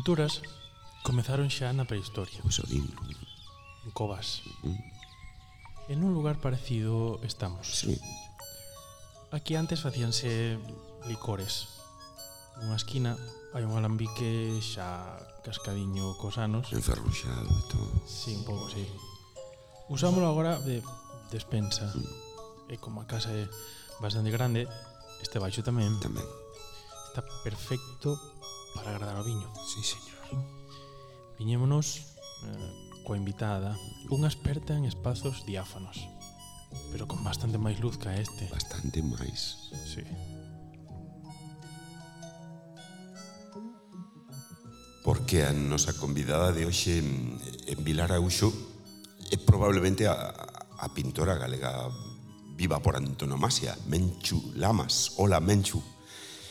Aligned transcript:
pinturas 0.00 0.40
comezaron 1.04 1.52
xa 1.52 1.76
na 1.76 1.84
prehistoria. 1.84 2.40
Pois 2.40 2.56
o 2.56 2.64
din. 2.64 2.88
En 3.84 3.92
covas. 3.92 4.40
Mm-hmm. 4.64 5.92
En 5.92 5.98
un 6.00 6.16
lugar 6.16 6.40
parecido 6.40 7.20
estamos. 7.20 7.68
Sí. 7.68 8.00
Aquí 9.28 9.60
antes 9.60 9.84
facíanse 9.84 10.56
licores. 11.04 11.84
Nunha 12.64 12.80
esquina 12.80 13.12
hai 13.52 13.68
un 13.68 13.76
alambique 13.76 14.56
xa 14.64 15.20
cascadiño 15.44 16.16
cos 16.16 16.40
anos. 16.40 16.72
Enferruxado 16.72 17.52
e 17.52 17.62
todo. 17.68 17.92
Sí, 18.08 18.40
un 18.40 18.48
pouco, 18.48 18.72
sí. 18.72 18.88
Usámoslo 19.92 20.32
agora 20.32 20.56
de 20.64 20.80
despensa. 21.28 21.92
Mm. 21.92 22.72
E 22.72 22.74
como 22.80 23.04
a 23.04 23.08
casa 23.10 23.28
é 23.36 23.44
bastante 24.00 24.32
grande, 24.32 24.64
este 25.20 25.36
baixo 25.36 25.60
tamén. 25.60 25.92
Tamén. 26.00 26.24
Está 27.12 27.20
perfecto 27.44 28.39
para 28.80 28.96
agradar 28.96 29.20
o 29.20 29.24
viño. 29.24 29.52
Sí, 29.60 29.84
señor. 29.84 30.16
Viñémonos 31.38 32.16
eh, 32.48 33.04
coa 33.04 33.20
invitada 33.20 33.76
unha 34.08 34.28
experta 34.28 34.72
en 34.72 34.88
espazos 34.88 35.44
diáfanos, 35.44 36.08
pero 36.88 37.04
con 37.04 37.20
bastante 37.20 37.60
máis 37.60 37.76
luz 37.76 38.00
que 38.00 38.08
este. 38.16 38.48
Bastante 38.48 39.04
máis. 39.04 39.68
Sí. 39.84 40.00
Porque 45.04 45.44
a 45.44 45.52
nosa 45.52 45.92
convidada 45.96 46.52
de 46.52 46.64
hoxe 46.64 47.00
en 47.00 47.78
Vilar 47.84 48.12
Auxo 48.16 48.52
é 49.28 49.36
probablemente 49.36 50.08
a, 50.08 50.32
a 50.80 50.86
pintora 50.92 51.36
galega 51.36 51.88
viva 52.56 52.80
por 52.80 52.96
antonomasia, 52.96 53.76
Menchu 53.88 54.52
Lamas. 54.56 55.16
Hola, 55.16 55.40
Menchu. 55.40 55.80
Menchu. 55.80 55.99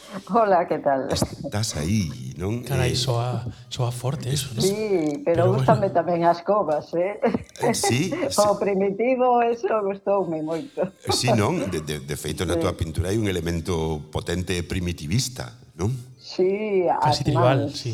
Hola, 0.29 0.67
que 0.67 0.79
tal? 0.79 1.07
Estás 1.11 1.75
aí, 1.77 2.33
non? 2.37 2.63
Carai, 2.63 2.93
eh, 2.93 2.95
soa, 2.95 3.45
soa 3.69 3.91
forte 3.91 4.33
eso, 4.33 4.53
non? 4.57 4.63
Sí, 4.65 5.21
pero, 5.21 5.45
pero 5.45 5.53
gustame 5.53 5.89
bueno. 5.89 5.97
tamén 6.01 6.21
as 6.25 6.41
covas, 6.41 6.89
eh? 6.97 7.21
eh 7.61 7.75
sí, 7.77 8.09
sí. 8.33 8.41
O 8.41 8.57
primitivo, 8.57 9.41
eso 9.45 9.69
gustoume 9.85 10.41
moito. 10.41 10.89
Eh, 11.05 11.13
sí, 11.13 11.29
non? 11.33 11.69
De, 11.69 11.81
de, 11.85 12.01
de 12.01 12.15
feito, 12.17 12.45
na 12.45 12.57
sí. 12.57 12.61
tua 12.65 12.73
pintura 12.73 13.13
hai 13.13 13.17
un 13.21 13.29
elemento 13.29 14.01
potente 14.09 14.57
primitivista, 14.65 15.53
non? 15.77 15.93
Sí, 16.17 16.85
Casi 16.85 17.21
as 17.21 17.25
tribal, 17.25 17.59
mans. 17.69 17.73
sí. 17.77 17.93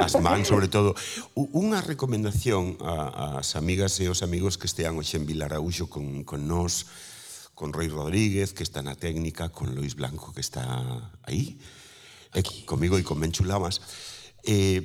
As 0.00 0.16
mans, 0.20 0.48
sobre 0.48 0.68
todo. 0.68 0.96
Unha 1.36 1.80
recomendación 1.80 2.76
ás 2.80 3.56
amigas 3.56 3.96
e 4.00 4.08
os 4.12 4.20
amigos 4.20 4.60
que 4.60 4.68
estean 4.68 4.96
hoxe 4.96 5.16
en 5.16 5.24
Vilaraúxo 5.24 5.88
con, 5.88 6.24
con 6.24 6.44
nós, 6.44 6.88
con 7.60 7.74
Roy 7.74 7.88
Rodríguez, 7.88 8.54
que 8.54 8.62
está 8.64 8.80
na 8.80 8.96
técnica, 8.96 9.52
con 9.52 9.76
Luis 9.76 9.92
Blanco, 9.92 10.32
que 10.32 10.40
está 10.40 11.12
aí, 11.28 11.60
eh, 12.32 12.40
Aquí. 12.40 12.64
e 12.64 12.64
comigo 12.64 12.96
e 12.96 13.04
con 13.04 13.20
Menchu 13.20 13.44
Lamas. 13.44 13.84
Eh, 14.48 14.80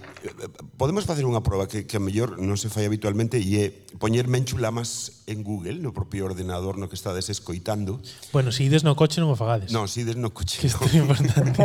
podemos 0.75 1.07
facer 1.07 1.23
unha 1.23 1.39
proba 1.39 1.71
que, 1.71 1.87
que 1.87 1.95
a 1.95 2.03
mellor 2.03 2.35
non 2.35 2.59
se 2.59 2.67
fai 2.67 2.83
habitualmente 2.83 3.39
e 3.39 3.47
é 3.63 3.71
poñer 3.95 4.27
Menchu 4.27 4.59
Lamas 4.59 5.23
en 5.23 5.47
Google, 5.47 5.79
no 5.79 5.95
propio 5.95 6.27
ordenador 6.27 6.75
no 6.75 6.91
que 6.91 6.99
estades 6.99 7.31
escoitando. 7.31 8.03
Bueno, 8.35 8.51
se 8.51 8.67
si 8.67 8.67
ides 8.67 8.83
no 8.83 8.99
coche 8.99 9.23
non 9.23 9.31
o 9.31 9.39
fagades. 9.39 9.71
Non, 9.71 9.87
se 9.87 10.03
si 10.03 10.11
ides 10.11 10.19
no 10.19 10.35
coche. 10.35 10.59
Que 10.59 10.67
isto 10.67 10.83
é 10.83 10.99
importante. 10.99 11.55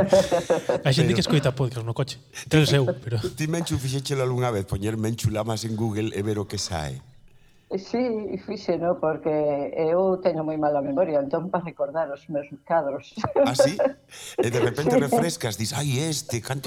Hai 0.87 0.95
xente 0.95 1.11
pero... 1.11 1.19
que 1.19 1.25
escoita 1.27 1.59
podcast 1.59 1.83
no 1.83 1.91
coche. 1.91 2.23
Ten 2.47 2.63
o 2.63 2.71
seu, 2.71 2.87
pero... 3.03 3.19
Ti 3.19 3.51
Menchu 3.51 3.83
fixéchelo 3.83 4.23
algunha 4.23 4.55
vez, 4.55 4.63
poñer 4.63 4.95
Menchu 4.95 5.35
Lamas 5.35 5.67
en 5.67 5.75
Google 5.75 6.15
e 6.15 6.23
ver 6.23 6.39
o 6.39 6.47
que 6.47 6.63
sae. 6.63 7.03
Sí, 7.79 8.37
fíxeno 8.47 8.99
porque 8.99 9.31
eu 9.79 10.19
teño 10.19 10.43
moi 10.43 10.59
mala 10.59 10.83
memoria, 10.83 11.23
entón 11.23 11.55
para 11.55 11.63
recordar 11.63 12.11
os 12.11 12.27
meus 12.27 12.51
cadros. 12.67 13.15
Ah, 13.47 13.55
sí? 13.55 13.79
E 14.43 14.51
de 14.51 14.59
repente 14.59 14.99
refrescas, 14.99 15.55
dis, 15.55 15.71
ai, 15.71 16.03
este, 16.03 16.43
canto... 16.43 16.67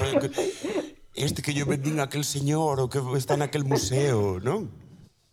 Este 1.14 1.42
que 1.42 1.52
yo 1.52 1.68
vendín 1.68 2.00
aquel 2.00 2.24
señor 2.24 2.80
o 2.80 2.88
que 2.88 3.04
está 3.20 3.36
naquel 3.36 3.68
museo, 3.68 4.40
non? 4.40 4.72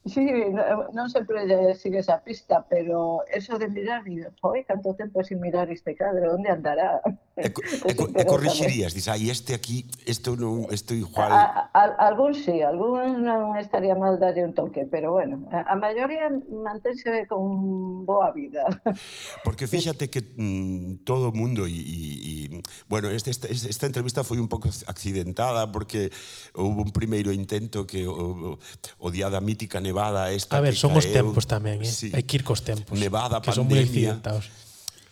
Sí, 0.03 0.27
non 0.51 0.91
no 0.91 1.07
sempre 1.07 1.47
sigue 1.79 2.03
esa 2.03 2.19
pista, 2.19 2.67
pero 2.67 3.23
eso 3.31 3.55
de 3.55 3.71
mirar, 3.71 4.03
digo, 4.03 4.27
oi, 4.43 4.67
canto 4.67 4.91
tempo 4.91 5.23
sin 5.23 5.39
mirar 5.39 5.71
este 5.71 5.95
cadro, 5.95 6.35
onde 6.35 6.51
andará? 6.51 6.99
E, 7.37 7.47
e, 7.87 7.93
e 7.95 8.23
corrixirías, 8.27 8.91
dis, 8.91 9.07
ai, 9.07 9.31
este 9.31 9.55
aquí, 9.55 9.87
isto 10.03 10.35
non, 10.35 10.67
isto 10.67 10.91
igual... 10.91 11.31
A, 11.31 11.71
a, 11.71 11.83
algún 12.03 12.35
sí, 12.35 12.59
algún 12.59 13.23
non 13.23 13.55
estaría 13.55 13.95
mal 13.95 14.19
darlle 14.19 14.43
un 14.43 14.51
toque, 14.51 14.83
pero 14.83 15.15
bueno, 15.15 15.47
a, 15.47 15.63
a 15.71 15.75
maioría 15.79 16.27
mantense 16.51 17.23
con 17.31 18.03
boa 18.03 18.35
vida. 18.35 18.67
Porque 19.47 19.71
fíxate 19.71 20.11
que 20.11 20.19
mm, 20.35 21.07
todo 21.07 21.31
o 21.31 21.33
mundo 21.33 21.71
e, 21.71 21.71
e, 21.71 22.61
bueno, 22.91 23.07
este, 23.07 23.31
esta, 23.31 23.47
esta 23.47 23.85
entrevista 23.87 24.27
foi 24.27 24.35
un 24.35 24.51
pouco 24.51 24.67
accidentada 24.91 25.71
porque 25.71 26.11
houve 26.51 26.83
un 26.83 26.91
primeiro 26.91 27.31
intento 27.31 27.87
que 27.87 28.03
o, 28.07 28.59
o 28.99 29.07
día 29.07 29.31
da 29.31 29.39
mítica 29.39 29.79
nevada 29.79 30.35
esta 30.35 30.59
A 30.59 30.63
ver, 30.63 30.75
son 30.75 30.91
caeu, 30.91 30.99
os 30.99 31.07
tempos 31.07 31.45
tamén, 31.47 31.79
eh? 31.79 31.87
Sí, 31.87 32.11
hai 32.11 32.27
que 32.27 32.35
ir 32.39 32.43
cos 32.43 32.67
tempos. 32.67 32.99
Nevada, 32.99 33.39
que 33.39 33.55
pandemia... 33.55 33.55
Son 33.55 33.67
moi 33.71 33.79
accidentados. 33.79 34.70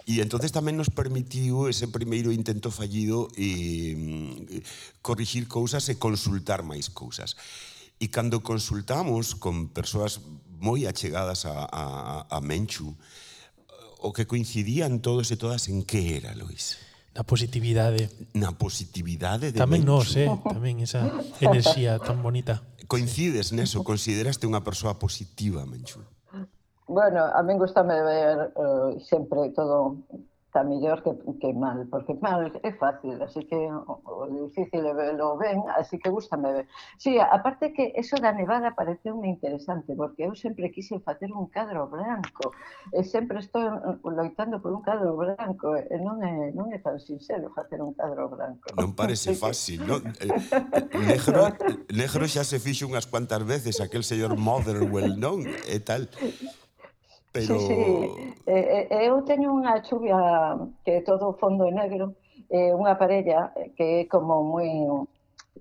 E 0.10 0.26
entonces 0.26 0.50
tamén 0.50 0.74
nos 0.74 0.90
permitiu 0.90 1.70
ese 1.70 1.86
primeiro 1.86 2.34
intento 2.34 2.74
fallido 2.74 3.30
eh, 3.38 3.94
e, 3.94 4.66
corrigir 5.06 5.46
cousas 5.46 5.86
e 5.86 6.02
consultar 6.02 6.66
máis 6.66 6.90
cousas. 6.90 7.38
E 8.02 8.10
cando 8.10 8.42
consultamos 8.42 9.38
con 9.38 9.70
persoas 9.70 10.18
moi 10.58 10.90
achegadas 10.90 11.46
a, 11.46 11.62
a, 11.70 11.86
a 12.26 12.38
Menchu, 12.42 12.98
eh, 12.98 14.02
o 14.02 14.10
que 14.10 14.26
coincidían 14.26 14.98
todos 14.98 15.30
e 15.30 15.38
todas 15.38 15.70
en 15.70 15.86
que 15.86 16.18
era, 16.18 16.34
Luis? 16.34 16.82
Na 17.14 17.22
positividade. 17.22 18.10
Na 18.34 18.58
positividade 18.58 19.54
de 19.54 19.62
Tamén 19.62 19.86
Menchu. 19.86 19.94
nos, 19.94 20.18
eh? 20.18 20.26
Tamén 20.26 20.82
esa 20.82 21.06
enerxía 21.38 22.02
tan 22.02 22.26
bonita. 22.26 22.66
Coincides 22.90 23.54
neso, 23.54 23.86
consideraste 23.86 24.50
unha 24.50 24.66
persoa 24.66 24.98
positiva, 24.98 25.70
Menchu. 25.70 26.02
Bueno, 26.90 27.22
a 27.22 27.44
min 27.46 27.62
gustame 27.62 28.02
ver 28.02 28.50
uh, 28.58 28.98
sempre 29.00 29.54
todo 29.54 30.02
está 30.50 30.64
mellor 30.64 31.04
que, 31.04 31.14
que 31.40 31.54
mal, 31.54 31.86
porque 31.92 32.18
mal 32.18 32.50
é 32.64 32.72
fácil, 32.74 33.22
así 33.22 33.46
que 33.46 33.56
o, 33.56 34.02
o 34.02 34.26
difícil 34.50 34.82
é 34.82 34.94
verlo 34.98 35.38
ben, 35.38 35.62
así 35.78 36.02
que 36.02 36.10
gustame 36.10 36.52
ver. 36.52 36.68
Sí, 36.98 37.22
aparte 37.22 37.72
que 37.74 37.94
eso 37.94 38.18
da 38.18 38.34
nevada 38.34 38.74
pareceu 38.74 39.14
moi 39.14 39.30
interesante, 39.30 39.94
porque 39.94 40.26
eu 40.26 40.34
sempre 40.34 40.74
quise 40.74 40.98
facer 41.06 41.30
un 41.30 41.46
cadro 41.54 41.86
branco, 41.86 42.50
e 42.90 43.06
sempre 43.06 43.46
estou 43.46 43.62
loitando 44.02 44.58
por 44.58 44.74
un 44.74 44.82
cadro 44.82 45.14
branco, 45.14 45.78
e 45.78 45.96
non 46.02 46.18
é, 46.26 46.50
non 46.58 46.74
é 46.74 46.82
tan 46.82 46.98
sincero 46.98 47.54
facer 47.54 47.86
un 47.86 47.94
cadro 47.94 48.26
branco. 48.34 48.74
Non 48.74 48.98
parece 48.98 49.38
fácil, 49.38 49.86
non? 49.86 50.02
Eh, 50.18 50.34
negro, 50.98 51.54
negro 51.94 52.26
xa 52.26 52.42
se 52.42 52.58
fixo 52.58 52.90
unhas 52.90 53.06
cuantas 53.06 53.46
veces 53.46 53.78
aquel 53.78 54.02
señor 54.02 54.34
Motherwell, 54.34 55.14
non? 55.14 55.46
E 55.70 55.78
tal. 55.78 56.10
Pero... 57.32 57.60
Sí, 57.60 57.68
sí. 57.68 58.34
Eh, 58.50 58.88
eh, 58.90 59.06
eu 59.06 59.22
teño 59.22 59.54
unha 59.54 59.78
chuvia 59.86 60.58
que 60.82 61.00
é 61.00 61.06
todo 61.06 61.38
fondo 61.38 61.70
negro, 61.70 62.18
eh, 62.50 62.74
unha 62.74 62.98
parella 62.98 63.54
que 63.78 64.02
é 64.02 64.10
como 64.10 64.42
moi 64.42 64.70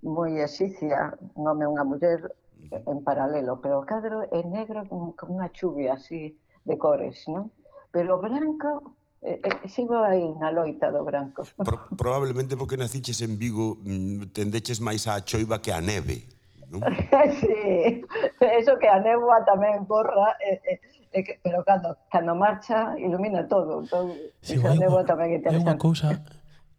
moi 0.00 0.30
exicia, 0.40 1.12
un 1.36 1.44
home 1.44 1.64
e 1.66 1.68
unha 1.68 1.84
muller 1.84 2.32
en 2.72 2.98
paralelo, 3.04 3.60
pero 3.60 3.82
o 3.82 3.84
cadro 3.84 4.24
é 4.30 4.40
negro 4.46 4.88
con, 4.88 5.12
con 5.12 5.36
unha 5.36 5.52
chuvia 5.52 6.00
así 6.00 6.32
de 6.64 6.74
cores, 6.80 7.28
non? 7.28 7.52
Pero 7.92 8.16
o 8.16 8.22
branco 8.22 8.96
Eh, 9.20 9.40
eh, 9.42 9.68
sigo 9.68 9.98
aí 9.98 10.22
na 10.38 10.54
loita 10.54 10.94
do 10.94 11.02
branco. 11.02 11.42
Pro, 11.58 11.90
probablemente 11.98 12.54
porque 12.56 12.78
naciches 12.78 13.18
en 13.18 13.34
Vigo 13.34 13.74
mm, 13.82 14.30
tendeches 14.30 14.78
máis 14.78 15.10
á 15.10 15.18
choiva 15.26 15.58
que 15.58 15.74
á 15.74 15.82
neve. 15.82 16.30
Non? 16.70 16.86
sí, 17.42 18.06
eso 18.38 18.78
que 18.78 18.86
a 18.86 19.02
néboa 19.02 19.42
tamén 19.42 19.82
borra, 19.90 20.38
eh, 20.38 20.62
eh, 20.62 20.78
que, 21.10 21.40
pero 21.42 21.64
cando, 21.64 21.96
cando 22.10 22.34
marcha 22.34 22.94
ilumina 22.98 23.48
todo. 23.48 23.82
Entón, 23.82 24.12
sí, 24.40 24.56
esa 24.56 24.72
unha, 24.72 25.04
tamén 25.04 25.40
é 25.40 25.56
unha 25.56 25.76
cousa 25.76 26.20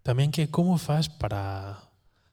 tamén 0.04 0.32
que 0.34 0.50
como 0.50 0.80
faz 0.82 1.06
para 1.12 1.78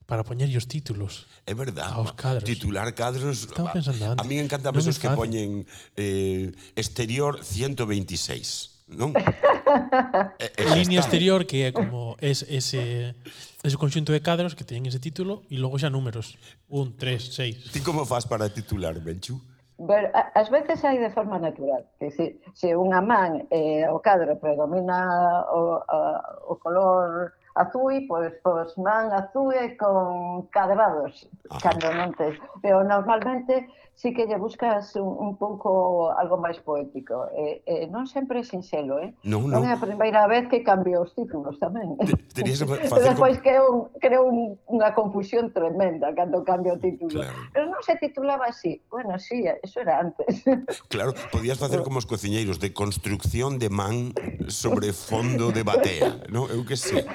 para 0.06 0.22
poñer 0.22 0.46
os 0.54 0.70
títulos. 0.70 1.26
É 1.44 1.52
verdad. 1.52 1.90
Aos 1.90 2.14
cadros. 2.14 2.46
Titular 2.46 2.86
cadros. 2.94 3.42
Estaba 3.42 3.74
pensando 3.74 4.14
antes. 4.14 4.22
A 4.22 4.24
mí 4.24 4.38
encantan 4.38 4.70
esos 4.78 4.96
no 4.96 5.02
que 5.02 5.08
poñen 5.12 5.66
eh, 5.98 6.54
exterior 6.78 7.42
126. 7.42 8.94
Non? 8.94 9.10
e, 10.38 10.46
Línea 10.78 11.02
está. 11.02 11.10
exterior 11.10 11.42
que 11.42 11.66
é 11.66 11.70
como 11.74 12.14
es, 12.22 12.46
ese 12.46 13.18
ese 13.66 13.76
conxunto 13.76 14.14
de 14.14 14.22
cadros 14.22 14.54
que 14.54 14.62
teñen 14.62 14.86
ese 14.86 15.02
título 15.02 15.42
e 15.50 15.58
logo 15.58 15.74
xa 15.74 15.90
números. 15.90 16.38
1, 16.70 16.94
3, 16.94 17.74
6. 17.74 17.74
Ti 17.74 17.80
como 17.82 18.06
faz 18.06 18.30
para 18.30 18.46
titular, 18.46 18.94
Benchu? 19.02 19.42
Pero 19.76 20.08
ás 20.14 20.48
veces 20.48 20.80
hai 20.88 20.96
de 20.96 21.12
forma 21.12 21.36
natural. 21.36 21.84
Que 22.00 22.08
se, 22.08 22.40
se 22.56 22.72
unha 22.72 23.04
man 23.04 23.44
eh, 23.52 23.84
o 23.92 24.00
cadro 24.00 24.32
predomina 24.40 25.44
o, 25.52 25.84
a, 25.84 26.00
o 26.48 26.56
color 26.56 27.36
azul, 27.52 27.92
pois, 28.08 28.32
pois 28.40 28.72
man 28.80 29.12
azul 29.12 29.52
con 29.76 30.48
cadrados, 30.48 31.28
Ajá. 31.52 31.60
cando 31.76 31.92
non 31.92 32.16
tes. 32.16 32.40
Pero 32.64 32.80
normalmente 32.88 33.68
sí 33.96 34.12
que 34.12 34.28
lle 34.28 34.36
buscas 34.36 34.94
un, 34.96 35.08
un 35.08 35.32
pouco 35.40 36.12
algo 36.12 36.36
máis 36.36 36.60
poético. 36.60 37.32
Eh, 37.32 37.64
eh, 37.64 37.84
non 37.88 38.04
sempre 38.04 38.40
é 38.40 38.44
sinxelo, 38.44 39.00
eh? 39.00 39.16
Non, 39.24 39.48
non. 39.48 39.56
non 39.56 39.62
é 39.64 39.72
a 39.72 39.80
primeira 39.80 40.28
vez 40.28 40.44
que 40.52 40.60
cambio 40.60 41.00
os 41.00 41.16
títulos 41.16 41.56
tamén. 41.56 41.96
Tenías 42.36 42.60
facer 42.92 43.16
Despois 43.16 43.40
creo, 43.40 43.88
creo 43.96 44.28
un, 44.28 44.60
unha 44.68 44.92
confusión 44.92 45.48
tremenda 45.48 46.12
cando 46.12 46.44
cambio 46.44 46.76
o 46.76 46.78
título. 46.78 47.24
Claro. 47.24 47.40
Pero 47.56 47.64
non 47.72 47.80
se 47.80 47.96
titulaba 47.96 48.52
así. 48.52 48.84
Bueno, 48.92 49.16
sí, 49.16 49.48
eso 49.48 49.80
era 49.80 50.04
antes. 50.04 50.44
Claro, 50.92 51.16
podías 51.32 51.58
facer 51.58 51.82
como 51.82 51.98
os 51.98 52.06
cociñeiros 52.06 52.60
de 52.60 52.72
construcción 52.76 53.58
de 53.58 53.72
man 53.72 54.12
sobre 54.46 54.92
fondo 54.92 55.50
de 55.50 55.64
batea, 55.64 56.28
non? 56.28 56.46
Eu 56.52 56.68
que 56.68 56.76
sei. 56.76 57.08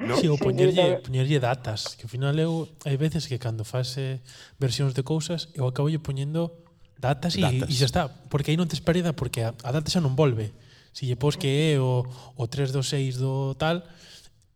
No? 0.00 0.16
Si, 0.16 0.24
sí, 0.24 0.28
ou 0.32 0.40
poñerlle, 0.40 1.04
poñerlle 1.04 1.38
datas, 1.38 1.94
que 2.00 2.08
ao 2.08 2.10
final 2.10 2.32
eu 2.40 2.64
hai 2.88 2.96
veces 2.96 3.28
que 3.28 3.36
cando 3.36 3.68
fase 3.68 4.24
versións 4.56 4.96
de 4.96 5.04
cousas, 5.04 5.52
eu 5.52 5.68
acabo 5.68 5.92
lle 5.92 6.00
poñendo 6.00 6.56
datas. 6.96 7.36
E, 7.36 7.44
e 7.44 7.74
xa 7.76 7.84
está, 7.84 8.02
porque 8.32 8.50
aí 8.52 8.56
non 8.56 8.64
tes 8.64 8.80
perda 8.80 9.12
porque 9.12 9.44
a, 9.44 9.52
a 9.60 9.70
data 9.76 9.92
xa 9.92 10.00
non 10.00 10.16
volve. 10.16 10.56
Si 10.96 11.04
lle 11.04 11.20
pos 11.20 11.36
que 11.36 11.76
é 11.76 11.78
o, 11.78 12.08
o 12.08 12.44
3 12.48 12.72
do 12.72 12.80
6 12.80 13.20
do 13.20 13.54
tal, 13.60 13.84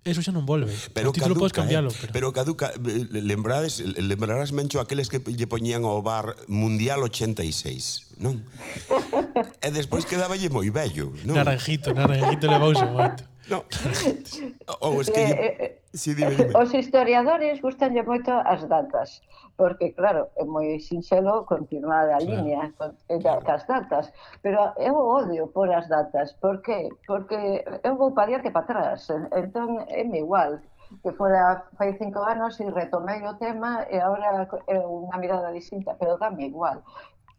Eso 0.05 0.20
xa 0.20 0.37
non 0.37 0.44
volve. 0.44 0.69
Pero 0.93 1.08
o 1.08 1.17
título 1.17 1.32
caduca, 1.32 1.49
podes 1.49 1.56
cambiarlo, 1.56 1.88
Eh? 1.88 1.97
Pero... 1.97 2.12
pero 2.12 2.26
caduca, 2.37 2.67
eh, 2.76 3.08
lembrades, 3.25 3.81
lembrarás 3.81 4.52
mencho 4.52 4.76
aqueles 4.76 5.08
que 5.08 5.17
lle 5.17 5.49
poñían 5.49 5.88
ao 5.88 6.05
bar 6.05 6.37
Mundial 6.44 7.00
86, 7.00 8.20
non? 8.20 8.44
e 9.64 9.69
despois 9.73 10.05
quedaballe 10.05 10.52
moi 10.52 10.69
bello, 10.69 11.17
non? 11.25 11.40
Naranjito, 11.40 11.97
naranjito 11.97 12.44
levou 12.44 12.76
moito. 12.76 13.25
No. 13.50 13.64
Ou 14.81 14.96
oh, 14.96 15.00
es 15.00 15.11
que... 15.11 15.20
Eh, 15.20 15.31
eh, 15.31 15.56
eh, 15.61 15.82
sí, 15.93 16.14
dime, 16.14 16.35
dime. 16.35 16.52
Os 16.56 16.73
historiadores 16.73 17.61
gustanlle 17.61 18.02
moito 18.02 18.32
as 18.32 18.64
datas, 18.69 19.20
porque, 19.56 19.93
claro, 19.93 20.32
é 20.41 20.44
moi 20.44 20.81
sinxelo 20.81 21.44
continuar 21.44 22.08
a 22.08 22.19
liña 22.19 22.73
claro. 22.73 22.96
con, 22.96 23.12
eh, 23.12 23.20
claro. 23.20 23.44
cas 23.44 23.62
datas, 23.69 24.12
pero 24.41 24.73
eu 24.81 24.96
odio 24.96 25.52
por 25.52 25.69
as 25.69 25.88
datas, 25.88 26.32
por 26.41 26.64
que? 26.64 26.88
Porque 27.06 27.64
eu 27.85 27.94
vou 28.00 28.17
para 28.17 28.32
diante 28.32 28.50
para 28.50 28.64
atrás, 28.64 29.12
entón 29.37 29.85
é 29.93 30.02
igual, 30.17 30.64
que 31.02 31.12
fora 31.12 31.64
fai 31.76 31.93
cinco 32.00 32.25
anos 32.25 32.58
e 32.61 32.70
retomei 32.70 33.20
o 33.26 33.37
tema 33.37 33.85
e 33.93 34.00
agora 34.00 34.49
é 34.69 34.79
unha 34.81 35.17
mirada 35.20 35.52
distinta, 35.52 35.93
pero 36.00 36.17
dame 36.17 36.49
igual. 36.49 36.81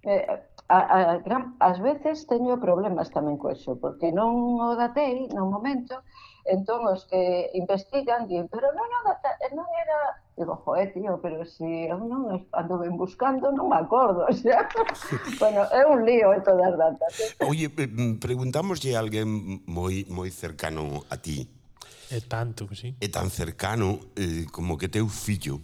Eh, 0.05 0.37
a, 0.67 0.77
a, 0.77 1.17
gran, 1.19 1.55
as 1.59 1.79
veces 1.79 2.25
teño 2.25 2.57
problemas 2.57 3.13
tamén 3.13 3.37
co 3.37 3.53
eso, 3.53 3.77
porque 3.77 4.09
non 4.09 4.57
o 4.57 4.73
datei 4.73 5.29
no 5.29 5.45
momento, 5.45 6.01
entón 6.41 6.89
os 6.89 7.05
que 7.05 7.53
investigan 7.53 8.25
din, 8.25 8.49
pero 8.49 8.73
non, 8.73 8.87
non, 8.89 9.01
data, 9.05 9.29
non 9.53 9.67
era... 9.77 10.21
Digo, 10.35 10.59
joe, 10.67 10.91
tío, 10.91 11.15
pero 11.23 11.47
se 11.47 11.63
si 11.63 11.87
eu 11.87 12.01
non 12.01 12.27
ando 12.51 12.75
ben 12.81 12.97
buscando, 12.97 13.53
non 13.53 13.71
me 13.71 13.77
acordo, 13.77 14.25
xa. 14.35 14.67
bueno, 15.39 15.63
é 15.69 15.85
un 15.85 16.03
lío 16.03 16.33
en 16.33 16.41
todas 16.43 16.73
as 16.73 16.75
datas. 16.75 17.11
Eh. 17.21 17.45
Oye, 17.45 17.71
mm, 17.71 18.19
preguntámoslle 18.19 18.97
a 18.97 19.05
alguén 19.05 19.63
moi 19.69 20.03
moi 20.11 20.27
cercano 20.33 21.05
a 21.07 21.15
ti. 21.21 21.47
É 22.11 22.19
tanto, 22.25 22.67
sí. 22.75 22.97
É 22.99 23.07
tan 23.07 23.31
cercano 23.31 24.01
eh, 24.17 24.43
como 24.51 24.75
que 24.75 24.91
teu 24.91 25.07
fillo 25.07 25.61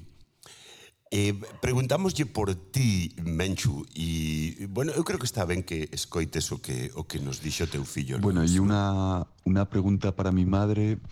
Eh, 1.14 1.36
preguntámoslle 1.60 2.26
por 2.26 2.56
ti, 2.56 3.14
Menchu, 3.20 3.84
e, 3.94 4.66
bueno, 4.72 4.96
eu 4.96 5.04
creo 5.04 5.20
que 5.20 5.28
está 5.28 5.44
ben 5.44 5.60
que 5.60 5.92
escoites 5.92 6.56
o 6.56 6.64
que, 6.64 6.88
o 6.96 7.04
que 7.04 7.20
nos 7.20 7.44
dixo 7.44 7.68
teu 7.68 7.84
fillo. 7.84 8.16
Bueno, 8.24 8.40
e 8.48 8.56
unha, 8.56 9.28
unha 9.44 9.68
pregunta 9.68 10.16
para 10.16 10.32
mi 10.32 10.48
madre. 10.48 11.04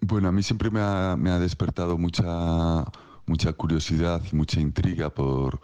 Bueno, 0.00 0.28
a 0.28 0.32
mí 0.32 0.42
siempre 0.42 0.72
me 0.72 0.80
ha, 0.80 1.14
me 1.20 1.28
ha 1.28 1.38
despertado 1.38 2.00
mucha, 2.00 2.88
mucha 3.26 3.52
curiosidad 3.52 4.24
y 4.32 4.34
mucha 4.34 4.58
intriga 4.58 5.12
por, 5.12 5.60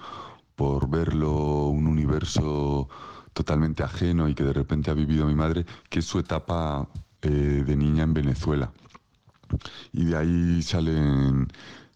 por 0.56 0.92
verlo 0.92 1.68
un 1.72 1.86
universo 1.86 2.88
totalmente 3.32 3.82
ajeno 3.82 4.28
y 4.28 4.34
que 4.34 4.44
de 4.44 4.52
repente 4.52 4.90
ha 4.90 4.94
vivido 4.94 5.24
mi 5.24 5.34
madre, 5.34 5.64
que 5.88 6.00
es 6.00 6.04
su 6.04 6.18
etapa 6.18 6.86
eh, 7.22 7.64
de 7.64 7.76
niña 7.76 8.04
en 8.04 8.12
Venezuela. 8.12 8.70
Y 9.92 10.04
de 10.06 10.16
ahí 10.16 10.62
salen, 10.62 11.48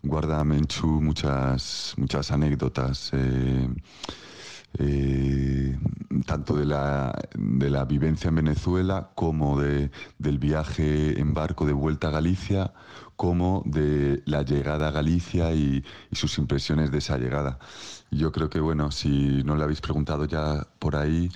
guarda 0.03 0.45
Menchu, 0.45 0.87
muchas, 0.87 1.95
muchas 1.97 2.31
anécdotas. 2.31 3.11
Eh, 3.13 3.69
eh, 4.79 5.79
tanto 6.27 6.57
de 6.57 6.65
la, 6.65 7.13
de 7.35 7.71
la 7.71 7.85
vivencia 7.85 8.29
en 8.29 8.37
Venezuela 8.37 9.11
como 9.15 9.61
de, 9.61 9.91
del 10.19 10.39
viaje 10.39 11.21
en 11.21 11.35
barco 11.35 11.67
de 11.67 11.73
vuelta 11.75 12.09
a 12.09 12.11
Galicia, 12.11 12.73
como 13.17 13.63
de 13.67 14.23
la 14.27 14.43
llegada 14.43 14.89
a 14.89 14.91
Galicia 14.93 15.53
y, 15.53 15.85
y 16.11 16.17
sus 16.17 16.39
impresiones 16.39 16.91
de 16.91 16.99
esa 16.99 17.19
llegada. 17.19 17.59
Yo 18.13 18.31
creo 18.31 18.51
que, 18.51 18.61
bueno, 18.61 18.91
si 18.91 19.43
no 19.43 19.57
le 19.57 19.65
habéis 19.65 19.81
preguntado 19.81 20.27
ya 20.27 20.67
por 20.79 20.97
ahí, 20.97 21.31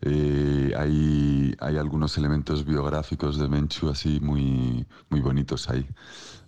eh, 0.00 0.72
hay, 0.78 1.54
hay 1.58 1.76
algunos 1.76 2.16
elementos 2.16 2.64
biográficos 2.64 3.36
de 3.36 3.48
Menchu 3.48 3.90
así 3.90 4.20
muy, 4.20 4.86
muy 5.08 5.20
bonitos 5.20 5.68
ahí. 5.68 5.84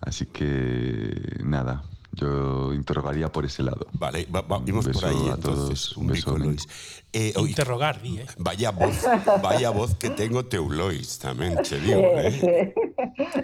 Así 0.00 0.26
que 0.26 1.40
nada, 1.44 1.82
yo 2.12 2.72
interrogaría 2.74 3.32
por 3.32 3.44
ese 3.44 3.64
lado. 3.64 3.88
Vale, 3.92 4.28
va, 4.32 4.42
va, 4.42 4.60
vimos 4.60 4.86
por 4.86 5.04
ahí 5.04 5.28
a 5.28 5.34
entonces. 5.34 5.90
Todos, 5.90 5.96
un, 5.96 6.06
beso, 6.06 6.38
Lois. 6.38 6.68
Eh, 7.12 7.32
oye, 7.36 7.50
Interrogar, 7.50 8.00
di, 8.00 8.18
eh. 8.18 8.26
Vaya 8.38 8.70
voz, 8.70 9.04
vaya 9.42 9.70
voz 9.70 9.96
que 9.96 10.10
tengo 10.10 10.44
teu 10.44 10.70
Lois 10.70 11.18
tamén, 11.18 11.58
che 11.64 11.80
digo, 11.80 12.00
eh. 12.22 12.72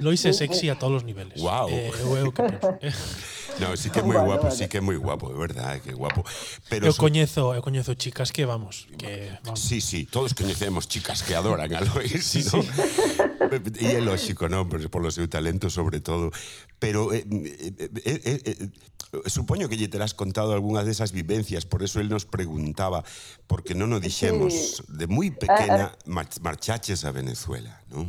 Lois 0.01 0.25
é 0.25 0.31
oh, 0.31 0.33
sexy 0.35 0.69
oh. 0.69 0.73
a 0.73 0.77
todos 0.77 1.03
os 1.03 1.05
niveles. 1.05 1.41
Wow. 1.41 1.69
Eh, 1.69 1.89
eh 1.89 2.21
eu 2.21 2.33
que 2.33 2.43
penso. 2.43 2.69
no, 3.61 3.77
sí 3.77 3.89
que 3.91 4.01
é 4.01 4.03
moi 4.03 4.17
vale, 4.17 4.29
guapo, 4.29 4.43
vale. 4.45 4.57
sí 4.57 4.69
que 4.69 4.77
é 4.77 4.81
moi 4.81 4.97
guapo, 4.97 5.33
é 5.33 5.37
verdade, 5.37 5.81
que 5.81 5.93
guapo. 5.93 6.25
Pero 6.69 6.87
eu 6.87 6.95
coñezo, 6.95 7.55
eu 7.55 7.63
coñezo 7.63 7.95
chicas 7.95 8.33
que 8.33 8.45
vamos, 8.45 8.87
que 8.99 9.33
vamos. 9.45 9.61
Sí, 9.61 9.81
sí, 9.81 10.05
todos 10.05 10.35
coñecemos 10.35 10.89
chicas 10.89 11.23
que 11.23 11.35
adoran 11.35 11.73
a 11.73 11.81
Lois, 11.81 12.21
sí, 12.21 12.45
¿no? 12.53 12.63
sí. 12.63 12.69
e 13.81 13.97
é 13.97 14.01
lógico, 14.01 14.49
non, 14.49 14.69
por, 14.69 14.81
por 14.89 15.03
o 15.05 15.13
seu 15.13 15.29
talento 15.29 15.69
sobre 15.69 16.01
todo, 16.01 16.33
pero 16.81 17.13
eh, 17.13 17.25
eh, 17.25 17.91
eh, 18.05 18.21
eh, 18.25 18.41
eh 18.45 18.69
supoño 19.29 19.69
que 19.69 19.77
lle 19.77 19.93
terás 19.93 20.17
contado 20.17 20.57
algunhas 20.57 20.89
desas 20.89 21.13
vivencias, 21.13 21.69
por 21.69 21.85
eso 21.85 22.01
él 22.01 22.09
nos 22.09 22.25
preguntaba, 22.25 23.05
porque 23.45 23.77
non 23.77 23.93
o 23.93 24.01
dixemos, 24.01 24.81
sí. 24.81 24.85
de 24.89 25.05
moi 25.05 25.29
ah, 25.29 25.37
pequena 25.37 25.85
ah. 25.93 26.25
marchaches 26.41 27.05
a 27.05 27.13
Venezuela, 27.13 27.77
non? 27.93 28.09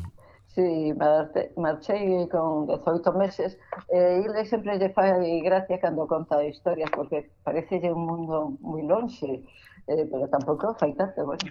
Sí, 0.53 0.93
marchei 1.57 2.29
con 2.29 2.67
18 2.67 3.11
meses 3.13 3.57
eh, 3.89 4.21
e 4.21 4.25
ele 4.25 4.45
sempre 4.45 4.77
lle 4.77 4.93
fai 4.93 5.41
gracia 5.41 5.79
cando 5.79 6.05
conta 6.05 6.43
historias 6.45 6.91
porque 6.93 7.31
parece 7.43 7.81
un 7.89 8.05
mundo 8.05 8.53
moi 8.61 8.85
lonxe 8.85 9.41
eh, 9.87 10.05
pero 10.05 10.29
tampouco 10.29 10.75
fai 10.77 10.93
tanto 10.93 11.25
bueno, 11.25 11.41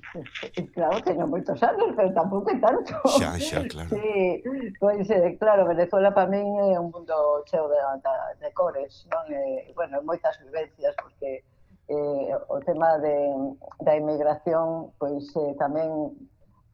eh, 0.54 0.70
claro, 0.70 1.02
teño 1.02 1.26
moitos 1.26 1.58
anos 1.66 1.90
pero 1.96 2.14
tampouco 2.14 2.48
é 2.54 2.58
tanto 2.62 2.94
xa, 3.18 3.34
xa, 3.42 3.66
claro 3.66 3.90
sí, 3.94 4.38
pois, 4.78 5.10
eh, 5.10 5.34
claro, 5.34 5.66
Venezuela 5.66 6.14
para 6.14 6.30
min 6.30 6.46
é 6.70 6.78
un 6.78 6.94
mundo 6.94 7.42
cheo 7.50 7.66
de, 7.66 7.82
de, 8.06 8.14
de 8.38 8.48
cores 8.54 9.02
non? 9.10 9.26
Eh, 9.34 9.74
bueno, 9.74 9.98
moitas 10.06 10.38
vivencias 10.38 10.94
porque 11.02 11.42
eh, 11.90 12.30
o 12.46 12.56
tema 12.62 13.02
de, 13.02 13.18
da 13.82 13.98
inmigración 13.98 14.94
pois 14.94 15.26
eh, 15.34 15.58
tamén 15.58 16.14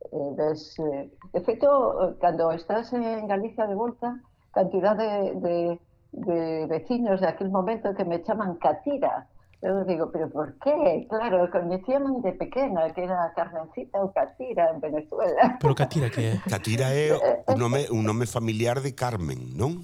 Eh, 0.01 0.33
ves, 0.37 0.79
eh, 0.79 1.11
de 1.33 1.41
feito, 1.43 1.69
eh, 2.03 2.15
cando 2.21 2.53
estás 2.53 2.93
en 2.93 3.27
Galicia 3.27 3.67
de 3.67 3.75
volta, 3.75 4.21
cantidad 4.53 4.97
de, 4.97 5.35
de, 5.35 5.81
de 6.13 6.67
vecinos 6.67 7.21
de 7.21 7.29
aquel 7.29 7.51
momento 7.51 7.95
que 7.95 8.05
me 8.05 8.23
chaman 8.23 8.57
Catira. 8.57 9.27
Eu 9.61 9.85
digo, 9.85 10.09
pero 10.13 10.31
por 10.31 10.55
qué? 10.61 11.05
Claro, 11.11 11.51
coñecíamos 11.51 12.23
de 12.23 12.31
pequena, 12.31 12.95
que 12.95 13.03
era 13.03 13.33
Carmencita 13.35 13.99
ou 13.99 14.15
Catira 14.15 14.71
en 14.71 14.79
Venezuela. 14.79 15.59
Pero 15.59 15.75
Catira 15.75 16.11
que 16.11 16.23
é? 16.31 16.33
Catira 16.47 16.95
é 16.95 17.11
un 17.51 17.59
nome, 17.59 17.91
un 17.91 18.07
nome 18.07 18.31
familiar 18.31 18.79
de 18.79 18.95
Carmen, 18.95 19.59
non? 19.59 19.83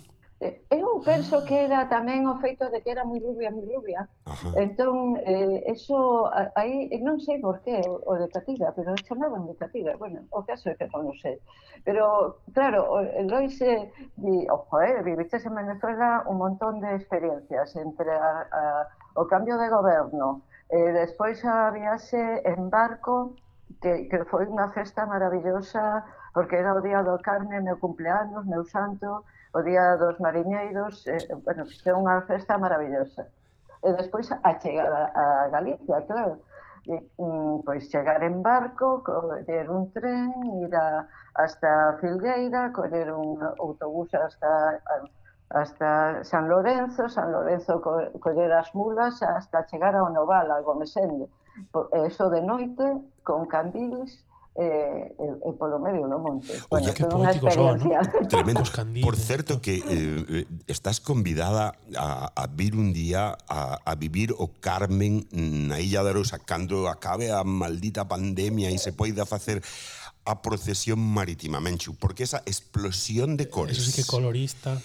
Eu 0.70 1.00
penso 1.00 1.44
que 1.44 1.56
era 1.66 1.88
tamén 1.88 2.28
o 2.28 2.36
feito 2.42 2.68
de 2.68 2.84
que 2.84 2.92
era 2.92 3.04
moi 3.04 3.20
rubia, 3.20 3.48
moi 3.48 3.64
rubia. 3.64 4.04
Ajá. 4.28 4.48
Entón, 4.60 5.16
eh, 5.24 5.64
eso, 5.72 6.28
aí, 6.56 6.92
non 7.00 7.16
sei 7.20 7.40
por 7.40 7.64
qué, 7.64 7.80
o 7.84 8.12
de 8.20 8.28
Catira, 8.28 8.72
pero 8.76 8.92
chamaban 9.08 9.48
de 9.48 9.56
Catira. 9.56 9.96
Bueno, 9.96 10.28
o 10.30 10.44
caso 10.44 10.68
é 10.68 10.74
que 10.76 10.84
non 10.92 11.08
o 11.08 11.14
sei. 11.16 11.40
Pero, 11.84 12.38
claro, 12.52 13.00
Lois, 13.24 13.56
eh, 13.64 13.88
di, 14.16 14.44
oh, 14.48 14.64
ojo, 14.68 14.84
eh, 14.84 15.00
viviches 15.00 15.44
en 15.48 15.54
Venezuela 15.54 16.24
un 16.28 16.36
montón 16.38 16.80
de 16.80 16.92
experiencias 16.96 17.76
entre 17.76 18.12
a, 18.12 18.44
a, 18.52 18.62
o 19.16 19.24
cambio 19.24 19.56
de 19.56 19.68
goberno, 19.68 20.42
eh, 20.68 20.92
despois 20.92 21.40
a 21.44 21.70
viaxe 21.72 22.42
en 22.44 22.68
barco, 22.68 23.36
que, 23.80 24.08
que 24.08 24.18
foi 24.28 24.44
unha 24.48 24.68
festa 24.72 25.04
maravillosa, 25.08 26.04
porque 26.32 26.56
era 26.56 26.74
o 26.74 26.80
día 26.80 27.00
do 27.04 27.16
carne, 27.20 27.60
meu 27.60 27.76
cumpleanos, 27.76 28.44
meu 28.48 28.64
santo, 28.64 29.24
o 29.54 29.62
Día 29.62 29.96
dos 29.96 30.18
Mariñeiros, 30.18 31.06
eh, 31.06 31.30
bueno, 31.46 31.62
que 31.64 31.90
é 31.90 31.94
unha 31.94 32.26
festa 32.26 32.58
maravillosa. 32.58 33.30
E 33.86 33.88
despois 33.94 34.26
a 34.32 34.50
chegada 34.58 35.14
a 35.14 35.46
Galicia, 35.54 36.02
claro, 36.10 36.42
e, 36.90 36.98
mm, 37.22 37.62
pois 37.62 37.86
chegar 37.86 38.20
en 38.26 38.42
barco, 38.42 39.06
coller 39.06 39.70
un 39.70 39.94
tren, 39.94 40.34
ir 40.58 40.74
a, 40.74 41.06
hasta 41.38 41.96
Filgueira, 42.02 42.74
coller 42.74 43.14
un 43.14 43.38
autobús 43.62 44.10
hasta 44.14 44.82
hasta 45.54 46.24
San 46.24 46.48
Lorenzo, 46.48 47.08
San 47.08 47.30
Lorenzo 47.30 47.80
co, 47.80 48.10
coller 48.18 48.50
as 48.52 48.74
mulas 48.74 49.22
hasta 49.22 49.66
chegar 49.70 49.94
ao 49.94 50.10
Noval, 50.10 50.50
a 50.50 50.60
Gomesende. 50.66 51.30
Eso 51.92 52.26
de 52.28 52.42
noite, 52.42 52.84
con 53.22 53.46
candiles, 53.46 54.18
eh, 54.56 55.14
e, 55.18 55.26
e 55.48 55.52
polo 55.58 55.78
medio 55.82 56.06
do 56.06 56.18
monte. 56.18 56.54
Oye, 56.70 56.92
bueno, 56.92 56.94
que 56.94 57.04
poético 57.04 57.50
son, 57.50 57.82
tremendos 58.30 58.70
candiles. 58.70 59.04
Por 59.04 59.16
certo 59.16 59.60
que 59.60 59.82
eh, 59.82 59.84
eh, 60.28 60.46
estás 60.66 61.00
convidada 61.00 61.74
a, 61.96 62.30
a 62.34 62.46
vir 62.46 62.76
un 62.76 62.92
día 62.92 63.36
a, 63.48 63.78
a 63.84 63.94
vivir 63.94 64.30
o 64.38 64.50
Carmen 64.60 65.26
na 65.34 65.80
Illa 65.80 66.06
de 66.06 66.10
Arosa, 66.10 66.38
cando 66.38 66.86
acabe 66.86 67.34
a 67.34 67.42
maldita 67.42 68.06
pandemia 68.06 68.70
e 68.70 68.78
se 68.78 68.94
poida 68.94 69.26
facer 69.26 69.58
a 70.24 70.40
procesión 70.40 70.98
marítima, 71.02 71.60
Menchu, 71.60 71.94
porque 71.94 72.22
esa 72.22 72.42
explosión 72.46 73.36
de 73.36 73.48
cores. 73.48 73.76
Eso 73.76 73.90
sí 73.90 74.02
que 74.02 74.08
colorista 74.08 74.80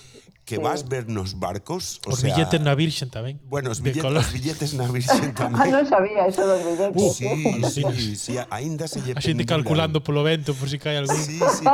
que 0.50 0.58
vas 0.58 0.90
ver 0.90 1.08
nos 1.08 1.38
barcos. 1.38 2.02
O 2.10 2.18
os 2.18 2.26
sea, 2.26 2.34
billetes 2.34 2.58
na 2.58 2.74
Virxen 2.74 3.14
tamén. 3.14 3.38
Bueno, 3.46 3.70
os, 3.70 3.86
billetes, 3.86 4.02
os 4.02 4.34
billetes 4.34 4.74
na 4.74 4.90
Virxen 4.90 5.30
tamén. 5.38 5.62
ah, 5.62 5.70
non 5.70 5.86
sabía 5.86 6.26
eso 6.26 6.42
dos 6.42 6.58
billetes. 6.66 6.98
Uh, 6.98 7.14
sí, 7.14 7.30
sí, 7.70 7.82
sí, 7.94 8.10
sí, 8.18 8.34
aínda 8.50 8.90
se 8.90 9.06
lle 9.06 9.14
A 9.14 9.22
xente 9.22 9.46
calculando 9.46 10.02
polo 10.02 10.26
vento, 10.26 10.58
por 10.58 10.66
si 10.66 10.82
cae 10.82 10.98
algún. 10.98 11.14
Sí, 11.14 11.38
sí, 11.38 11.66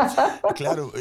claro, 0.59 0.91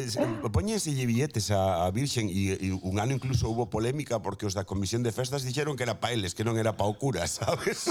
poñese 0.54 0.94
lle 0.94 1.02
billetes 1.02 1.50
a, 1.50 1.82
a 1.82 1.90
Virxen 1.90 2.30
e, 2.30 2.54
e 2.62 2.70
un 2.70 3.02
ano 3.02 3.10
incluso 3.10 3.50
hubo 3.50 3.66
polémica 3.66 4.22
porque 4.22 4.46
os 4.46 4.54
da 4.54 4.62
Comisión 4.62 5.02
de 5.02 5.10
Festas 5.10 5.42
dixeron 5.42 5.74
que 5.74 5.82
era 5.82 5.98
pa 5.98 6.14
eles, 6.14 6.38
que 6.38 6.46
non 6.46 6.54
era 6.54 6.78
pa 6.78 6.86
o 6.86 6.94
cura, 6.94 7.26
sabes? 7.30 7.90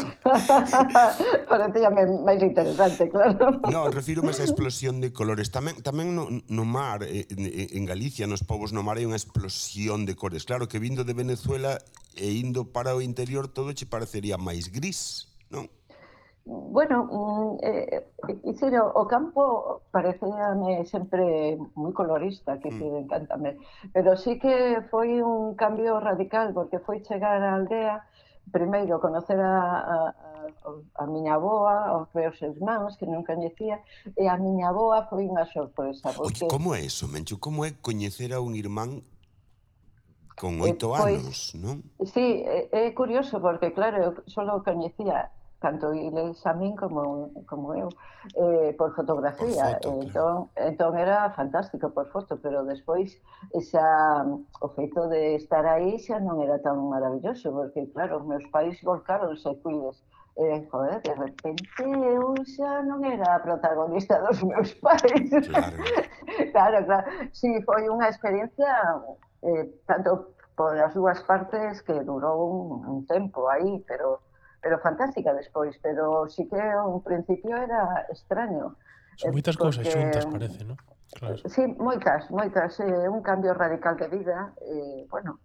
Parecíame 1.52 2.08
máis 2.24 2.40
interesante, 2.40 3.12
claro. 3.12 3.60
No, 3.68 3.92
refírome 3.92 4.32
a 4.32 4.36
esa 4.40 4.48
explosión 4.48 5.04
de 5.04 5.12
colores. 5.12 5.52
Tamén, 5.52 5.76
tamén 5.84 6.16
no, 6.16 6.32
no 6.32 6.64
mar, 6.64 7.04
eh, 7.04 7.28
en, 7.28 7.52
en 7.52 7.84
Galicia, 7.84 8.32
nos 8.32 8.48
povos 8.48 8.72
no 8.72 8.80
mar 8.80 8.96
hai 8.96 9.04
unha 9.04 9.20
explosión 9.20 9.73
explosión 9.74 10.06
de 10.06 10.16
cores. 10.16 10.46
Claro 10.46 10.68
que 10.68 10.80
vindo 10.80 11.04
de 11.04 11.14
Venezuela 11.14 11.80
e 12.16 12.32
indo 12.32 12.66
para 12.66 12.96
o 12.96 13.02
interior 13.02 13.48
todo 13.48 13.74
che 13.74 13.86
parecería 13.86 14.38
máis 14.38 14.70
gris, 14.70 15.28
non? 15.50 15.68
Bueno, 16.46 17.08
mm, 17.08 17.58
eh, 17.64 18.04
eh 18.04 18.36
dicir, 18.44 18.76
o 18.76 19.08
campo 19.08 19.82
parecíame 19.92 20.84
sempre 20.86 21.58
moi 21.74 21.96
colorista, 21.96 22.60
que 22.60 22.70
mm. 22.70 23.08
encantame, 23.08 23.58
pero 23.96 24.20
sí 24.20 24.38
que 24.38 24.84
foi 24.92 25.24
un 25.24 25.56
cambio 25.56 25.98
radical, 26.04 26.54
porque 26.54 26.84
foi 26.84 27.00
chegar 27.02 27.40
á 27.42 27.56
aldea, 27.56 28.04
primeiro 28.52 29.00
conocer 29.00 29.40
a, 29.40 29.56
a, 29.88 30.70
a 31.00 31.04
miña 31.08 31.40
aboa, 31.40 31.88
aos 31.96 32.12
meus 32.12 32.36
irmáns 32.44 33.00
que 33.00 33.08
non 33.08 33.24
coñecía, 33.24 33.80
e 34.20 34.28
a 34.28 34.36
miña 34.36 34.76
aboa 34.76 35.08
foi 35.08 35.24
unha 35.24 35.48
sorpresa. 35.48 36.12
Porque... 36.12 36.44
Oye, 36.44 36.52
como 36.52 36.76
é 36.76 36.84
eso, 36.84 37.08
Menchu? 37.08 37.40
Como 37.40 37.64
é 37.64 37.72
coñecer 37.80 38.36
a 38.36 38.44
un 38.44 38.60
irmán 38.60 39.00
Con 40.44 40.60
eh, 40.60 40.76
oito 40.76 40.92
eh, 40.92 41.00
pois, 41.00 41.24
anos, 41.24 41.40
non? 41.56 41.76
Sí, 42.04 42.44
é, 42.44 42.68
é 42.68 42.92
curioso, 42.92 43.40
porque 43.40 43.72
claro, 43.72 43.96
eu 44.04 44.12
só 44.28 44.44
coñecía 44.60 45.32
tanto 45.64 45.96
eles 45.96 46.44
a 46.44 46.52
min 46.52 46.76
como, 46.76 47.32
como 47.48 47.72
eu, 47.72 47.88
eh, 48.36 48.76
por 48.76 48.92
fotografía. 48.92 49.80
Por 49.80 50.04
foto, 50.04 50.04
entón, 50.04 50.12
claro. 50.12 50.68
entón 50.68 50.94
era 51.00 51.32
fantástico 51.32 51.96
por 51.96 52.12
foto, 52.12 52.36
pero 52.44 52.68
despois 52.68 53.16
esa, 53.56 54.28
o 54.60 54.68
feito 54.76 55.08
de 55.08 55.40
estar 55.40 55.64
aí 55.64 55.96
xa 55.96 56.20
non 56.20 56.44
era 56.44 56.60
tan 56.60 56.76
maravilloso, 56.92 57.56
porque 57.56 57.88
claro, 57.96 58.20
os 58.20 58.28
meus 58.28 58.44
pais 58.52 58.76
volcaron 58.84 59.40
se 59.40 59.56
cuides. 59.64 60.04
E, 60.36 60.66
joder, 60.68 61.00
de 61.08 61.14
repente 61.14 61.64
eu 61.88 62.36
xa 62.44 62.84
non 62.84 63.00
era 63.08 63.38
a 63.38 63.40
protagonista 63.40 64.20
dos 64.28 64.44
meus 64.44 64.76
pais. 64.84 65.32
Claro, 65.48 65.78
claro, 66.52 66.78
claro. 66.84 67.06
Sí, 67.32 67.64
foi 67.64 67.88
unha 67.88 68.12
experiencia 68.12 68.68
eh, 69.44 69.70
tanto 69.86 70.34
por 70.56 70.78
as 70.78 70.94
dúas 70.94 71.20
partes 71.28 71.82
que 71.82 71.94
durou 72.04 72.40
un, 72.48 72.68
un 72.88 73.00
tempo 73.06 73.50
aí, 73.50 73.84
pero 73.88 74.22
pero 74.64 74.80
fantástica 74.80 75.34
despois, 75.34 75.78
pero 75.84 76.30
sí 76.30 76.48
que 76.48 76.56
un 76.56 77.04
principio 77.04 77.58
era 77.58 78.08
extraño. 78.08 78.80
Son 79.20 79.36
moitas 79.36 79.56
eh, 79.56 79.60
porque, 79.60 79.84
cousas 79.84 79.86
xuntas, 79.92 80.26
parece, 80.26 80.64
non? 80.64 80.80
Claro. 81.14 81.38
Sí, 81.46 81.68
moitas, 81.78 82.32
moitas. 82.32 82.80
Eh, 82.80 83.12
un 83.12 83.22
cambio 83.22 83.54
radical 83.54 84.00
de 84.00 84.08
vida, 84.08 84.56
eh, 84.64 85.06
bueno, 85.12 85.38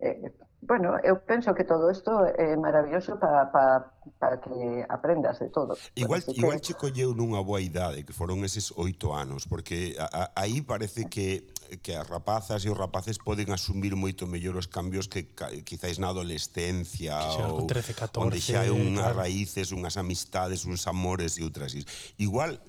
eh, 0.00 0.32
bueno, 0.62 0.94
eu 1.02 1.18
penso 1.26 1.52
que 1.54 1.64
todo 1.64 1.90
isto 1.90 2.10
é 2.38 2.54
maravilloso 2.56 3.18
para, 3.18 3.50
para, 3.50 3.90
para 4.18 4.40
que 4.40 4.86
aprendas 4.88 5.40
de 5.40 5.50
todo. 5.50 5.76
Igual, 5.96 6.22
que... 6.22 6.38
igual 6.38 6.60
che 6.62 6.74
colleu 6.74 7.10
nunha 7.12 7.42
boa 7.42 7.58
idade, 7.58 8.06
que 8.06 8.14
foron 8.14 8.46
eses 8.46 8.70
oito 8.78 9.10
anos, 9.10 9.50
porque 9.50 9.98
a, 9.98 10.06
a, 10.06 10.22
aí 10.38 10.62
parece 10.62 11.10
que 11.10 11.50
que 11.80 11.96
as 11.96 12.06
rapazas 12.06 12.64
e 12.64 12.70
os 12.70 12.76
rapaces 12.76 13.16
poden 13.16 13.48
asumir 13.50 13.96
moito 13.96 14.28
mellor 14.28 14.60
os 14.60 14.68
cambios 14.68 15.08
que 15.08 15.32
quizáis 15.64 15.96
na 15.96 16.12
adolescencia 16.12 17.16
ou 17.48 17.64
13, 17.64 17.96
14, 17.96 18.20
onde 18.20 18.38
xa 18.38 18.60
hai 18.60 18.70
unhas 18.70 19.08
claro. 19.08 19.24
raíces, 19.24 19.72
unhas 19.72 19.96
amistades, 19.96 20.68
uns 20.68 20.84
amores 20.86 21.40
e 21.40 21.42
outras. 21.42 21.72
Igual 22.20 22.60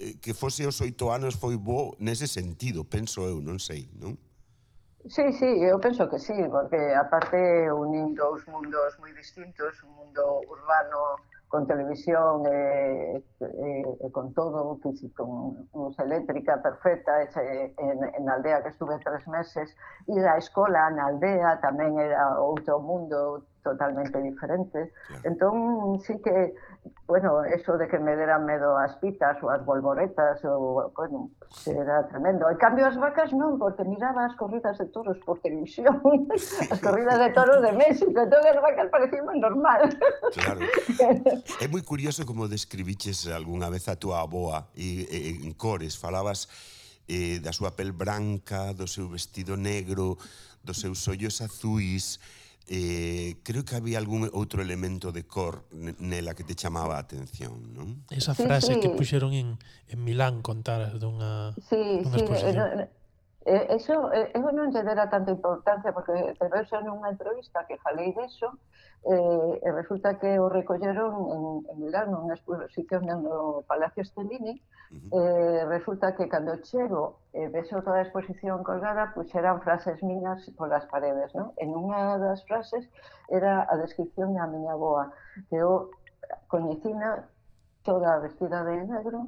eh, 0.00 0.16
que 0.16 0.32
fose 0.32 0.64
os 0.64 0.80
oito 0.80 1.12
anos 1.12 1.36
foi 1.36 1.60
bo 1.60 1.92
nese 2.00 2.24
sentido, 2.24 2.88
penso 2.88 3.22
eu, 3.28 3.44
non 3.44 3.60
sei, 3.60 3.86
non? 4.00 4.16
Sí, 5.08 5.32
sí, 5.32 5.46
eu 5.64 5.80
penso 5.80 6.08
que 6.08 6.18
sí, 6.18 6.32
porque 6.48 6.94
aparte 6.94 7.36
unín 7.72 8.14
dous 8.14 8.46
mundos 8.46 8.94
moi 9.02 9.10
distintos, 9.10 9.82
un 9.82 9.98
mundo 9.98 10.46
urbano 10.46 11.18
con 11.50 11.66
televisión 11.66 12.46
e, 12.46 13.18
e, 13.18 13.70
e 13.98 14.06
con 14.14 14.32
todo, 14.32 14.78
con 15.18 15.68
luz 15.74 15.98
eléctrica 15.98 16.62
perfecta, 16.62 17.18
e, 17.20 17.74
en, 17.76 17.98
en 18.14 18.24
aldea 18.30 18.62
que 18.62 18.70
estuve 18.70 18.96
tres 19.02 19.26
meses, 19.26 19.74
e 20.06 20.22
a 20.22 20.38
escola 20.38 20.86
na 20.94 21.10
aldea 21.10 21.58
tamén 21.58 21.98
era 21.98 22.38
outro 22.38 22.78
mundo, 22.78 23.42
totalmente 23.62 24.20
diferente. 24.20 24.92
Claro. 25.06 25.22
Entón, 25.24 26.00
sí 26.00 26.14
que, 26.22 26.54
bueno, 27.06 27.44
eso 27.44 27.78
de 27.78 27.88
que 27.88 27.98
me 27.98 28.16
deran 28.16 28.44
medo 28.44 28.76
as 28.76 28.96
pitas 28.98 29.38
ou 29.42 29.50
as 29.50 29.62
bolboretas, 29.64 30.42
ou, 30.44 30.90
bueno, 30.94 31.30
era 31.66 32.06
tremendo. 32.08 32.50
En 32.50 32.58
cambio, 32.58 32.86
as 32.86 32.98
vacas 32.98 33.30
non, 33.32 33.56
porque 33.56 33.86
miraba 33.86 34.26
as 34.26 34.34
corridas 34.34 34.76
de 34.78 34.86
toros 34.90 35.16
por 35.22 35.38
televisión, 35.38 36.02
as 36.70 36.80
corridas 36.82 37.18
de 37.22 37.30
toros 37.30 37.62
de 37.62 37.72
México, 37.72 38.18
entón 38.18 38.42
as 38.42 38.58
vacas 38.58 38.90
parecían 38.90 39.38
normal. 39.38 39.86
Claro. 40.34 40.60
é 41.64 41.66
moi 41.70 41.82
curioso 41.86 42.26
como 42.26 42.50
describiches 42.50 43.30
algunha 43.30 43.70
vez 43.70 43.86
a 43.86 43.94
tua 43.94 44.20
aboa 44.20 44.66
e, 44.74 45.06
e 45.06 45.18
en 45.46 45.54
cores, 45.54 45.94
falabas 45.94 46.50
eh, 47.06 47.38
da 47.38 47.52
súa 47.54 47.70
pel 47.70 47.92
branca, 47.92 48.74
do 48.74 48.86
seu 48.90 49.06
vestido 49.06 49.54
negro, 49.54 50.18
dos 50.62 50.80
seus 50.80 51.06
ollos 51.08 51.40
azuis, 51.42 52.18
eh, 52.72 53.36
creo 53.44 53.66
que 53.68 53.76
había 53.76 54.00
algún 54.00 54.24
outro 54.32 54.64
elemento 54.64 55.12
de 55.12 55.28
cor 55.28 55.68
nela 55.76 56.32
que 56.32 56.40
te 56.40 56.56
chamaba 56.56 56.96
a 56.96 57.04
atención, 57.04 57.60
non? 57.76 58.00
Esa 58.08 58.32
frase 58.32 58.72
sí, 58.72 58.74
sí. 58.76 58.80
que 58.80 58.88
puxeron 58.96 59.36
en, 59.36 59.60
en 59.92 59.98
Milán 60.00 60.40
contar 60.40 60.96
dunha, 60.96 61.52
sí, 61.68 62.00
dunha 62.00 62.16
exposición. 62.16 62.56
Sí, 62.64 62.88
eh, 63.44 63.76
eso, 63.76 64.08
eh, 64.16 64.32
eso 64.32 64.48
non 64.56 64.72
lle 64.72 64.80
dera 64.88 65.12
tanta 65.12 65.28
importancia, 65.36 65.92
porque 65.92 66.16
te 66.32 66.46
vexo 66.48 66.80
nunha 66.80 67.12
entrevista 67.12 67.68
que 67.68 67.76
falei 67.76 68.16
deso, 68.16 68.56
eh, 69.04 69.60
e 69.66 69.68
resulta 69.72 70.18
que 70.18 70.38
o 70.38 70.48
recolleron 70.48 71.12
en, 71.34 71.42
en 71.70 71.76
Milán, 71.82 72.14
nunha 72.14 72.38
exposición 72.38 73.02
no 73.02 73.66
Palacio 73.66 74.06
Stellini, 74.06 74.54
uh 74.54 74.94
-huh. 74.94 75.18
eh, 75.18 75.62
resulta 75.66 76.14
que 76.14 76.30
cando 76.30 76.54
chego 76.62 77.18
e 77.34 77.44
eh, 77.44 77.48
vexo 77.50 77.82
toda 77.82 77.98
a 77.98 78.06
exposición 78.06 78.62
colgada, 78.62 79.10
pois 79.14 79.26
pues 79.26 79.34
eran 79.42 79.58
frases 79.66 79.98
miñas 80.06 80.46
polas 80.54 80.86
paredes, 80.86 81.34
non? 81.34 81.50
En 81.58 81.74
unha 81.74 82.14
das 82.22 82.46
frases 82.46 82.86
era 83.26 83.66
a 83.66 83.74
descripción 83.74 84.38
da 84.38 84.46
miña 84.46 84.78
boa, 84.78 85.10
que 85.50 85.58
eu 85.58 85.90
coñecina 86.46 87.26
toda 87.82 88.22
vestida 88.22 88.62
de 88.62 88.86
negro, 88.86 89.26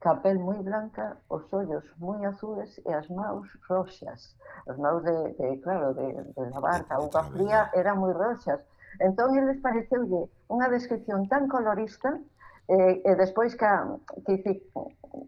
capel 0.00 0.38
moi 0.38 0.60
branca, 0.62 1.16
os 1.28 1.42
ollos 1.52 1.84
moi 1.98 2.24
azules 2.24 2.80
e 2.84 2.92
as 2.92 3.08
maus 3.08 3.48
roxas. 3.68 4.36
As 4.68 4.76
maus 4.76 5.02
de, 5.02 5.32
de 5.38 5.56
claro, 5.64 5.94
de, 5.94 6.06
de 6.36 6.42
lavar 6.50 6.84
a 6.90 7.00
uva 7.00 7.22
fría 7.32 7.70
eran 7.74 7.98
moi 7.98 8.12
roxas. 8.12 8.60
Entón, 9.00 9.36
eles 9.36 9.60
pareceulle 9.60 10.28
unha 10.48 10.68
descripción 10.68 11.28
tan 11.28 11.48
colorista 11.48 12.16
e, 12.68 13.02
e 13.04 13.10
despois 13.16 13.54
que, 13.54 13.68
que 14.24 14.34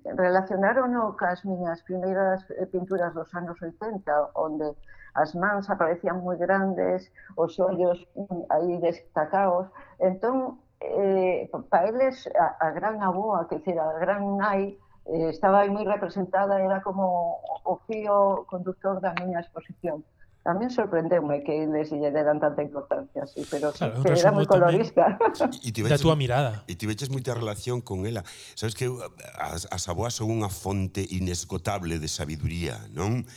relacionaron 0.05 0.97
o 0.97 1.15
cas 1.17 1.45
miñas 1.45 1.83
primeiras 1.83 2.45
eh, 2.51 2.67
pinturas 2.67 3.15
dos 3.15 3.31
anos 3.35 3.61
80, 3.61 4.33
onde 4.35 4.75
as 5.15 5.35
mans 5.35 5.69
aparecían 5.71 6.21
moi 6.23 6.37
grandes, 6.37 7.11
os 7.37 7.59
ollos 7.59 7.99
mm, 8.15 8.43
aí 8.51 8.79
destacados. 8.79 9.67
Entón, 9.99 10.59
eh, 10.81 11.51
para 11.71 11.89
eles 11.89 12.29
a, 12.35 12.57
a 12.61 12.71
gran 12.71 13.03
aboa, 13.03 13.49
que 13.49 13.59
dicir, 13.59 13.79
a 13.79 13.99
gran 13.99 14.37
nai, 14.39 14.79
eh, 15.07 15.29
estaba 15.31 15.65
aí 15.65 15.71
moi 15.71 15.85
representada, 15.85 16.61
era 16.61 16.81
como 16.85 17.41
o 17.65 17.75
fío 17.89 18.47
conductor 18.47 19.01
da 19.01 19.15
miña 19.19 19.41
exposición. 19.41 20.05
Tamén 20.47 20.73
sorprendeu-me 20.73 21.45
que 21.45 21.53
eles 21.53 21.93
lle 21.93 22.09
deran 22.09 22.41
tanta 22.41 22.65
importancia, 22.65 23.27
sí, 23.29 23.45
pero 23.53 23.69
claro, 23.75 24.01
era 24.01 24.33
moi 24.33 24.49
colorista. 24.49 25.19
E 25.61 25.75
ti 25.75 25.85
veches, 25.85 26.01
da 26.01 26.01
túa 26.01 26.17
mirada. 26.17 26.65
E 26.65 26.73
ti 26.79 26.89
veches 26.89 27.13
moita 27.13 27.37
relación 27.37 27.85
con 27.85 28.09
ela. 28.09 28.25
Sabes 28.57 28.73
que 28.73 28.89
as, 29.37 29.69
as 29.69 29.85
aboas 29.93 30.17
son 30.17 30.33
unha 30.33 30.49
fonte 30.49 31.05
inesgotable 31.05 32.01
de 32.01 32.09
sabiduría, 32.09 32.81
non? 32.95 33.29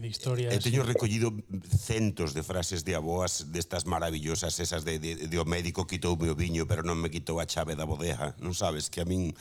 de 0.00 0.08
historias. 0.08 0.52
E 0.52 0.58
teño 0.60 0.82
recollido 0.82 1.32
centos 1.66 2.32
de 2.32 2.42
frases 2.42 2.84
de 2.84 2.94
aboas 2.94 3.52
destas 3.52 3.86
maravillosas 3.86 4.58
esas 4.60 4.84
de, 4.84 4.98
de, 4.98 5.28
de 5.28 5.36
o 5.38 5.46
médico 5.48 5.86
quitoume 5.86 6.28
o 6.28 6.36
viño 6.36 6.68
pero 6.68 6.84
non 6.84 7.00
me 7.00 7.08
quitou 7.12 7.40
a 7.40 7.46
chave 7.48 7.74
da 7.74 7.88
bodeja. 7.88 8.36
Non 8.38 8.52
sabes 8.52 8.88
que 8.92 9.02
a 9.02 9.06
min 9.08 9.32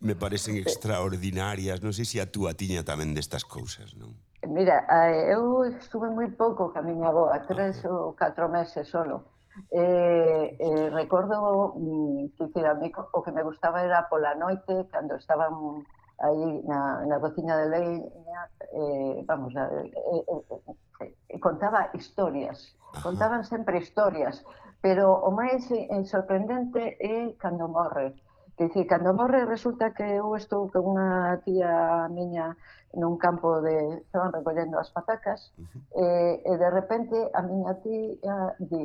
me 0.00 0.14
parecen 0.14 0.58
extraordinarias. 0.64 1.80
Non 1.80 1.96
sei 1.96 2.04
se 2.04 2.18
a 2.20 2.28
túa 2.28 2.52
tiña 2.54 2.84
tamén 2.84 3.16
destas 3.16 3.42
cousas, 3.42 3.96
non? 3.96 4.14
Mira, 4.46 4.86
eh, 4.86 5.34
eu 5.34 5.66
estuve 5.66 6.08
moi 6.14 6.30
pouco 6.30 6.70
ca 6.70 6.80
miña 6.80 7.10
aboa, 7.10 7.42
tres 7.44 7.82
ou 7.84 8.14
catro 8.14 8.46
meses 8.46 8.86
solo. 8.86 9.38
Eh, 9.70 10.56
eh, 10.58 10.90
recordo, 10.90 11.74
mm, 11.74 12.38
que 12.38 12.46
dicir, 12.46 12.66
a 12.66 12.74
mí 12.74 12.92
o 12.94 13.22
que 13.22 13.32
me 13.32 13.42
gustaba 13.42 13.82
era 13.82 14.06
pola 14.08 14.34
noite, 14.34 14.86
cando 14.90 15.16
estaban 15.16 15.82
aí 16.18 16.62
na, 16.66 17.06
na 17.06 17.16
cociña 17.20 17.56
de 17.56 17.66
leña, 17.70 18.40
eh, 18.74 19.22
vamos, 19.26 19.54
eh, 19.54 19.90
eh, 19.90 21.14
eh, 21.30 21.40
contaba 21.40 21.90
historias, 21.94 22.76
Ajá. 22.92 23.02
contaban 23.02 23.44
sempre 23.44 23.78
historias, 23.78 24.44
pero 24.80 25.14
o 25.22 25.30
máis 25.30 25.62
eh, 25.70 26.04
sorprendente 26.04 26.98
é 26.98 27.34
cando 27.38 27.68
morre. 27.68 28.14
Que 28.58 28.66
dicir, 28.66 28.86
cando 28.90 29.14
morre 29.14 29.46
resulta 29.46 29.94
que 29.94 30.18
eu 30.18 30.34
estou 30.34 30.66
con 30.70 30.98
unha 30.98 31.38
tía 31.46 32.10
miña 32.10 32.58
nun 32.96 33.20
campo 33.20 33.60
de 33.60 34.02
estaban 34.02 34.32
recollendo 34.32 34.80
as 34.80 34.90
patacas 34.90 35.52
uh 35.54 35.62
-huh. 35.62 35.82
e, 36.02 36.06
e 36.42 36.52
de 36.56 36.68
repente 36.72 37.16
a 37.34 37.40
miña 37.44 37.78
tía 37.84 38.56
eh, 38.58 38.66
di 38.66 38.82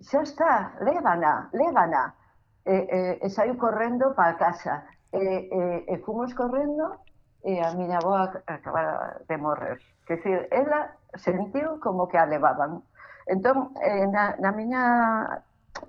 xa 0.00 0.20
está, 0.26 0.74
lévana, 0.80 1.48
lévana 1.52 2.14
e, 2.64 2.72
eh, 2.72 2.84
e, 2.84 2.98
eh, 2.98 3.24
e 3.24 3.28
saiu 3.30 3.56
correndo 3.56 4.14
para 4.16 4.36
casa 4.40 4.84
Eh, 5.14 5.20
eh, 5.20 5.84
e, 5.86 5.92
e, 5.92 5.94
e 5.94 6.02
fomos 6.02 6.34
correndo 6.34 6.98
e 7.44 7.60
a 7.60 7.70
miña 7.78 8.02
boa 8.02 8.42
acabara 8.46 9.22
de 9.28 9.36
morrer. 9.38 9.78
Que 10.06 10.16
decir, 10.16 10.48
ela 10.50 10.96
sentiu 11.14 11.78
como 11.78 12.08
que 12.10 12.18
a 12.18 12.26
levaban. 12.26 12.82
Entón, 13.30 13.70
eh, 13.78 14.06
na, 14.10 14.34
na 14.42 14.50
miña 14.50 14.82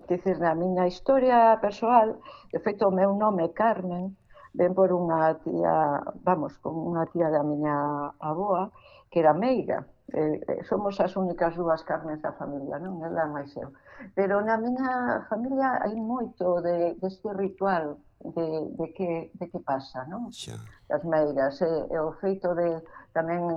que 0.05 0.17
decir, 0.17 0.37
na 0.37 0.53
miña 0.53 0.85
historia 0.85 1.57
persoal, 1.57 2.21
de 2.53 2.59
feito 2.61 2.85
o 2.85 2.93
meu 2.93 3.17
nome 3.17 3.49
Carmen, 3.53 4.13
ven 4.53 4.77
por 4.77 4.93
unha 4.93 5.33
tía, 5.41 6.05
vamos, 6.21 6.53
con 6.61 6.77
unha 6.77 7.09
tía 7.09 7.33
da 7.33 7.41
miña 7.41 7.75
aboa, 8.21 8.69
que 9.09 9.25
era 9.25 9.33
meiga. 9.33 9.89
Eh, 10.13 10.37
eh 10.37 10.61
somos 10.69 11.01
as 11.01 11.17
únicas 11.17 11.57
dúas 11.57 11.81
carnes 11.81 12.21
da 12.21 12.37
familia, 12.37 12.77
non? 12.77 13.01
Ela 13.01 13.25
máis 13.25 13.49
eu. 13.57 13.73
Pero 14.13 14.37
na 14.45 14.55
miña 14.61 15.25
familia 15.31 15.81
hai 15.81 15.97
moito 15.97 16.61
de, 16.61 16.93
deste 17.01 17.33
ritual 17.33 17.97
de, 18.33 18.47
de, 18.77 18.93
que, 18.93 19.31
de 19.33 19.45
que 19.49 19.59
pasa, 19.59 20.05
non? 20.09 20.31
Xa. 20.31 20.57
As 20.89 21.03
meigas, 21.03 21.61
e, 21.61 21.65
eh, 21.65 21.93
e 21.93 21.97
o 21.99 22.13
feito 22.17 22.55
de 22.55 22.81
tamén 23.15 23.47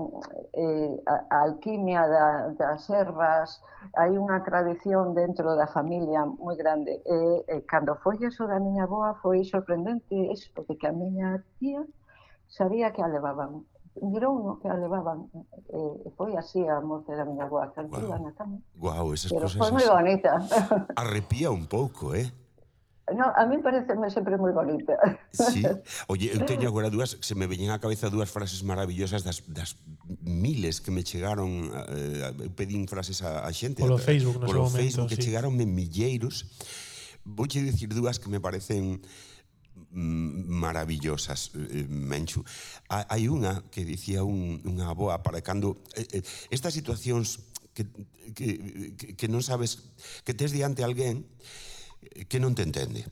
eh, 0.54 0.94
a, 1.08 1.14
a 1.30 1.36
alquimia 1.50 2.06
da, 2.06 2.26
das 2.54 2.86
ervas, 2.92 3.58
hai 3.98 4.14
unha 4.14 4.44
tradición 4.46 5.16
dentro 5.16 5.58
da 5.58 5.66
familia 5.66 6.22
moi 6.26 6.54
grande. 6.54 7.02
Eh, 7.02 7.42
eh, 7.48 7.58
e, 7.58 7.58
e 7.58 7.66
cando 7.66 7.98
foi 7.98 8.20
eso 8.22 8.46
da 8.46 8.62
miña 8.62 8.86
boa 8.86 9.18
foi 9.18 9.42
sorprendente 9.42 10.14
eso, 10.30 10.46
porque 10.54 10.78
que 10.78 10.86
a 10.86 10.94
miña 10.94 11.42
tía 11.58 11.82
sabía 12.46 12.94
que 12.94 13.02
a 13.02 13.08
levaban 13.10 13.66
mirou 13.98 14.38
no 14.38 14.52
que 14.62 14.70
a 14.70 14.78
levaban 14.78 15.26
eh, 15.74 16.06
foi 16.14 16.38
así 16.38 16.62
a 16.62 16.78
morte 16.78 17.14
da 17.18 17.26
miña 17.26 17.50
boa 17.50 17.66
cantiva 17.74 18.14
wow. 18.14 18.22
na 18.22 18.32
cama. 18.38 18.58
Guau, 18.78 19.10
esas 19.14 19.34
Pero 19.34 19.50
cosas... 19.50 19.58
Pero 19.58 19.66
foi 19.66 19.72
moi 19.74 19.86
bonita. 19.90 20.32
Arrepía 21.02 21.50
un 21.50 21.66
pouco, 21.66 22.14
eh? 22.14 22.30
No, 23.16 23.32
a 23.34 23.46
mí 23.46 23.58
pareceme 23.58 24.10
sempre 24.10 24.36
moi 24.36 24.52
bonita. 24.52 24.92
Sí? 25.32 25.64
Oye, 26.12 26.28
eu 26.34 26.44
teño 26.44 26.68
agora 26.68 26.92
dúas, 26.92 27.16
se 27.20 27.32
me 27.32 27.48
veñen 27.48 27.72
á 27.72 27.80
cabeza 27.80 28.12
dúas 28.12 28.28
frases 28.28 28.60
maravillosas 28.60 29.24
das, 29.24 29.40
das 29.48 29.80
miles 30.20 30.84
que 30.84 30.92
me 30.92 31.00
chegaron, 31.00 31.72
eh, 31.88 32.28
eu 32.44 32.52
pedín 32.52 32.84
frases 32.84 33.24
a, 33.24 33.48
a 33.48 33.50
xente. 33.52 33.80
Polo 33.80 33.96
Facebook, 33.96 34.44
no 34.44 34.46
Polo 34.48 34.68
Facebook, 34.68 35.08
que 35.08 35.16
sí. 35.16 35.30
chegaronme 35.30 35.64
milleiros. 35.64 36.52
Vouche 37.24 37.64
dicir 37.64 37.92
dúas 37.92 38.20
que 38.20 38.28
me 38.28 38.40
parecen 38.40 39.00
mm, 39.92 40.48
maravillosas, 40.52 41.56
eh, 41.56 41.88
Menchu. 41.88 42.44
Hai 42.92 43.28
unha 43.32 43.64
que 43.72 43.88
dicía 43.88 44.20
un, 44.20 44.60
unha 44.68 44.92
aboa 44.92 45.24
para 45.24 45.40
cando... 45.40 45.80
Eh, 45.96 46.20
eh, 46.20 46.24
estas 46.52 46.76
situacións 46.76 47.40
que, 47.72 47.88
que, 48.36 48.92
que, 49.00 49.06
que 49.16 49.26
non 49.32 49.40
sabes... 49.40 49.96
Que 50.28 50.36
tes 50.36 50.52
diante 50.52 50.84
alguén 50.84 51.24
que 52.28 52.40
non 52.40 52.54
te 52.54 52.62
entende. 52.62 53.04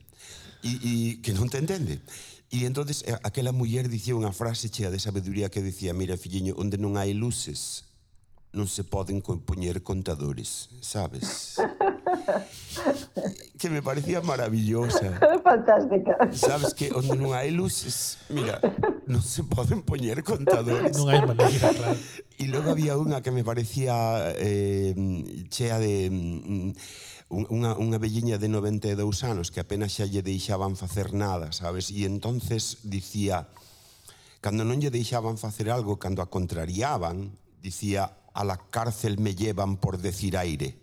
E, 0.63 0.71
e 0.81 0.91
que 1.21 1.33
non 1.33 1.47
te 1.47 1.61
entende. 1.61 2.01
E 2.49 2.63
entonces 2.63 3.03
eh, 3.03 3.19
aquela 3.27 3.51
muller 3.51 3.91
dicía 3.91 4.15
unha 4.15 4.31
frase 4.31 4.71
chea 4.71 4.87
de 4.87 5.03
sabeduría 5.03 5.51
que 5.51 5.59
dicía, 5.59 5.91
mira, 5.91 6.15
filliño, 6.15 6.55
onde 6.55 6.79
non 6.79 6.95
hai 6.95 7.11
luces, 7.11 7.83
non 8.55 8.71
se 8.71 8.87
poden 8.87 9.19
poñer 9.19 9.83
contadores, 9.83 10.71
sabes? 10.79 11.59
que 13.59 13.69
me 13.69 13.81
parecía 13.81 14.21
maravillosa. 14.21 15.19
Fantástica. 15.43 16.15
Sabes 16.31 16.73
que 16.73 16.87
onde 16.95 17.19
non 17.19 17.35
hai 17.35 17.51
luces, 17.51 18.23
mira, 18.31 18.63
non 19.03 19.19
se 19.19 19.43
poden 19.43 19.83
poñer 19.83 20.23
contadores. 20.23 20.95
Non 20.95 21.11
hai 21.11 21.21
maneira, 21.23 21.75
claro. 21.75 21.99
E 22.37 22.45
logo 22.45 22.69
había 22.69 22.93
unha 22.93 23.25
que 23.25 23.33
me 23.33 23.41
parecía 23.41 24.29
eh, 24.37 24.93
chea 25.49 25.81
de... 25.81 26.05
Mm, 26.07 26.69
unha, 27.27 27.75
unha 27.75 27.99
velliña 27.99 28.39
de 28.39 28.47
92 28.47 29.27
anos 29.27 29.51
que 29.51 29.59
apenas 29.59 29.99
xa 29.99 30.07
lle 30.07 30.23
deixaban 30.23 30.79
facer 30.79 31.11
nada, 31.11 31.51
sabes? 31.51 31.91
E 31.91 32.07
entonces 32.07 32.87
dicía, 32.87 33.51
cando 34.39 34.63
non 34.63 34.79
lle 34.79 34.93
deixaban 34.93 35.35
facer 35.35 35.67
algo, 35.67 35.99
cando 35.99 36.23
a 36.23 36.31
contrariaban, 36.31 37.35
dicía, 37.59 38.15
a 38.31 38.43
la 38.47 38.55
cárcel 38.55 39.19
me 39.19 39.35
llevan 39.35 39.75
por 39.75 39.99
decir 39.99 40.37
aire. 40.37 40.77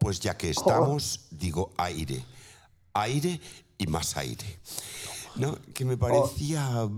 Pois 0.00 0.18
pues 0.18 0.24
ya 0.24 0.36
que 0.36 0.50
estamos, 0.50 1.28
digo 1.30 1.70
aire. 1.76 2.24
Aire 2.94 3.40
e 3.78 3.84
máis 3.86 4.16
aire. 4.16 4.46
¿no? 5.36 5.58
que 5.74 5.84
me 5.84 5.96
parecía 5.96 6.84
oh. 6.84 6.90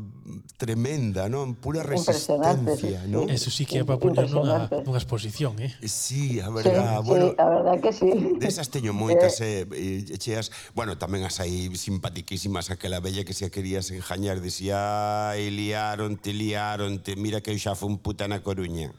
tremenda, 0.57 1.29
¿no? 1.29 1.55
Pura 1.55 1.83
resistencia, 1.83 3.05
¿no? 3.07 3.29
Eso 3.29 3.51
sí 3.51 3.66
que 3.66 3.79
é 3.79 3.85
para 3.85 3.99
poner 3.99 4.31
nunha, 4.31 4.68
nunha 4.85 4.99
exposición, 4.99 5.59
eh? 5.61 5.73
eh 5.81 5.88
sí, 5.88 6.40
a 6.40 6.51
verdad, 6.51 7.01
sí, 7.01 7.09
bueno, 7.09 7.27
sí, 7.29 7.35
a 7.38 7.49
verdad 7.49 7.81
que 7.81 7.92
sí. 7.92 8.11
Desas 8.38 8.66
esas 8.66 8.68
teño 8.70 8.92
moitas, 8.92 9.40
eh. 9.40 9.66
eh, 9.73 10.05
eh 10.09 10.18
cheas, 10.18 10.51
bueno, 10.75 10.99
tamén 10.99 11.23
as 11.23 11.38
aí 11.38 11.70
simpatiquísimas 11.77 12.70
aquela 12.70 12.99
bella 12.99 13.23
que 13.23 13.37
se 13.37 13.51
querías 13.51 13.90
enjañar, 13.90 14.40
decía, 14.40 15.31
ai, 15.31 15.51
liaron, 15.51 16.16
te 16.18 16.33
liaron, 16.33 16.99
te 16.99 17.16
mira 17.16 17.40
que 17.40 17.55
eu 17.55 17.59
xa 17.59 17.79
fun 17.79 17.99
puta 18.01 18.27
na 18.27 18.42
Coruña. 18.42 18.90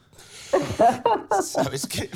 Sabes 1.42 1.86
que 1.86 2.10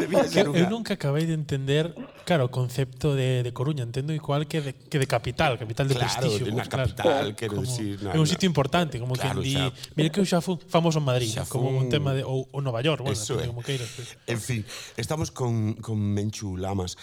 debía 0.00 0.24
ser 0.24 0.48
unha... 0.48 0.64
Eu 0.64 0.66
nunca 0.70 0.94
acabei 0.94 1.24
de 1.24 1.34
entender, 1.34 1.92
claro, 2.24 2.46
o 2.46 2.50
concepto 2.52 3.14
de, 3.16 3.42
de 3.42 3.50
Coruña, 3.52 3.84
entendo 3.84 4.12
igual 4.12 4.46
que 4.46 4.60
de, 4.60 4.72
que 4.74 4.98
de 4.98 5.08
capital, 5.08 5.56
capital 5.56 5.88
de 5.88 5.94
claro, 5.96 6.12
prestigio. 6.12 6.46
Claro, 6.52 6.68
capital, 6.68 6.96
claro, 6.96 7.36
quero 7.36 7.60
dicir... 7.62 8.02
No, 8.02 8.12
é 8.12 8.18
un 8.20 8.28
sitio 8.28 8.46
importante, 8.46 9.00
como 9.00 9.14
claro, 9.16 9.40
que 9.40 9.48
di, 9.48 9.56
mira 9.96 10.08
que 10.08 10.20
eu 10.20 10.26
xa 10.26 10.40
fui 10.40 10.56
famoso 10.68 11.00
en 11.00 11.06
Madrid, 11.06 11.28
xa 11.28 11.44
como 11.48 11.68
un 11.72 11.88
tema 11.88 12.16
de 12.16 12.24
ou, 12.24 12.48
ou 12.52 12.60
Nova 12.64 12.80
York, 12.80 13.04
bueno, 13.04 13.16
é. 13.16 13.46
como 13.46 13.60
queiras. 13.60 13.88
Pues. 13.92 14.16
En 14.26 14.40
fin, 14.40 14.60
estamos 14.96 15.30
con, 15.30 15.74
con 15.80 15.96
Menchu 15.96 16.56
Lamas. 16.56 16.96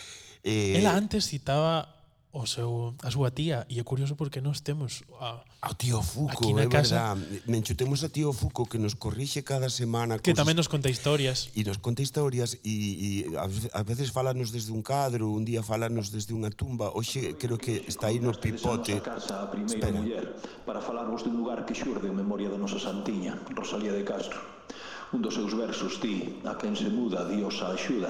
Eh, 0.43 0.75
Ela 0.75 0.97
antes 0.97 1.29
citaba 1.29 1.92
o 2.33 2.49
seu, 2.49 2.97
a 3.05 3.13
súa 3.13 3.29
tía 3.29 3.61
e 3.69 3.77
é 3.77 3.85
curioso 3.85 4.17
porque 4.17 4.41
nós 4.41 4.65
temos 4.65 5.05
a, 5.21 5.45
ao 5.61 5.73
tío 5.77 6.01
Fuco, 6.01 6.49
na 6.57 6.65
é 6.65 6.67
casa, 6.67 7.13
verdad. 7.13 7.45
Mencho, 7.45 7.77
temos 7.77 8.01
a 8.01 8.09
tío 8.09 8.33
Fuco 8.33 8.65
que 8.65 8.81
nos 8.81 8.97
corrixe 8.97 9.45
cada 9.45 9.69
semana 9.69 10.17
que 10.17 10.33
cosas, 10.33 10.41
tamén 10.41 10.57
nos 10.57 10.65
conta 10.65 10.89
historias. 10.89 11.53
E 11.53 11.61
nos 11.61 11.77
conta 11.77 12.01
historias 12.01 12.57
e, 12.65 12.73
e 12.73 13.09
a 13.37 13.85
veces 13.85 14.09
falanos 14.09 14.49
desde 14.49 14.73
un 14.73 14.81
cadro 14.81 15.29
un 15.29 15.45
día 15.45 15.61
falanos 15.61 16.09
desde 16.09 16.33
unha 16.33 16.49
tumba. 16.49 16.89
Hoxe 16.89 17.37
creo 17.37 17.61
que 17.61 17.85
está 17.85 18.09
aí 18.09 18.17
no 18.17 18.33
pipote. 18.33 18.97
casa 19.05 19.45
a 19.45 19.53
primeira 19.53 19.93
muller 19.93 20.33
para 20.65 20.81
falarvos 20.81 21.21
dun 21.21 21.37
lugar 21.37 21.69
que 21.69 21.77
xurde 21.77 22.09
en 22.09 22.17
memoria 22.17 22.49
da 22.49 22.57
nosa 22.57 22.81
santiña 22.81 23.37
Rosalía 23.53 23.93
de 23.93 24.01
Castro. 24.01 24.41
Un 25.13 25.21
dos 25.21 25.37
seus 25.37 25.53
versos 25.53 26.01
ti, 26.01 26.41
a 26.43 26.57
quen 26.57 26.75
se 26.75 26.89
muda, 26.89 27.29
Dios 27.29 27.61
a 27.61 27.77
axuda, 27.77 28.09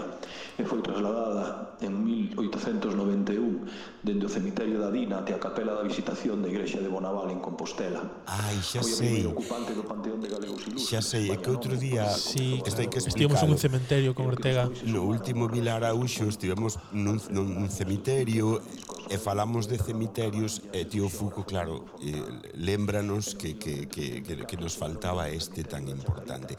e 0.56 0.64
foi 0.64 0.80
trasladada 0.80 1.76
en 1.84 2.00
1891 2.00 3.68
dende 4.04 4.26
o 4.26 4.32
cemiterio 4.32 4.80
da 4.80 4.88
Dina 4.88 5.20
até 5.20 5.36
a 5.36 5.40
capela 5.40 5.76
da 5.76 5.84
visitación 5.84 6.40
da 6.40 6.48
igrexa 6.48 6.80
de 6.80 6.88
Bonaval 6.88 7.28
en 7.32 7.44
Compostela. 7.44 8.24
Ai, 8.28 8.56
xa 8.64 8.80
foi 8.80 8.92
sei. 8.92 9.28
ocupante 9.28 9.76
do 9.76 9.84
Panteón 9.84 10.24
de 10.24 10.32
Galegos 10.32 10.64
Ilustres. 10.64 10.88
Xa 10.88 11.02
sei, 11.04 11.32
é 11.32 11.36
que 11.36 11.52
outro 11.52 11.76
día 11.76 12.08
sí, 12.08 12.64
esto 12.64 12.80
hai 12.80 12.88
que. 12.88 13.04
Estivemos 13.04 13.44
un 13.44 13.60
cemiterio 13.60 14.16
con 14.16 14.32
Ortega. 14.32 14.72
No 14.88 15.04
último 15.04 15.52
Vilar 15.52 15.84
Auxo 15.84 16.32
estivemos 16.32 16.80
nun, 16.96 17.20
nun, 17.32 17.52
nun 17.52 17.68
cemiterio 17.68 18.64
e 19.12 19.20
falamos 19.20 19.68
de 19.68 19.78
cemiterios 19.78 20.64
e 20.72 20.88
tío 20.88 21.12
Fuco, 21.12 21.44
claro, 21.44 21.86
eh, 22.00 22.16
lembranos 22.56 23.36
que, 23.36 23.60
que, 23.60 23.88
que, 23.88 24.24
que, 24.24 24.34
que 24.48 24.58
nos 24.58 24.80
faltaba 24.80 25.30
este 25.30 25.64
tan 25.64 25.88
importante. 25.88 26.56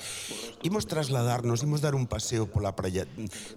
Imos 0.62 0.86
trasladarnos, 0.86 1.62
imos 1.62 1.80
dar 1.80 1.94
un 1.94 2.06
paseo 2.06 2.46
pola 2.46 2.72
praia. 2.72 3.04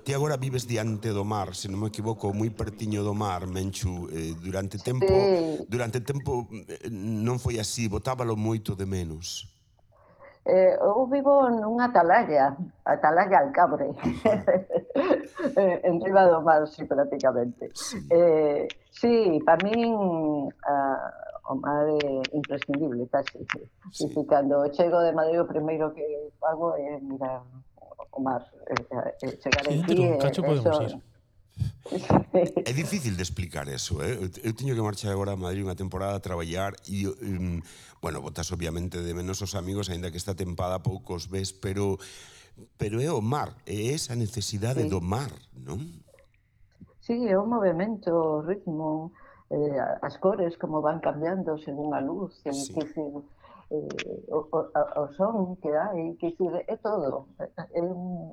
Ti 0.04 0.12
agora 0.14 0.38
vives 0.38 0.68
diante 0.68 1.10
do 1.16 1.24
mar, 1.24 1.56
se 1.56 1.72
non 1.72 1.80
me 1.80 1.88
equivoco, 1.88 2.34
moi 2.36 2.52
pertiño 2.52 3.04
do 3.04 3.16
mar, 3.16 3.48
Menchu, 3.48 4.12
eh, 4.12 4.36
durante 4.40 4.78
tempo, 4.82 5.08
sí. 5.08 5.66
durante 5.68 6.04
tempo 6.04 6.48
eh, 6.52 6.90
non 6.92 7.40
foi 7.40 7.60
así, 7.60 7.88
botábalo 7.88 8.36
moito 8.36 8.76
de 8.76 8.86
menos. 8.86 9.58
Eh, 10.48 10.80
eu 10.80 11.06
vivo 11.08 11.50
nunha 11.50 11.92
atalaya, 11.92 12.56
atalaya 12.86 13.40
Alcabre, 13.40 13.92
eh, 15.60 15.82
en 15.84 16.00
riba 16.00 16.24
do 16.24 16.40
mar, 16.42 16.64
sí, 16.72 16.86
prácticamente. 16.86 17.70
Sí, 17.76 18.00
eh, 18.10 18.68
sí 18.90 19.44
para 19.44 19.60
min, 19.68 19.92
uh, 20.48 21.10
o 21.48 21.56
máis 21.56 21.96
imprescindible, 22.36 23.08
casi. 23.08 23.40
Sí. 23.96 24.06
E 24.06 24.24
cando 24.28 24.68
chego 24.76 25.00
de 25.00 25.16
Madrid, 25.16 25.40
o 25.40 25.48
primeiro 25.48 25.96
que 25.96 26.04
hago 26.44 26.76
é 26.76 27.00
mirar 27.00 27.44
o 28.12 28.20
mar. 28.20 28.44
Chegar 29.20 29.64
aquí... 29.64 29.80
Entón, 29.80 30.16
e, 30.16 30.20
cacho 30.20 30.44
podemos 30.44 30.76
ir. 30.84 31.00
É 32.70 32.74
difícil 32.74 33.16
de 33.16 33.24
explicar 33.24 33.66
eso, 33.72 34.04
eh? 34.04 34.14
Eu 34.44 34.54
teño 34.54 34.76
que 34.76 34.84
marchar 34.84 35.10
agora 35.10 35.34
a 35.34 35.40
Madrid 35.40 35.64
unha 35.64 35.74
temporada 35.74 36.20
a 36.20 36.22
traballar 36.22 36.76
e, 36.86 37.08
um, 37.08 37.64
bueno, 38.04 38.22
botas 38.22 38.52
obviamente 38.52 39.02
de 39.02 39.16
menos 39.16 39.42
os 39.42 39.56
amigos, 39.56 39.90
aínda 39.90 40.12
que 40.12 40.20
esta 40.20 40.36
tempada 40.36 40.84
poucos 40.84 41.32
ves, 41.32 41.56
pero 41.56 41.98
pero 42.78 43.00
é 43.02 43.10
o 43.10 43.22
mar, 43.22 43.56
é 43.66 43.94
esa 43.94 44.14
necesidade 44.14 44.84
sí. 44.86 44.90
do 44.90 45.00
mar, 45.00 45.32
non? 45.56 45.80
Sí, 47.02 47.16
é 47.26 47.40
o 47.40 47.48
movimento, 47.48 48.12
o 48.12 48.44
ritmo, 48.44 49.16
eh, 49.50 49.80
as 50.02 50.18
cores 50.18 50.58
como 50.58 50.82
van 50.82 51.00
cambiando 51.00 51.58
según 51.58 51.94
a 51.94 52.02
luz, 52.02 52.36
según 52.44 52.66
sí. 52.66 52.74
que 52.74 52.88
se, 52.88 53.02
eh, 53.70 53.88
o, 54.32 54.48
o, 54.52 54.60
o 55.02 55.04
son 55.16 55.56
que 55.60 55.68
hai, 55.76 56.16
que 56.20 56.32
decir, 56.32 56.52
é 56.68 56.76
todo, 56.80 57.28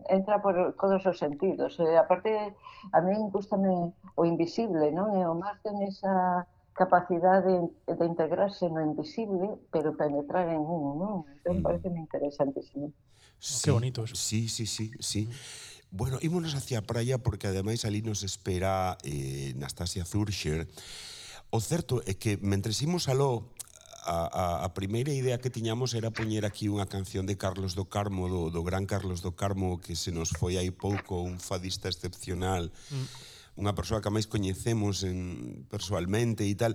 entra 0.09 0.39
por 0.39 0.55
todos 0.79 1.03
os 1.07 1.19
sentidos. 1.19 1.75
E, 1.83 1.97
aparte, 1.99 2.55
a 2.93 2.99
min 3.03 3.31
gustame 3.35 3.91
o 4.15 4.23
invisible, 4.23 4.95
non? 4.95 5.11
E 5.19 5.27
o 5.27 5.35
mar 5.35 5.59
ten 5.63 5.83
esa 5.83 6.47
capacidade 6.75 7.51
de, 7.87 7.95
de 7.99 8.05
integrarse 8.07 8.71
no 8.71 8.83
invisible, 8.83 9.59
pero 9.71 9.99
penetrar 9.99 10.47
en 10.51 10.63
un, 10.63 10.99
non? 11.03 11.17
Entón, 11.43 11.59
mm. 11.59 11.63
parece 11.67 11.89
interesantísimo. 11.91 12.95
Sí, 13.39 13.67
Qué 13.67 13.71
bonito 13.71 14.05
eso. 14.05 14.15
Sí, 14.15 14.49
sí, 14.49 14.67
sí, 14.67 14.91
sí. 15.01 15.27
Mm. 15.27 15.74
Bueno, 15.95 16.19
ímonos 16.21 16.59
hacia 16.59 16.83
a 16.83 16.87
praia 16.91 17.23
porque 17.23 17.47
ademais 17.47 17.87
ali 17.87 18.03
nos 18.03 18.27
espera 18.27 18.99
eh, 19.07 19.55
Nastasia 19.55 20.03
Zurcher. 20.03 20.67
O 21.55 21.63
certo 21.63 22.03
é 22.03 22.19
que 22.19 22.35
mentre 22.43 22.75
imos 22.83 23.07
aló 23.07 23.47
a, 24.03 24.27
a, 24.27 24.45
a 24.67 24.69
primeira 24.75 25.15
idea 25.15 25.39
que 25.39 25.55
tiñamos 25.55 25.95
era 25.95 26.11
poñer 26.11 26.43
aquí 26.51 26.67
unha 26.67 26.91
canción 26.91 27.31
de 27.31 27.39
Carlos 27.39 27.79
do 27.79 27.87
Carmo, 27.87 28.27
do, 28.27 28.51
do 28.51 28.67
gran 28.67 28.91
Carlos 28.91 29.23
do 29.23 29.39
Carmo, 29.39 29.79
que 29.79 29.95
se 29.95 30.11
nos 30.11 30.35
foi 30.35 30.59
aí 30.59 30.75
pouco 30.75 31.23
un 31.23 31.39
fadista 31.39 31.87
excepcional. 31.87 32.75
Mm 32.91 33.07
unha 33.55 33.71
persoa 33.71 34.03
que 34.03 34.11
máis 34.11 34.27
coñecemos 34.27 35.07
en, 35.07 35.63
personalmente 35.71 36.43
e 36.43 36.55
tal, 36.59 36.75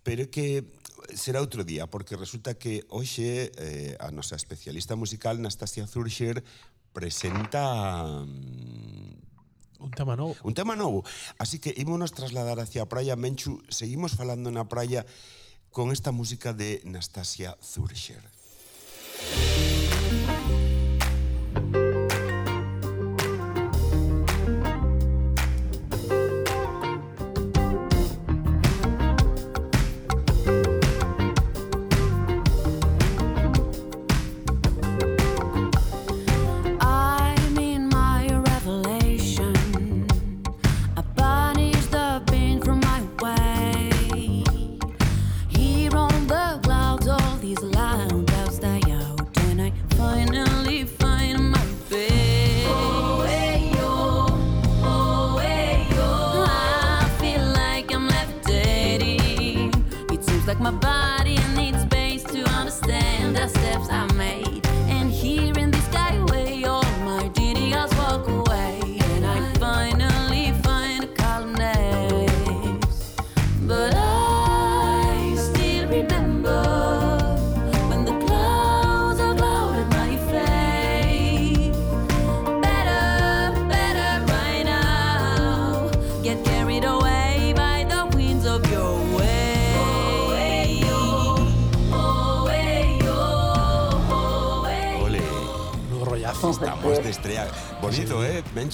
pero 0.00 0.32
que 0.32 0.64
será 1.12 1.44
outro 1.44 1.68
día, 1.68 1.84
porque 1.84 2.16
resulta 2.16 2.56
que 2.56 2.80
hoxe 2.88 3.52
eh, 3.60 3.92
a 4.00 4.08
nosa 4.08 4.32
especialista 4.32 4.96
musical 4.96 5.36
Nastasia 5.36 5.84
Zurcher 5.84 6.40
presenta 6.94 8.24
mm, 8.24 9.04
Un 9.84 9.90
tema 9.90 10.16
novo. 10.16 10.34
Un 10.42 10.54
tema 10.54 10.76
novo. 10.76 11.04
Así 11.36 11.58
que 11.58 11.74
ímonos 11.76 12.16
trasladar 12.16 12.58
hacia 12.58 12.82
a 12.82 12.88
praia 12.88 13.16
Menchu. 13.20 13.60
Seguimos 13.68 14.16
falando 14.16 14.48
na 14.48 14.64
praia 14.64 15.04
con 15.68 15.92
esta 15.92 16.08
música 16.08 16.56
de 16.56 16.80
Nastasia 16.88 17.58
Zurcher. 17.60 18.24
Música 19.20 20.43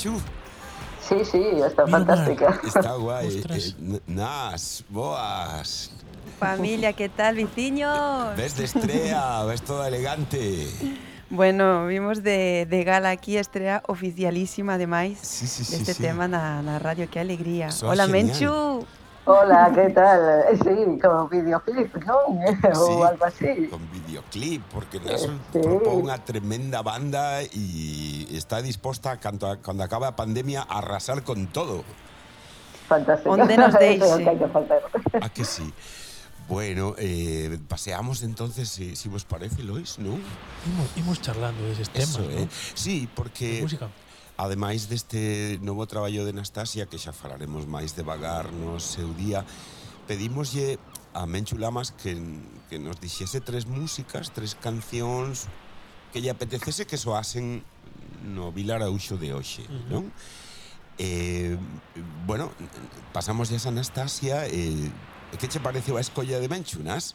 Bonito, 0.04 0.08
¿eh, 0.08 0.10
Menchu? 0.10 0.20
Sí, 1.00 1.24
sí, 1.24 1.42
está 1.66 1.86
fantástica. 1.86 2.60
Está 2.66 2.94
guay. 2.94 3.42
Eh, 3.48 4.00
nas, 4.06 4.84
boas. 4.88 5.90
Familia, 6.38 6.92
¿qué 6.92 7.08
tal, 7.08 7.36
viciños? 7.36 8.36
Ves 8.36 8.56
de 8.56 8.64
estrella, 8.64 9.44
ves 9.44 9.62
toda 9.62 9.88
elegante. 9.88 10.68
Bueno, 11.28 11.86
vimos 11.86 12.22
de, 12.22 12.66
de 12.68 12.84
gala 12.84 13.10
aquí, 13.10 13.36
estrella 13.36 13.82
oficialísima 13.86 14.74
además 14.74 15.10
sí, 15.22 15.46
sí, 15.46 15.64
sí, 15.64 15.72
de 15.72 15.78
este 15.78 15.94
sí. 15.94 16.02
tema 16.02 16.26
na, 16.26 16.62
na 16.62 16.78
radio, 16.78 17.08
qué 17.10 17.20
alegría. 17.20 17.68
Hola, 17.82 18.06
genial. 18.06 18.26
Menchu. 18.26 18.86
Hola, 19.24 19.70
¿qué 19.74 19.90
tal? 19.90 20.44
Sí, 20.64 20.98
como 21.00 21.28
videoclip? 21.28 21.94
Sí, 22.72 22.76
Ou 22.76 23.04
algo 23.04 23.24
así. 23.24 23.68
Con 23.68 23.80
videoclip, 23.92 24.62
porque 24.72 24.98
Nas 25.00 25.28
Sí. 25.52 25.60
propón 25.60 26.08
unha 26.08 26.16
tremenda 26.24 26.80
banda 26.82 27.44
e 27.44 28.26
está 28.32 28.64
disposta, 28.64 29.20
cando, 29.20 29.46
cando 29.60 29.84
acabe 29.84 30.08
a 30.08 30.16
pandemia, 30.16 30.64
a 30.64 30.80
arrasar 30.80 31.22
con 31.22 31.46
todo. 31.52 31.84
Fantástico. 32.88 33.36
Onde 33.36 33.54
nos 33.60 33.74
o 33.76 33.78
deixe. 33.78 34.00
que 34.24 34.30
hai 34.30 34.38
que 34.40 34.48
facer. 34.48 34.80
¿A 35.20 35.28
que 35.28 35.44
sí? 35.44 35.68
Bueno, 36.50 36.96
eh, 36.98 37.60
paseamos 37.70 38.24
entonces, 38.26 38.66
si, 38.72 38.96
si 38.96 39.06
vos 39.06 39.22
parece, 39.22 39.62
Lois, 39.62 40.00
¿no? 40.02 40.16
Imos, 40.66 40.88
imos 40.96 41.16
charlando 41.22 41.62
deses 41.70 41.86
temas, 41.92 42.10
Eso, 42.18 42.22
¿no? 42.26 42.30
eh. 42.42 42.48
Sí, 42.74 43.06
De 43.06 43.12
porque 43.14 43.62
música. 43.62 43.86
Ademais 44.40 44.88
deste 44.88 45.60
novo 45.60 45.84
traballo 45.84 46.24
de 46.24 46.32
Anastasia, 46.32 46.88
que 46.88 46.96
xa 46.96 47.12
falaremos 47.12 47.68
máis 47.68 47.92
devagar 47.92 48.48
no 48.48 48.80
seu 48.80 49.12
día, 49.12 49.44
Pedimoslle 50.08 50.80
a 51.12 51.28
Menchu 51.28 51.60
Lamas 51.60 51.92
que, 51.92 52.16
que 52.72 52.80
nos 52.80 52.96
dixese 52.96 53.44
tres 53.44 53.68
músicas, 53.68 54.32
tres 54.32 54.56
cancións 54.56 55.44
que 56.08 56.24
lle 56.24 56.32
apetecese 56.32 56.88
que 56.88 56.96
soasen 56.96 57.60
no 58.24 58.48
Vilar 58.48 58.80
Auxo 58.80 59.20
de 59.20 59.36
hoxe, 59.36 59.68
uh 59.68 59.76
-huh. 59.76 59.92
non? 59.92 60.04
Eh, 60.96 61.60
bueno, 62.24 62.48
pasamos 63.12 63.52
a 63.52 63.60
Anastasia, 63.68 64.48
eh, 64.48 64.88
que 65.36 65.52
che 65.52 65.60
pareceu 65.60 66.00
a 66.00 66.02
escolla 66.02 66.40
de 66.40 66.48
Menchu, 66.48 66.80
nas? 66.80 67.12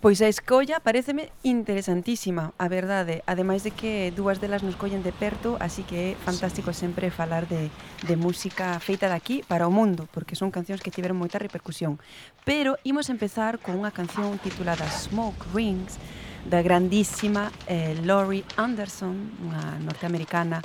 Pois 0.00 0.22
a 0.22 0.30
escolla 0.30 0.78
pareceme 0.78 1.34
interesantísima, 1.42 2.54
a 2.54 2.70
verdade. 2.70 3.26
Ademais 3.26 3.66
de 3.66 3.74
que 3.74 4.14
dúas 4.14 4.38
delas 4.38 4.62
nos 4.62 4.78
collen 4.78 5.02
de 5.02 5.10
perto, 5.10 5.58
así 5.58 5.82
que 5.82 6.14
é 6.14 6.16
fantástico 6.22 6.70
sempre 6.70 7.10
falar 7.10 7.50
de, 7.50 7.66
de 8.06 8.14
música 8.14 8.78
feita 8.78 9.10
daqui 9.10 9.42
para 9.42 9.66
o 9.66 9.74
mundo, 9.74 10.06
porque 10.14 10.38
son 10.38 10.54
cancións 10.54 10.86
que 10.86 10.94
tiveron 10.94 11.18
moita 11.18 11.42
repercusión. 11.42 11.98
Pero 12.46 12.78
imos 12.86 13.10
empezar 13.10 13.58
con 13.58 13.74
unha 13.74 13.90
canción 13.90 14.38
titulada 14.38 14.86
Smoke 14.86 15.50
Rings, 15.50 15.98
da 16.46 16.62
grandísima 16.62 17.50
eh, 17.66 17.98
Laurie 18.06 18.46
Anderson, 18.54 19.18
unha 19.42 19.82
norteamericana 19.82 20.62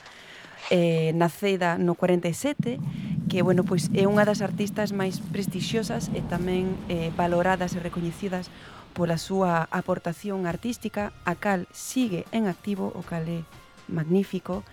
eh, 0.69 1.09
nacida 1.17 1.81
no 1.81 1.97
47, 1.97 2.77
que 3.33 3.41
bueno, 3.41 3.65
pois 3.65 3.89
é 3.97 4.05
unha 4.05 4.29
das 4.29 4.45
artistas 4.45 4.93
máis 4.93 5.17
prestixiosas 5.33 6.13
e 6.13 6.21
tamén 6.21 6.77
eh, 6.85 7.09
valoradas 7.17 7.73
e 7.73 7.81
recoñecidas 7.81 8.53
pola 8.93 9.17
súa 9.17 9.67
aportación 9.73 10.45
artística, 10.45 11.11
a 11.25 11.33
cal 11.35 11.67
sigue 11.73 12.29
en 12.31 12.47
activo, 12.47 12.93
o 12.93 13.01
cal 13.01 13.25
é 13.27 13.41
magnífico, 13.89 14.63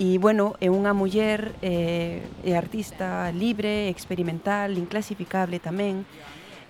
E, 0.00 0.18
bueno, 0.18 0.56
é 0.58 0.72
unha 0.72 0.96
muller 0.96 1.52
eh, 1.60 2.24
é 2.42 2.52
artista 2.56 3.28
libre, 3.30 3.92
experimental, 3.92 4.74
inclasificable 4.74 5.60
tamén, 5.60 6.08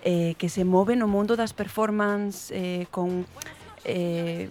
eh, 0.02 0.34
que 0.36 0.50
se 0.50 0.66
move 0.66 0.98
no 0.98 1.06
mundo 1.06 1.38
das 1.38 1.54
performance 1.54 2.50
eh, 2.50 2.90
con 2.90 3.24
eh, 3.86 4.50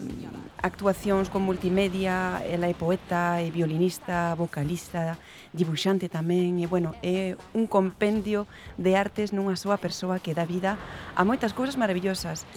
actuacións 0.64 1.28
con 1.28 1.44
multimedia, 1.44 2.40
ela 2.48 2.72
é 2.72 2.76
poeta, 2.76 3.44
é 3.44 3.52
violinista, 3.52 4.34
vocalista, 4.40 5.20
dibuixante 5.52 6.08
tamén, 6.08 6.64
e 6.64 6.66
bueno, 6.68 6.96
é 7.04 7.36
un 7.52 7.68
compendio 7.68 8.48
de 8.80 8.96
artes 8.96 9.36
nunha 9.36 9.60
súa 9.60 9.76
persoa 9.76 10.24
que 10.24 10.32
dá 10.32 10.48
vida 10.48 10.80
a 11.16 11.22
moitas 11.28 11.52
cousas 11.52 11.76
maravillosas. 11.76 12.48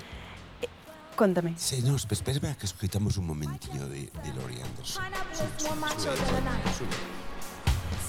E, 0.63 0.71
contame. 1.19 1.59
Se 1.59 1.83
sí, 1.83 1.83
nos, 1.83 2.07
espera 2.07 2.55
que 2.55 2.67
escritamos 2.67 3.19
un 3.19 3.27
momentiño 3.27 3.91
de, 3.91 4.07
de 4.11 4.31
Lori 4.39 4.63
Anderson. 4.63 5.03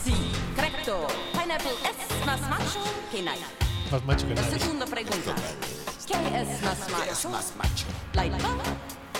Sí, 0.06 0.13
correcto. 0.54 1.08
Pineapple 1.34 1.78
es 1.82 2.26
más 2.26 2.41
macho 2.45 2.82
que 3.10 3.26
nada. 3.26 3.48
Más 3.89 4.06
macho 4.06 4.28
que 4.28 4.36
nada. 4.36 4.50
Segunda 4.54 4.86
pregunta. 4.86 5.34
¿Qué 6.06 6.13
es 6.13 6.62
más 6.62 6.80
macho? 6.80 7.04
¿Qué 7.04 7.12
es 7.12 7.26
más 7.26 7.54
macho? 7.58 7.88
¿Lightbulb 8.13 8.62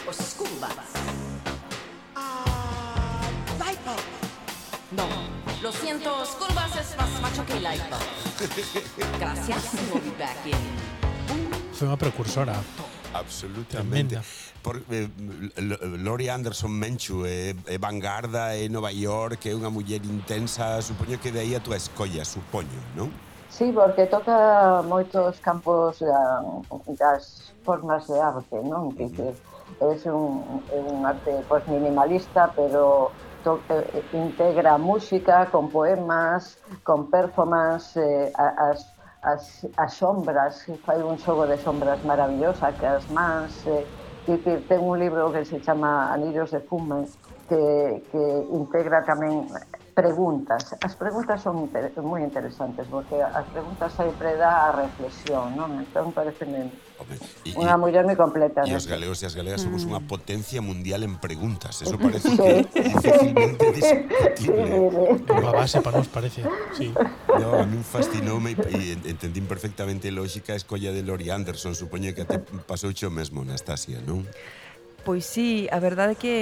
o 0.08 0.13
school 0.13 0.49
bus? 0.62 0.93
Ah, 2.13 2.45
uh. 3.58 4.15
No. 4.95 5.35
Lo 5.65 5.71
siento, 5.71 6.23
school 6.25 6.54
bus 6.54 6.80
es 6.80 6.95
más 6.95 7.21
macho 7.23 7.43
que 7.43 7.54
el. 7.54 7.63
Gracias, 9.19 9.73
we'll 9.91 9.99
be 9.99 10.12
back 10.12 10.45
in. 10.45 10.54
Fue 11.73 11.88
una 11.88 11.97
precursora. 11.97 12.54
Absolutamente. 13.12 14.19
Tremenda. 14.19 14.21
Por, 14.62 14.84
eh, 14.91 15.10
Lori 16.04 16.30
Anderson 16.30 16.69
Menchu 16.69 17.25
é, 17.25 17.49
eh, 17.49 17.56
eh 17.65 17.73
é 17.73 17.78
vanguarda 17.80 18.56
en 18.56 18.65
eh, 18.65 18.69
Nova 18.69 18.91
York, 18.91 19.47
eh, 19.47 19.54
é 19.54 19.56
unha 19.56 19.73
muller 19.73 20.06
intensa, 20.06 20.86
supoño 20.86 21.17
que 21.17 21.34
de 21.34 21.39
aí 21.41 21.56
a 21.56 21.60
túa 21.60 21.82
escolla, 21.82 22.21
supoño, 22.21 22.78
non? 22.93 23.10
Sí, 23.49 23.73
porque 23.73 24.06
toca 24.06 24.86
moitos 24.86 25.41
campos 25.41 25.97
da, 25.97 26.45
das 26.93 27.49
formas 27.65 28.06
de 28.06 28.21
arte, 28.21 28.62
non? 28.62 28.93
Que, 28.93 29.10
uh 29.10 29.34
-huh. 29.34 29.34
Que 29.82 30.08
é 30.08 30.13
un, 30.13 30.62
é 30.69 30.78
un 30.78 31.01
arte 31.10 31.41
pues, 31.49 31.65
minimalista, 31.65 32.54
pero 32.54 33.10
to, 33.45 33.62
eh, 33.69 34.10
integra 34.12 34.77
música 34.77 35.45
con 35.53 35.69
poemas, 35.69 36.58
con 36.84 37.12
performance, 37.12 37.95
eh, 38.01 38.34
sombras, 39.88 40.65
fai 40.86 41.01
un 41.01 41.17
xogo 41.17 41.45
de 41.45 41.58
sombras 41.58 42.03
maravillosa, 42.03 42.73
que 42.73 42.86
as 42.86 43.05
mans, 43.10 43.65
eh, 43.67 43.86
un 44.81 44.97
libro 44.99 45.31
que 45.31 45.45
se 45.45 45.62
chama 45.62 46.12
Anillos 46.12 46.49
de 46.51 46.60
fume, 46.62 47.05
que, 47.47 48.01
que 48.10 48.23
integra 48.58 49.05
tamén 49.05 49.45
preguntas. 49.95 50.75
As 50.84 50.93
preguntas 50.99 51.39
son 51.39 51.63
inter 51.63 51.88
moi 52.03 52.19
interesantes 52.19 52.84
porque 52.91 53.15
as 53.15 53.47
preguntas 53.47 53.95
sempre 53.95 54.36
dá 54.36 54.67
a 54.67 54.71
reflexión, 54.75 55.55
non? 55.55 55.71
Entón 55.79 56.12
pareceme 56.12 56.67
unha 57.55 57.79
muller 57.79 58.03
moi 58.03 58.19
completa. 58.19 58.67
E 58.67 58.75
os 58.75 58.91
galegos 58.91 59.23
e 59.23 59.25
as 59.25 59.36
galegas 59.39 59.63
somos 59.63 59.88
mm. 59.88 59.95
unha 59.95 60.01
potencia 60.03 60.60
mundial 60.60 61.08
en 61.08 61.15
preguntas. 61.15 61.79
Eso 61.79 61.95
parece 61.95 62.27
sí. 62.27 62.36
que 62.36 62.51
difícilmente 62.75 63.65
discutible. 63.71 64.36
Sí, 64.36 65.31
Unha 65.31 65.53
base 65.55 65.79
para 65.79 66.03
nos 66.03 66.12
parece, 66.12 66.43
sí. 66.75 66.91
No, 67.31 67.55
a 67.55 67.63
mí 67.63 67.79
fascinoume 67.79 68.60
e 68.75 68.99
entendín 69.08 69.47
perfectamente 69.47 70.12
lógica 70.12 70.53
a 70.53 70.60
escolla 70.60 70.91
de 70.91 71.08
Lori 71.08 71.31
Anderson. 71.31 71.71
Supoño 71.71 72.12
que 72.12 72.27
te 72.27 72.43
pasou 72.67 72.91
xo 72.91 73.08
mesmo, 73.08 73.47
Anastasia, 73.47 74.03
non? 74.03 74.27
Pois 75.06 75.24
sí, 75.24 75.70
a 75.72 75.78
verdade 75.78 76.13
é 76.13 76.22
que 76.24 76.34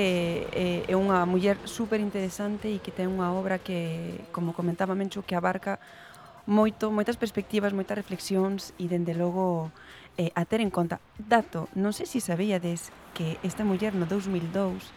é, 0.55 0.87
é 0.87 0.95
unha 0.95 1.27
muller 1.27 1.59
super 1.67 1.99
interesante 1.99 2.71
e 2.71 2.79
que 2.79 2.95
ten 2.95 3.11
unha 3.11 3.35
obra 3.35 3.59
que, 3.59 4.23
como 4.31 4.55
comentaba 4.55 4.95
Mencho, 4.95 5.19
que 5.27 5.35
abarca 5.35 5.83
moito, 6.47 6.87
moitas 6.87 7.19
perspectivas, 7.19 7.75
moitas 7.75 7.99
reflexións 7.99 8.71
e, 8.79 8.87
dende 8.87 9.11
logo, 9.19 9.67
eh, 10.15 10.31
a 10.31 10.47
ter 10.47 10.63
en 10.63 10.71
conta. 10.71 11.03
Dato, 11.19 11.67
non 11.75 11.91
sei 11.91 12.07
se 12.07 12.23
sabíades 12.23 12.95
que 13.11 13.35
esta 13.43 13.67
muller 13.67 13.91
no 13.99 14.07
2002 14.07 14.95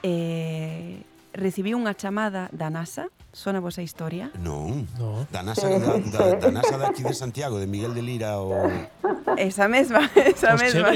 eh, 0.00 1.04
recibiu 1.32 1.80
unha 1.80 1.96
chamada 1.96 2.48
da 2.52 2.68
NASA? 2.68 3.08
Sona 3.32 3.64
vos 3.64 3.80
a 3.80 3.82
historia? 3.82 4.28
Non. 4.36 4.84
No. 5.00 5.24
Da 5.32 5.40
NASA, 5.40 5.64
da, 5.64 5.96
da, 5.96 6.22
da 6.36 6.48
NASA 6.52 6.76
daqui 6.76 7.00
de 7.00 7.16
Santiago, 7.16 7.56
de 7.56 7.64
Miguel 7.64 7.96
de 7.96 8.04
Lira 8.04 8.36
o... 8.36 8.52
Esa 9.40 9.68
mesma, 9.72 10.04
esa 10.20 10.52
pues 10.52 10.76
mesma. 10.76 10.92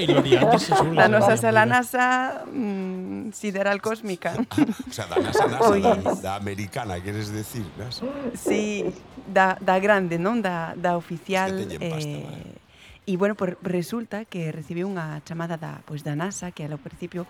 Da 0.93 1.09
nosa 1.09 1.41
sala 1.41 1.65
NASA 1.65 2.45
mm, 2.45 3.33
sideral 3.33 3.81
cósmica. 3.81 4.37
Ah, 4.37 4.67
o 4.69 4.93
sea, 4.93 5.09
da 5.09 5.17
NASA, 5.17 5.49
NASA 5.49 5.81
da, 5.81 6.13
da 6.21 6.33
americana, 6.37 7.01
queres 7.01 7.33
decir, 7.33 7.65
NASA? 7.81 8.05
Sí, 8.37 8.85
da, 9.25 9.57
da 9.57 9.81
grande, 9.81 10.21
non? 10.21 10.45
Da, 10.45 10.77
da 10.77 11.01
oficial... 11.01 11.57
Es 11.57 11.73
que 11.73 11.81
pasta, 11.81 12.21
eh. 12.21 12.67
E, 13.07 13.17
bueno, 13.17 13.37
por, 13.37 13.57
resulta 13.63 14.27
que 14.27 14.51
recibiu 14.51 14.91
unha 14.91 15.23
chamada 15.23 15.55
da, 15.55 15.79
pues, 15.87 16.03
da 16.03 16.19
NASA, 16.19 16.51
que 16.51 16.67
ao 16.67 16.83
principio 16.83 17.23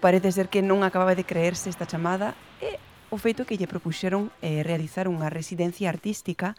Parece 0.00 0.30
ser 0.30 0.48
que 0.48 0.62
non 0.62 0.86
acababa 0.86 1.18
de 1.18 1.26
creerse 1.26 1.70
esta 1.70 1.86
chamada 1.86 2.38
e 2.62 2.78
o 3.10 3.16
feito 3.16 3.48
que 3.48 3.56
lle 3.56 3.70
propuxeron 3.70 4.30
eh, 4.44 4.62
realizar 4.62 5.10
unha 5.10 5.26
residencia 5.32 5.90
artística 5.90 6.54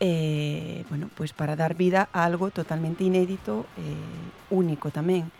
eh, 0.00 0.84
bueno, 0.88 1.10
pois 1.14 1.32
para 1.32 1.56
dar 1.56 1.74
vida 1.74 2.08
a 2.12 2.24
algo 2.24 2.50
totalmente 2.50 3.04
inédito, 3.04 3.66
eh, 3.78 4.54
único 4.54 4.90
tamén. 4.90 5.30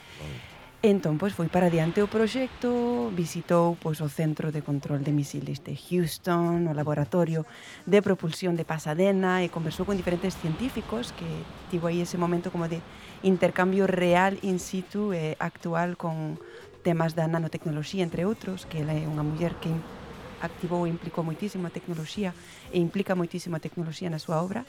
Entón, 0.85 1.17
pois, 1.17 1.33
foi 1.33 1.49
para 1.49 1.73
diante 1.73 2.05
o 2.05 2.13
proxecto, 2.13 3.09
visitou 3.17 3.73
pois, 3.81 4.05
o 4.05 4.09
Centro 4.13 4.53
de 4.53 4.61
Control 4.61 5.01
de 5.01 5.17
Misiles 5.17 5.65
de 5.65 5.73
Houston, 5.73 6.69
o 6.69 6.77
Laboratorio 6.77 7.49
de 7.89 8.05
Propulsión 8.05 8.53
de 8.53 8.69
Pasadena 8.69 9.41
e 9.41 9.49
conversou 9.49 9.89
con 9.89 9.97
diferentes 9.97 10.37
científicos 10.37 11.17
que 11.17 11.25
tivo 11.73 11.89
aí 11.89 12.05
ese 12.05 12.21
momento 12.21 12.53
como 12.53 12.69
de 12.69 12.85
intercambio 13.25 13.89
real 13.89 14.37
in 14.45 14.61
situ 14.61 15.17
e 15.17 15.33
eh, 15.33 15.41
actual 15.41 15.97
con, 15.97 16.37
temas 16.85 17.17
da 17.17 17.25
nanotecnoloxía, 17.25 18.05
entre 18.05 18.29
outros, 18.29 18.69
que 18.69 18.85
ela 18.85 18.93
é 18.93 19.09
unha 19.09 19.25
muller 19.25 19.57
que 19.57 19.73
activou 20.45 20.85
e 20.85 20.93
implicou 20.93 21.25
moitísimo 21.25 21.65
a 21.65 21.73
tecnoloxía 21.73 22.37
e 22.69 22.77
implica 22.77 23.17
moitísimo 23.17 23.57
a 23.57 23.65
tecnoloxía 23.65 24.13
na 24.13 24.21
súa 24.21 24.45
obra. 24.45 24.69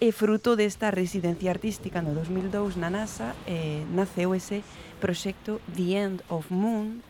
E 0.00 0.12
fruto 0.12 0.56
desta 0.56 0.92
residencia 0.92 1.48
artística 1.48 2.04
no 2.04 2.12
2002 2.12 2.76
na 2.76 2.92
NASA 2.92 3.32
eh, 3.48 3.84
naceu 3.92 4.36
ese 4.36 4.60
proxecto 5.00 5.64
The 5.72 5.88
End 5.96 6.18
of 6.28 6.52
Moon, 6.52 7.00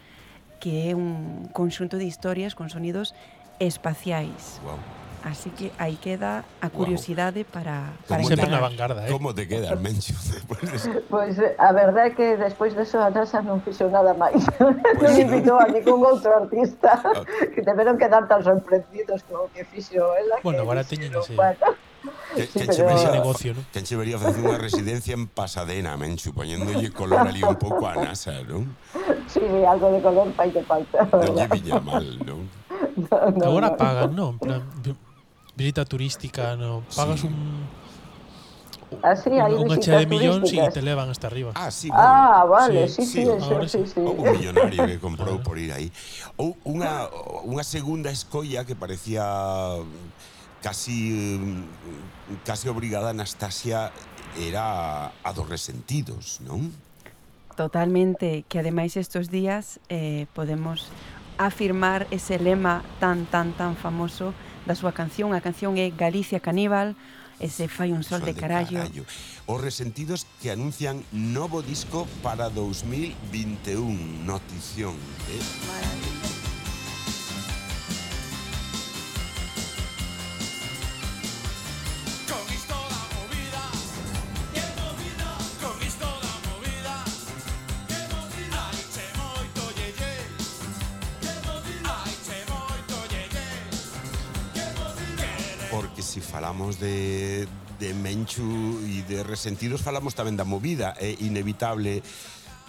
que 0.62 0.90
é 0.90 0.94
un 0.94 1.50
conxunto 1.50 1.98
de 1.98 2.06
historias 2.06 2.54
con 2.54 2.70
sonidos 2.70 3.14
espaciais. 3.58 4.62
Wow. 4.62 4.99
Así 5.20 5.50
que 5.52 5.68
aí 5.76 5.96
queda 6.00 6.44
a 6.64 6.70
curiosidade 6.72 7.44
para, 7.44 7.92
para 8.08 8.24
Sempre 8.24 8.48
na 8.48 8.56
vanguarda, 8.60 9.04
eh? 9.04 9.12
Como 9.12 9.34
te 9.36 9.44
queda, 9.44 9.76
Mencho? 9.76 10.16
Después 10.16 10.60
de- 10.64 11.04
Pois 11.12 11.36
eh, 11.36 11.52
a 11.60 11.72
verdade 11.76 12.08
é 12.08 12.14
que 12.16 12.40
despois 12.40 12.72
deso 12.72 12.96
a 13.04 13.12
NASA 13.12 13.44
non 13.44 13.60
fixo 13.60 13.84
nada 13.92 14.16
máis. 14.16 14.40
non 14.96 15.12
sí, 15.12 15.20
invitou 15.28 15.60
a 15.60 15.68
ningún 15.68 16.00
outro 16.08 16.32
artista 16.32 17.04
Ah. 17.04 17.20
que 17.52 17.60
deberon 17.60 18.00
quedar 18.00 18.24
tan 18.32 18.40
sorprendidos 18.40 19.20
con 19.28 19.44
o 19.44 19.52
que 19.52 19.60
fixo 19.68 20.00
ela. 20.16 20.40
Bueno, 20.40 20.64
agora 20.64 20.88
teñen 20.88 21.12
ese- 21.12 21.36
Bueno, 21.36 21.76
Que, 22.32 22.46
Sí, 22.48 22.64
que 22.64 22.72
che 22.72 22.80
pero- 22.80 22.96
vería, 22.96 23.04
Ese 23.04 23.12
negocio, 23.12 23.50
¿no? 23.52 23.60
Que 23.76 23.82
che 23.84 23.92
vería 23.92 24.16
facer 24.16 24.40
unha 24.40 24.56
residencia 24.56 25.12
en 25.12 25.28
Pasadena, 25.28 26.00
Menchu, 26.00 26.32
poñéndolle 26.32 26.88
color 26.96 27.28
ali 27.28 27.44
un 27.44 27.60
pouco 27.60 27.84
a 27.84 27.92
NASA, 27.92 28.40
non? 28.48 28.72
sí, 29.28 29.44
algo 29.68 29.92
de 29.92 30.00
color 30.00 30.32
fai 30.32 30.48
que 30.48 30.64
falta. 30.64 31.04
Non 31.12 31.36
lle 31.36 31.44
viña 31.52 31.76
mal, 31.76 32.06
non? 32.24 32.48
No, 32.90 33.16
no, 33.36 33.44
Agora 33.52 33.68
no. 33.70 33.76
pagan, 33.76 34.10
non? 34.16 34.32
En 34.34 34.40
plan, 34.40 34.60
visita 35.60 35.84
turística, 35.84 36.56
no, 36.56 36.82
pagas 36.96 37.20
sí. 37.20 37.28
un 37.28 37.36
Ah, 39.02 39.14
un 39.14 39.38
hai 39.38 39.54
unha 39.54 39.78
chea 39.78 40.02
de 40.02 40.06
millóns 40.10 40.50
e 40.50 40.66
te 40.74 40.82
levan 40.82 41.06
hasta 41.14 41.30
arriba. 41.30 41.54
Ah, 41.54 41.70
sí, 41.70 41.94
bueno, 41.94 42.02
ah 42.02 42.42
vale, 42.42 42.90
sí, 42.90 43.06
sí, 43.06 43.22
sí, 43.22 43.38
sí, 43.38 43.56
sí, 43.70 43.80
sí. 43.86 44.02
Ou 44.02 44.18
un 44.18 44.34
millonario 44.34 44.82
que 44.82 44.98
comprou 44.98 45.38
por 45.38 45.62
ir 45.62 45.70
aí. 45.70 45.94
Ou 46.34 46.58
unha, 46.66 47.06
unha 47.46 47.62
segunda 47.62 48.10
escolla 48.10 48.66
que 48.66 48.74
parecía 48.74 49.22
casi 50.58 51.14
casi 52.42 52.66
obrigada 52.66 53.14
Anastasia 53.14 53.94
era 54.34 55.14
a 55.22 55.30
dos 55.30 55.46
resentidos, 55.46 56.42
non? 56.42 56.74
Totalmente, 57.54 58.42
que 58.50 58.58
ademais 58.58 58.98
estes 58.98 59.30
días 59.30 59.78
eh, 59.86 60.26
podemos 60.34 60.90
afirmar 61.38 62.10
ese 62.10 62.42
lema 62.42 62.82
tan, 62.98 63.24
tan, 63.30 63.54
tan 63.54 63.78
famoso 63.78 64.34
da 64.70 64.78
súa 64.78 64.94
canción. 64.94 65.34
A 65.34 65.42
canción 65.42 65.74
é 65.74 65.90
Galicia 65.90 66.38
Caníbal, 66.38 66.94
ese 67.42 67.66
fai 67.66 67.90
un 67.90 68.06
sol, 68.06 68.22
de, 68.22 68.38
carallo. 68.38 68.78
carallo. 68.78 69.02
Os 69.50 69.58
resentidos 69.58 70.30
que 70.38 70.54
anuncian 70.54 71.02
novo 71.10 71.58
disco 71.66 72.06
para 72.22 72.46
2021. 72.54 74.22
Notición. 74.22 74.94
Eh? 75.26 75.42
Maravilla. 75.66 76.19
si 96.10 96.20
falamos 96.20 96.80
de, 96.80 97.46
de 97.78 97.94
Menchu 97.94 98.82
e 98.82 99.06
de 99.06 99.22
Resentidos, 99.22 99.78
falamos 99.78 100.18
tamén 100.18 100.34
da 100.34 100.42
movida. 100.42 100.98
É 100.98 101.14
inevitable 101.22 102.02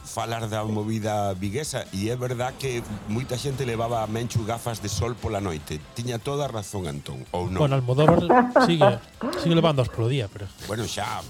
falar 0.05 0.45
da 0.45 0.61
movida 0.61 1.33
viguesa 1.33 1.89
e 1.89 2.13
é 2.13 2.15
verdad 2.15 2.53
que 2.61 2.85
moita 3.09 3.41
xente 3.41 3.65
levaba 3.65 4.05
a 4.05 4.07
Menchu 4.07 4.45
gafas 4.45 4.77
de 4.77 4.93
sol 4.93 5.17
pola 5.17 5.41
noite. 5.41 5.81
Tiña 5.97 6.21
toda 6.21 6.45
a 6.45 6.53
razón 6.53 6.85
Antón, 6.85 7.25
ou 7.33 7.49
non? 7.49 7.65
Bueno, 7.65 7.81
Almodóvar 7.81 8.21
sigue, 8.69 9.01
sigue 9.41 9.57
levando 9.57 9.81
as 9.81 9.89
polo 9.89 10.05
día, 10.05 10.29
pero... 10.29 10.45
Bueno, 10.69 10.85
xa, 10.85 11.25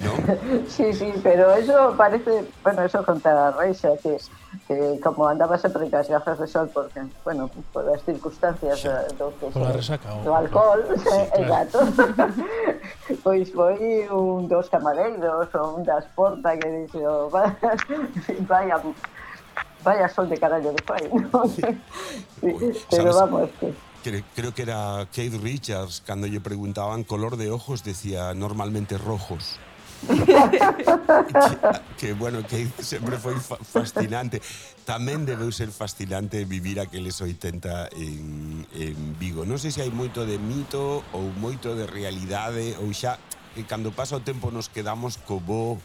¿no? 0.00 0.12
Sí, 0.68 0.92
sí, 0.92 1.12
pero 1.22 1.54
eso 1.54 1.94
parece, 1.96 2.44
bueno, 2.62 2.82
eso 2.82 3.04
conta 3.04 3.50
Reixa, 3.52 3.90
que, 4.02 4.16
que 4.68 5.00
como 5.02 5.26
andaba 5.28 5.58
sempre 5.58 5.88
cas 5.90 6.08
gafas 6.08 6.38
de 6.38 6.46
sol, 6.46 6.70
porque, 6.72 7.00
bueno, 7.24 7.50
por 7.72 7.88
as 7.92 8.02
circunstancias 8.04 8.80
Xa, 8.80 9.02
do, 9.18 9.32
que, 9.38 9.46
pola 9.52 9.72
resaca, 9.72 10.14
o- 10.14 10.24
do 10.24 10.34
alcohol, 10.34 10.80
Sí, 10.96 11.20
exacto, 11.36 11.78
pois 13.22 13.50
foi 13.52 14.06
un 14.10 14.48
dos 14.48 14.68
camareiros 14.70 15.48
ou 15.54 15.76
un 15.76 15.82
das 15.84 16.06
portas 16.16 16.56
que 16.58 16.68
dixo, 16.70 17.28
"Va- 17.28 17.52
vaya, 18.48 18.76
vaya 19.84 20.06
sol 20.08 20.28
de 20.28 20.36
carallo 20.38 20.72
de 20.72 20.82
fai, 20.86 21.04
¿no? 21.12 21.44
Sí, 22.40 22.48
pero 22.90 23.12
vamos, 23.14 23.50
que... 23.60 23.68
Cre- 24.00 24.24
Creo 24.34 24.54
que 24.54 24.62
era 24.62 25.04
Kate 25.12 25.36
Richards, 25.36 26.00
cando 26.00 26.24
lle 26.26 26.40
preguntaban 26.40 27.04
color 27.04 27.36
de 27.36 27.50
ojos, 27.50 27.84
decía 27.84 28.32
normalmente 28.32 28.96
rojos. 28.96 29.60
que, 31.98 32.08
que 32.08 32.12
bueno, 32.14 32.46
que 32.46 32.68
sempre 32.80 33.18
foi 33.18 33.36
fascinante. 33.40 34.40
Tamén 34.88 35.28
debeu 35.28 35.52
ser 35.52 35.68
fascinante 35.70 36.48
vivir 36.48 36.80
aqueles 36.80 37.20
80 37.20 37.92
en, 37.96 38.64
en 38.72 38.96
Vigo. 39.20 39.44
Non 39.44 39.60
sei 39.60 39.70
se 39.70 39.84
hai 39.84 39.92
moito 39.92 40.24
de 40.24 40.40
mito 40.40 41.04
ou 41.12 41.28
moito 41.36 41.76
de 41.76 41.84
realidade 41.84 42.74
ou 42.80 42.88
xa 42.96 43.20
que 43.52 43.66
cando 43.66 43.90
pasa 43.90 44.16
o 44.16 44.22
tempo 44.22 44.48
nos 44.54 44.70
quedamos 44.70 45.18
co 45.18 45.42
bo 45.42 45.76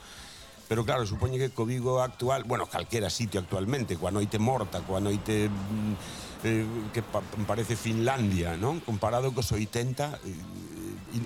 Pero 0.67 0.83
claro, 0.83 1.05
supoño 1.05 1.37
que 1.37 1.53
co 1.53 1.65
Vigo 1.65 2.01
actual, 2.01 2.43
bueno, 2.43 2.65
calquera 2.65 3.09
sitio 3.09 3.39
actualmente, 3.39 3.97
coa 4.01 4.09
noite 4.09 4.41
morta, 4.41 4.81
coa 4.81 4.97
noite 4.97 5.45
mm, 5.45 5.93
eh, 6.41 6.65
que 6.89 7.05
pa 7.05 7.21
parece 7.45 7.77
Finlandia, 7.77 8.57
non? 8.57 8.81
Comparado 8.81 9.29
cos 9.29 9.53
80, 9.53 10.25
eh, 10.25 10.74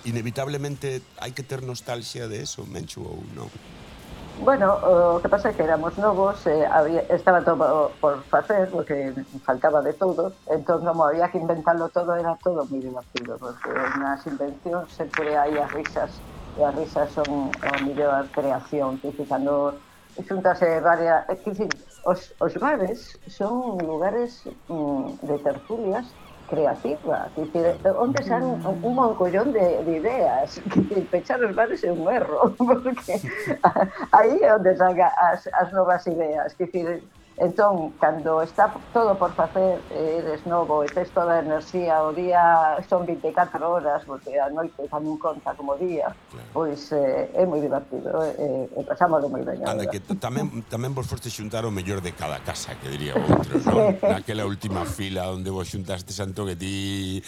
inevitablemente 0.05 1.01
hai 1.19 1.31
que 1.31 1.43
ter 1.43 1.61
nostalgia 1.65 2.27
de 2.27 2.43
eso, 2.45 2.65
Menchu 2.65 3.01
ou 3.01 3.21
non? 3.33 3.49
Bueno, 4.39 4.71
o 4.71 5.19
que 5.19 5.27
pasa 5.27 5.51
é 5.51 5.53
que 5.53 5.67
éramos 5.67 5.99
novos, 5.99 6.47
eh, 6.47 6.63
había, 6.63 7.03
estaba 7.11 7.43
todo 7.43 7.91
por 7.99 8.23
facer, 8.31 8.71
porque 8.71 9.11
faltaba 9.43 9.81
de 9.83 9.91
todo, 9.91 10.31
entón 10.47 10.85
como 10.85 11.03
había 11.03 11.27
que 11.27 11.43
inventarlo 11.43 11.89
todo, 11.91 12.15
era 12.15 12.39
todo 12.39 12.63
moi 12.71 12.79
divertido, 12.79 13.35
porque 13.35 13.67
nas 13.99 14.23
invencións 14.23 14.87
sempre 14.95 15.35
hai 15.35 15.59
as 15.59 15.67
risas, 15.75 16.23
e 16.55 16.63
as 16.63 16.71
risas 16.71 17.11
son 17.11 17.51
o 17.51 17.73
mellor 17.83 18.31
creación, 18.31 18.95
que 19.03 19.11
cando 19.27 19.75
xuntase 20.23 20.71
eh, 20.71 20.79
varias... 20.79 21.27
Eh, 21.27 21.35
que, 21.43 21.67
os, 22.07 22.31
os 22.39 22.53
bares 22.55 23.19
son 23.27 23.75
lugares 23.83 24.47
mm, 24.71 25.19
de 25.19 25.35
tertulias 25.43 26.07
creativa, 26.49 27.27
dicir, 27.37 27.75
onde 27.97 28.23
san 28.23 28.43
un 28.43 28.95
moncollón 28.95 29.53
de, 29.53 29.83
de 29.83 29.97
ideas, 29.97 30.59
que 30.89 31.01
pechar 31.01 31.39
os 31.43 31.55
bares 31.55 31.83
é 31.83 31.91
un 31.91 32.09
erro, 32.09 32.51
porque 32.57 33.21
aí 34.11 34.41
é 34.41 34.55
onde 34.55 34.75
saca 34.75 35.13
as, 35.17 35.47
as 35.53 35.71
novas 35.71 36.05
ideas, 36.07 36.53
que 36.53 36.67
Entón, 37.39 37.93
cando 38.01 38.41
está 38.41 38.73
todo 38.91 39.17
por 39.17 39.31
facer, 39.31 39.79
eres 39.95 40.45
novo 40.45 40.83
e 40.83 40.91
tes 40.91 41.07
toda 41.15 41.39
a 41.39 41.39
enerxía, 41.39 42.03
o 42.03 42.11
día 42.11 42.75
son 42.91 43.07
24 43.07 43.63
horas, 43.63 44.03
porque 44.03 44.35
a 44.35 44.51
noite 44.51 44.83
tamén 44.91 45.15
conta 45.15 45.55
como 45.55 45.79
día, 45.79 46.11
pois 46.51 46.91
eh, 46.91 47.31
é 47.31 47.47
moi 47.47 47.63
divertido, 47.63 48.11
eh, 48.35 48.67
e 48.67 48.81
pasámoslo 48.83 49.31
moi 49.31 49.39
ben. 49.47 49.63
Anda, 49.63 49.87
que 49.87 50.03
tamén, 50.19 50.67
tamén 50.67 50.91
vos 50.91 51.07
foste 51.07 51.31
xuntar 51.31 51.63
o 51.63 51.71
mellor 51.71 52.03
de 52.03 52.11
cada 52.11 52.43
casa, 52.43 52.75
que 52.75 52.91
diría 52.91 53.15
outro, 53.15 53.55
non? 53.71 53.95
Naquela 54.03 54.43
última 54.43 54.83
fila 54.83 55.31
onde 55.31 55.47
vos 55.47 55.71
xuntaste 55.71 56.11
Santo 56.11 56.43
que 56.43 56.59
ti 56.59 57.23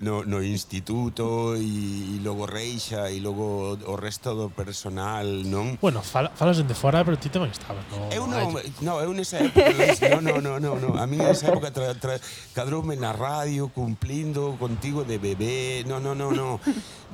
no, 0.00 0.24
no 0.24 0.42
instituto 0.42 1.56
e, 1.56 2.16
e 2.16 2.20
logo 2.20 2.44
Reixa 2.44 3.08
e 3.08 3.20
logo 3.20 3.76
o 3.76 3.94
resto 3.96 4.36
do 4.36 4.52
personal, 4.52 5.24
non? 5.48 5.80
Bueno, 5.80 6.04
fala, 6.04 6.30
falas 6.36 6.60
de 6.60 6.76
fora, 6.76 7.00
pero 7.04 7.16
ti 7.16 7.32
tamén 7.32 7.52
estabas, 7.52 7.84
no? 7.88 8.12
Eu 8.12 8.28
no, 8.28 8.36
non, 8.36 8.60
no, 8.84 8.94
eu 9.00 9.12
nesa 9.16 9.40
época 9.40 9.72
non, 10.12 10.22
no, 10.24 10.36
no, 10.40 10.60
no, 10.60 10.76
no, 10.76 10.90
a 11.00 11.04
mí 11.08 11.16
nesa 11.16 11.48
época 11.48 11.72
tra, 11.72 11.96
tra, 11.96 12.20
cadroume 12.52 12.96
na 12.96 13.16
radio 13.16 13.72
cumplindo 13.72 14.56
contigo 14.60 15.04
de 15.04 15.16
bebé, 15.16 15.84
no, 15.88 16.00
no, 16.00 16.12
no, 16.12 16.32
no. 16.32 16.60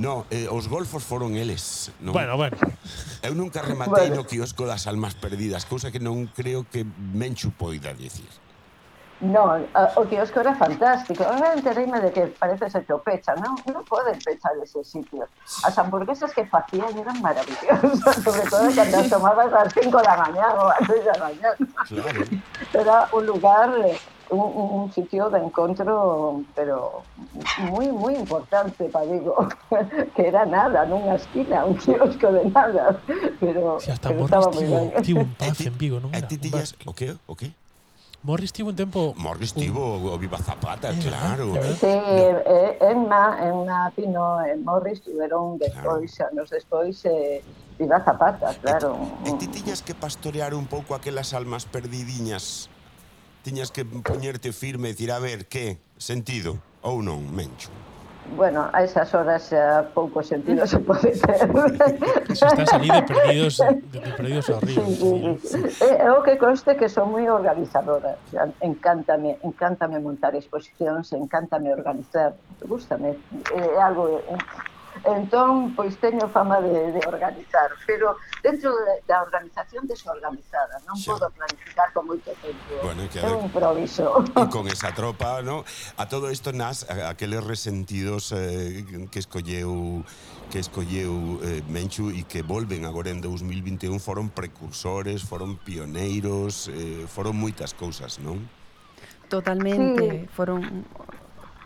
No, 0.01 0.25
eh, 0.33 0.49
os 0.49 0.73
golfos 0.73 1.05
foron 1.05 1.37
eles, 1.37 1.93
non? 2.01 2.17
Bueno, 2.17 2.35
bueno. 2.41 2.57
Eu 3.21 3.37
nunca 3.37 3.61
rematei 3.61 4.09
Bueno. 4.11 4.25
no 4.25 4.29
quiosco 4.29 4.65
das 4.65 4.89
almas 4.89 5.15
perdidas, 5.15 5.69
cousa 5.69 5.93
que 5.93 6.01
non 6.01 6.27
creo 6.33 6.65
que 6.67 6.83
Menchu 7.13 7.53
poida 7.55 7.93
dicir. 7.93 8.27
No, 9.23 9.57
o 9.95 10.05
kiosco 10.05 10.41
era 10.41 10.53
fantástico. 10.57 11.23
Ahora 11.23 11.55
enteréme 11.55 12.01
de 12.01 12.11
que 12.11 12.27
parece 12.27 12.69
ser 12.69 12.85
que 12.85 12.95
pecha, 12.95 13.37
¿no? 13.37 13.55
No 13.73 13.83
pueden 13.85 14.19
pechar 14.19 14.51
ese 14.61 14.83
sitio. 14.83 15.29
Las 15.63 15.79
hamburguesas 15.79 16.33
que 16.35 16.49
hacían 16.51 16.99
eran 16.99 17.23
maravillosas, 17.23 18.17
sobre 18.25 18.43
todo 18.51 18.69
cuando 18.75 18.97
las 18.97 19.09
tomabas 19.09 19.53
a 19.53 19.65
las 19.65 19.75
5 19.75 19.97
de 19.97 20.03
la 20.03 20.17
mañana 20.17 20.55
o 20.55 20.69
a 20.69 20.81
las 20.81 20.89
6 20.89 21.05
de 21.05 21.13
la 21.13 21.19
mañana. 21.19 21.57
Claro. 21.87 22.25
Era 22.75 23.09
un 23.13 23.27
lugar, 23.27 23.73
un, 24.31 24.93
sitio 24.93 25.31
de 25.31 25.39
encuentro, 25.39 26.43
pero 26.57 27.05
muy, 27.71 27.93
muy 27.93 28.17
importante, 28.17 28.87
para 28.87 29.07
digo, 29.07 29.47
que 30.17 30.27
era 30.27 30.45
nada, 30.47 30.83
en 30.83 30.95
una 30.95 31.15
esquina, 31.15 31.65
un 31.65 31.77
kiosco 31.77 32.33
de 32.33 32.51
nada. 32.51 32.99
Pero, 33.39 33.79
sí, 33.79 33.93
hasta 33.93 34.09
pero 34.09 34.25
estaba 34.25 34.51
muy 34.51 34.65
bien. 34.65 34.93
Tío, 35.05 35.17
un 35.19 35.23
eh, 35.31 35.37
paz 35.39 35.61
en 35.61 35.79
Vigo, 35.79 36.01
¿no? 36.01 36.11
Eh, 36.13 36.27
¿O 36.87 36.93
qué? 36.93 37.15
¿O 37.27 37.37
qué? 37.37 37.53
Morris 38.23 38.53
tivo 38.53 38.69
un 38.71 38.77
tempo... 38.77 39.15
Morris 39.17 39.53
tivo 39.53 39.97
un... 39.97 40.09
o 40.09 40.19
Viva 40.19 40.39
Zapata, 40.39 40.93
eh, 40.93 40.99
claro. 40.99 41.57
Eh, 41.57 41.75
sí, 41.75 41.87
eh, 41.87 42.45
eh 42.47 42.79
Emma, 42.81 43.37
Emma 43.43 43.91
Pino 43.97 44.41
e 44.45 44.53
eh, 44.53 44.57
Morris 44.57 45.03
tiveron 45.03 45.59
despois, 45.59 46.15
claro. 46.15 46.31
anos 46.31 46.51
despois, 46.51 47.05
eh, 47.05 47.43
Viva 47.79 47.99
Zapata, 48.05 48.53
eh, 48.53 48.59
claro. 48.63 48.95
E 49.27 49.35
ti 49.35 49.51
tiñas 49.51 49.83
que 49.83 49.95
pastorear 49.99 50.55
un 50.55 50.71
pouco 50.71 50.95
aquelas 50.95 51.35
almas 51.35 51.67
perdidiñas. 51.67 52.71
Tiñas 53.43 53.75
que 53.75 53.83
poñerte 53.83 54.55
firme 54.55 54.91
e 54.91 54.93
dicir, 54.95 55.11
a 55.11 55.19
ver, 55.19 55.51
que? 55.51 55.83
Sentido 55.99 56.63
ou 56.79 57.03
non, 57.03 57.27
Mencho? 57.27 57.75
bueno, 58.37 58.71
a 58.73 58.83
esas 58.83 59.13
horas 59.15 59.43
xa 59.51 59.85
pouco 59.93 60.23
sentido 60.23 60.67
se 60.67 60.79
pode 60.79 61.13
ter. 61.13 61.39
Se 62.33 62.47
estás 62.51 62.73
ali 62.73 62.89
de 62.89 63.03
perdidos, 63.03 63.59
de, 63.59 63.99
de 64.01 64.11
perdidos 64.17 64.47
ao 64.51 64.61
río. 64.61 64.81
Sí, 64.87 64.95
sí, 64.97 65.69
sí. 65.69 65.85
É 65.85 66.07
eh, 66.07 66.11
o 66.11 66.23
que 66.23 66.39
conste 66.39 66.79
que 66.79 66.89
son 66.89 67.11
moi 67.13 67.27
organizadora. 67.29 68.17
Encántame, 68.63 69.37
encántame 69.43 69.99
montar 70.01 70.33
exposicións, 70.39 71.13
encántame 71.13 71.75
organizar. 71.75 72.33
Gústame. 72.65 73.19
É 73.53 73.83
algo 73.83 74.23
eh, 74.25 74.72
Entón, 75.05 75.75
pois 75.75 75.99
teño 75.99 76.29
fama 76.31 76.61
de, 76.61 76.93
de 76.93 77.01
organizar, 77.07 77.71
pero 77.87 78.17
dentro 78.43 78.71
de, 78.71 79.03
da 79.07 79.23
organización 79.23 79.87
desorganizada, 79.91 80.79
non 80.87 80.95
Xa. 80.95 81.19
podo 81.19 81.27
planificar 81.35 81.91
con 81.91 82.07
moito 82.07 82.31
tempo. 82.39 82.71
Bueno, 82.87 83.11
que 83.11 83.19
é 83.19 83.27
un 83.27 83.51
improviso. 83.51 84.23
E 84.23 84.47
con 84.47 84.71
esa 84.75 84.95
tropa, 84.95 85.43
no? 85.43 85.67
A 85.99 86.07
todo 86.07 86.31
isto 86.31 86.55
nas 86.55 86.87
aqueles 86.87 87.43
resentidos 87.43 88.31
eh, 88.31 88.87
que 89.11 89.19
escolleu 89.19 90.07
que 90.55 90.63
escolleu 90.63 91.43
eh, 91.43 91.67
Menchu 91.67 92.15
e 92.15 92.23
que 92.23 92.47
volven 92.47 92.87
agora 92.87 93.11
en 93.11 93.19
2021 93.19 93.99
foron 93.99 94.31
precursores, 94.31 95.27
foron 95.27 95.59
pioneiros, 95.59 96.71
eh, 96.71 97.11
foron 97.11 97.35
moitas 97.35 97.75
cousas, 97.75 98.23
non? 98.23 98.39
Totalmente, 99.27 100.29
sí. 100.29 100.31
foron 100.31 100.87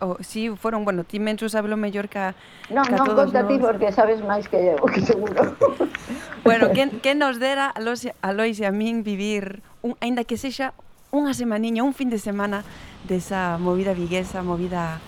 O, 0.00 0.20
si 0.20 0.52
foron, 0.52 0.84
bueno, 0.84 1.04
ti 1.04 1.18
Menchu 1.18 1.48
sabelo 1.48 1.76
mellor 1.76 2.08
ca, 2.12 2.36
que 2.68 2.74
ca 2.74 2.76
non, 2.76 3.06
todos 3.08 3.32
conta 3.32 3.48
ti 3.48 3.56
porque 3.56 3.88
sabes 3.92 4.20
máis 4.20 4.44
que 4.44 4.60
eu, 4.60 4.80
que 4.92 5.00
seguro. 5.00 5.56
bueno, 6.44 6.68
que, 6.76 7.00
que 7.00 7.16
nos 7.16 7.40
dera 7.40 7.72
a 7.72 7.80
Lois, 7.80 8.04
a 8.04 8.30
Lois 8.36 8.60
e 8.60 8.68
a 8.68 8.72
min 8.72 9.00
vivir, 9.00 9.64
un, 9.80 9.96
ainda 10.04 10.28
que 10.28 10.36
sexa 10.36 10.76
unha 11.08 11.32
semaniña, 11.32 11.80
un 11.80 11.96
fin 11.96 12.12
de 12.12 12.20
semana 12.20 12.60
desa 13.08 13.56
movida 13.56 13.96
viguesa, 13.96 14.44
movida 14.44 15.00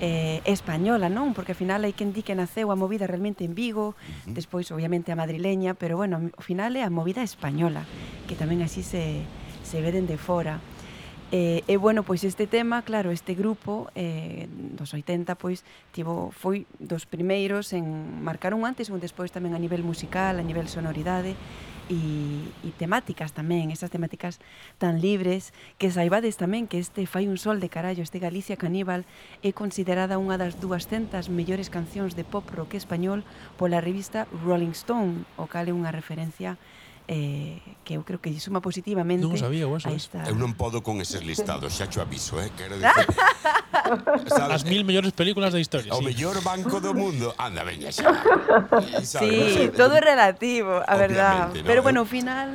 eh, 0.00 0.40
española, 0.44 1.08
non? 1.08 1.32
Porque 1.32 1.56
ao 1.56 1.58
final 1.58 1.82
hai 1.82 1.96
quen 1.96 2.12
di 2.12 2.20
que 2.20 2.36
naceu 2.36 2.68
a 2.68 2.76
movida 2.76 3.08
realmente 3.08 3.42
en 3.42 3.56
Vigo, 3.56 3.92
uh 3.92 3.94
-huh. 3.94 4.36
despois 4.36 4.68
obviamente 4.70 5.10
a 5.12 5.16
madrileña, 5.16 5.74
pero 5.74 5.96
bueno, 5.96 6.20
ao 6.20 6.44
final 6.44 6.76
é 6.76 6.84
a 6.84 6.92
movida 6.92 7.24
española, 7.24 7.82
que 8.28 8.36
tamén 8.36 8.60
así 8.60 8.84
se, 8.84 9.24
se 9.64 9.80
ve 9.80 9.90
dende 9.90 10.20
fora. 10.20 10.60
E, 11.32 11.66
e 11.66 11.74
bueno, 11.76 12.06
pois 12.06 12.22
este 12.22 12.46
tema, 12.46 12.82
claro, 12.86 13.10
este 13.10 13.34
grupo 13.34 13.90
eh, 13.98 14.46
dos 14.78 14.94
80 14.94 15.34
pois 15.34 15.66
tivo, 15.90 16.30
foi 16.30 16.70
dos 16.78 17.02
primeiros 17.02 17.74
en 17.74 18.22
marcar 18.22 18.54
un 18.54 18.62
antes 18.62 18.86
e 18.86 18.94
un 18.94 19.02
despois 19.02 19.34
tamén 19.34 19.50
a 19.50 19.58
nivel 19.58 19.82
musical, 19.82 20.38
a 20.38 20.46
nivel 20.46 20.70
sonoridade 20.70 21.34
e, 21.90 22.46
e 22.62 22.70
temáticas 22.78 23.34
tamén, 23.34 23.74
esas 23.74 23.90
temáticas 23.90 24.38
tan 24.78 25.02
libres 25.02 25.50
que 25.82 25.90
saibades 25.90 26.38
tamén 26.38 26.70
que 26.70 26.78
este 26.78 27.10
Fai 27.10 27.26
un 27.26 27.42
sol 27.42 27.58
de 27.58 27.74
carallo, 27.74 28.06
este 28.06 28.22
Galicia 28.22 28.54
Caníbal 28.54 29.02
é 29.42 29.50
considerada 29.50 30.22
unha 30.22 30.38
das 30.38 30.62
200 30.62 31.26
mellores 31.26 31.74
cancións 31.74 32.14
de 32.14 32.22
pop 32.22 32.46
rock 32.54 32.78
español 32.78 33.26
pola 33.58 33.82
revista 33.82 34.30
Rolling 34.46 34.78
Stone, 34.78 35.26
o 35.34 35.50
cal 35.50 35.66
é 35.66 35.74
unha 35.74 35.90
referencia 35.90 36.54
importante 36.54 36.75
eh, 37.08 37.62
que 37.86 37.94
eu 37.94 38.02
creo 38.02 38.18
que 38.18 38.30
lle 38.30 38.42
suma 38.42 38.58
positivamente 38.58 39.22
non 39.22 39.38
sabía, 39.38 39.70
eso, 39.70 39.90
esta... 39.94 40.26
Eu 40.26 40.34
non 40.34 40.58
podo 40.58 40.82
con 40.82 40.98
eses 40.98 41.22
listados, 41.22 41.70
xa 41.70 41.86
cho 41.86 42.02
aviso, 42.02 42.42
eh? 42.42 42.50
Quero 42.58 42.74
dicir... 42.82 43.06
¿sabes? 44.26 44.62
As 44.62 44.64
mil 44.66 44.82
mellores 44.82 45.14
películas 45.14 45.54
da 45.54 45.60
historia. 45.62 45.94
O 45.94 46.02
sí. 46.02 46.10
mellor 46.10 46.42
banco 46.42 46.82
do 46.82 46.90
mundo. 46.90 47.30
Anda, 47.38 47.62
veña 47.62 47.94
xa. 47.94 48.10
Sí, 49.06 49.30
sí, 49.54 49.64
todo 49.70 49.94
é 49.94 50.02
relativo, 50.02 50.82
a 50.82 50.94
verdad. 50.98 51.54
No, 51.54 51.62
Pero 51.62 51.82
bueno, 51.86 52.02
ao 52.02 52.08
final 52.10 52.50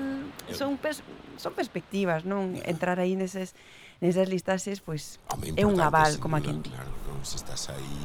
son 0.52 0.76
pers 0.76 1.00
son 1.40 1.56
perspectivas, 1.56 2.28
non? 2.28 2.60
Entrar 2.68 3.00
aí 3.00 3.16
neses 3.16 3.56
nesas 4.02 4.28
listaxes, 4.28 4.82
pois 4.82 5.22
é 5.56 5.64
un 5.64 5.80
aval, 5.80 6.18
como 6.20 6.36
aquí. 6.36 6.52
Claro, 6.52 6.92
non, 7.06 7.22
se 7.22 7.38
estás 7.38 7.70
aí... 7.70 8.02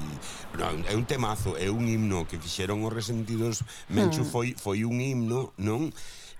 Non, 0.57 0.85
é 0.85 0.93
un 0.93 1.09
temazo, 1.09 1.57
é 1.57 1.73
un 1.73 1.89
himno 1.89 2.29
que 2.29 2.37
fixeron 2.37 2.85
os 2.85 2.93
resentidos. 2.93 3.65
Menchu 3.89 4.23
hmm. 4.23 4.31
foi, 4.31 4.49
foi 4.55 4.85
un 4.85 5.01
himno, 5.01 5.57
non? 5.57 5.91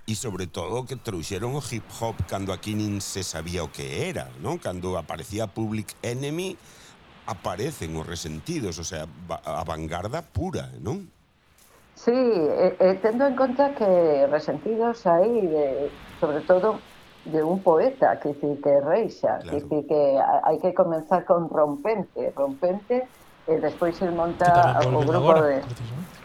e 0.07 0.15
sobre 0.15 0.47
todo 0.47 0.87
que 0.87 0.95
trouxeron 0.95 1.51
o 1.59 1.61
hip 1.61 1.83
hop 1.99 2.15
cando 2.31 2.55
aquí 2.55 2.71
nin 2.71 3.03
se 3.03 3.27
sabía 3.27 3.67
o 3.67 3.69
que 3.75 4.07
era, 4.07 4.31
non? 4.39 4.55
Cando 4.55 4.95
aparecía 4.95 5.51
Public 5.51 5.99
Enemy 5.99 6.55
aparecen 7.27 7.91
os 7.99 8.07
resentidos, 8.07 8.79
o 8.79 8.87
sea, 8.87 9.03
a 9.03 9.67
vanguarda 9.67 10.23
pura, 10.23 10.71
non? 10.79 11.11
Sí, 11.99 12.15
eh, 12.15 12.79
eh, 12.79 12.95
tendo 13.03 13.27
en 13.27 13.35
conta 13.35 13.75
que 13.75 14.23
resentidos 14.31 15.03
aí 15.03 15.43
de, 15.43 15.91
sobre 16.23 16.39
todo 16.47 16.79
de 17.27 17.43
un 17.43 17.59
poeta, 17.59 18.15
que 18.23 18.31
dicir 18.31 18.63
que 18.63 18.79
reixa, 18.79 19.43
claro. 19.43 19.51
que 19.51 19.55
dicir 19.59 19.81
que 19.91 20.01
hai 20.23 20.57
que 20.63 20.71
comenzar 20.71 21.27
con 21.27 21.51
rompente, 21.51 22.31
rompente 22.31 23.11
e 23.47 23.59
despois 23.63 23.97
Que 23.97 24.05
el 24.05 24.11
monta 24.11 24.77
o 24.83 24.99
grupo 25.01 25.31
agora, 25.31 25.41
de... 25.41 25.63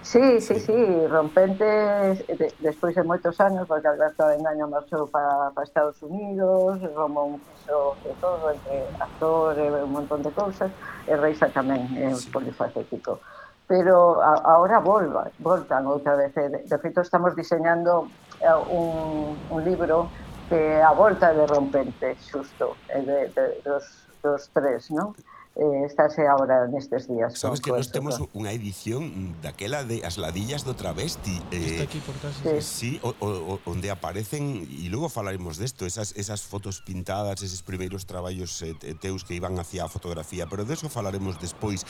Sí, 0.02 0.40
sí, 0.40 0.58
sí, 0.58 1.06
Rompente 1.06 1.62
de, 1.62 2.46
despois 2.58 2.94
de 2.98 3.04
moitos 3.06 3.38
anos, 3.38 3.68
porque 3.70 3.86
Alberto 3.86 4.26
Engaño 4.34 4.66
marchou 4.66 5.06
para 5.06 5.54
pa 5.54 5.62
Estados 5.62 6.02
Unidos, 6.02 6.82
Ramón 6.98 7.38
fixo 7.38 7.94
de 8.02 8.10
todo, 8.18 8.50
entre 8.50 8.82
actor 8.98 9.54
e 9.54 9.70
un 9.70 9.92
montón 9.94 10.20
de 10.26 10.34
cousas, 10.34 10.74
e 11.06 11.14
Reixa 11.14 11.46
tamén 11.54 11.86
é 11.94 12.10
Sí. 12.18 12.34
polifacético. 12.34 13.22
Pero 13.70 14.18
a, 14.20 14.58
ahora 14.58 14.82
volva, 14.82 15.30
voltan 15.38 15.86
outra 15.86 16.18
vez. 16.18 16.34
e 16.34 16.50
De, 16.50 16.58
de 16.66 16.76
feito, 16.82 16.98
estamos 17.00 17.38
diseñando 17.38 18.10
eh, 18.42 18.50
un, 18.74 19.38
un 19.54 19.60
libro 19.62 20.10
que 20.50 20.82
a 20.82 20.90
volta 20.92 21.30
de 21.30 21.46
Rompente, 21.46 22.18
xusto, 22.18 22.74
eh, 22.90 23.06
de, 23.06 23.30
de, 23.30 23.44
dos, 23.62 23.86
dos 24.18 24.50
tres, 24.50 24.90
non? 24.90 25.14
eh, 25.56 25.84
estáse 25.84 26.24
agora 26.24 26.66
nestes 26.68 27.08
días. 27.08 27.36
Sabes 27.36 27.60
que 27.60 27.68
nós 27.68 27.92
temos 27.92 28.16
unha 28.32 28.52
edición 28.56 29.36
daquela 29.44 29.84
de 29.84 30.00
As 30.00 30.16
ladillas 30.16 30.64
do 30.64 30.72
travesti. 30.72 31.36
Eh, 31.52 31.76
Está 31.76 31.84
aquí 31.84 32.00
por 32.00 32.16
casa. 32.16 32.40
Sí, 32.60 32.96
sí 32.98 33.00
o, 33.04 33.12
o, 33.20 33.60
onde 33.68 33.92
aparecen, 33.92 34.64
e 34.64 34.88
logo 34.88 35.12
falaremos 35.12 35.60
desto, 35.60 35.84
esas, 35.84 36.16
esas 36.16 36.40
fotos 36.40 36.80
pintadas, 36.80 37.44
eses 37.44 37.60
primeiros 37.60 38.08
traballos 38.08 38.64
eh, 38.64 38.72
teus 38.96 39.24
que 39.28 39.36
iban 39.36 39.60
hacia 39.60 39.84
a 39.84 39.88
fotografía, 39.92 40.48
pero 40.48 40.64
deso 40.64 40.88
falaremos 40.88 41.36
despois. 41.36 41.84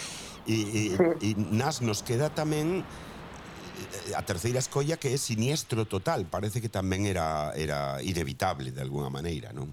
E, 0.46 0.58
e, 0.58 0.82
sí. 0.98 1.06
e 1.22 1.28
nas 1.54 1.78
nos 1.78 2.02
queda 2.02 2.34
tamén 2.34 2.82
eh, 2.82 4.18
a 4.18 4.22
terceira 4.26 4.58
escolla 4.58 4.98
que 4.98 5.14
é 5.14 5.18
siniestro 5.18 5.86
total, 5.86 6.26
parece 6.26 6.58
que 6.58 6.66
tamén 6.66 7.06
era 7.06 7.54
era 7.54 8.02
inevitable 8.02 8.74
de 8.74 8.82
alguna 8.82 9.06
maneira, 9.06 9.54
non? 9.54 9.70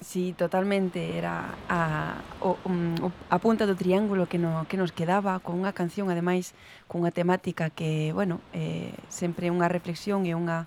Sí, 0.00 0.32
totalmente, 0.32 1.18
era 1.18 1.54
a, 1.68 2.16
o, 2.40 2.56
um, 2.64 2.96
a 3.28 3.36
punta 3.36 3.68
do 3.68 3.76
triángulo 3.76 4.24
que, 4.24 4.40
no, 4.40 4.64
que 4.64 4.80
nos 4.80 4.96
quedaba 4.96 5.36
con 5.44 5.60
unha 5.60 5.76
canción, 5.76 6.08
ademais, 6.08 6.56
cunha 6.88 7.12
temática 7.12 7.68
que, 7.68 8.08
bueno, 8.16 8.40
eh, 8.56 8.96
sempre 9.12 9.52
unha 9.52 9.68
reflexión 9.68 10.24
e 10.24 10.32
unha 10.32 10.64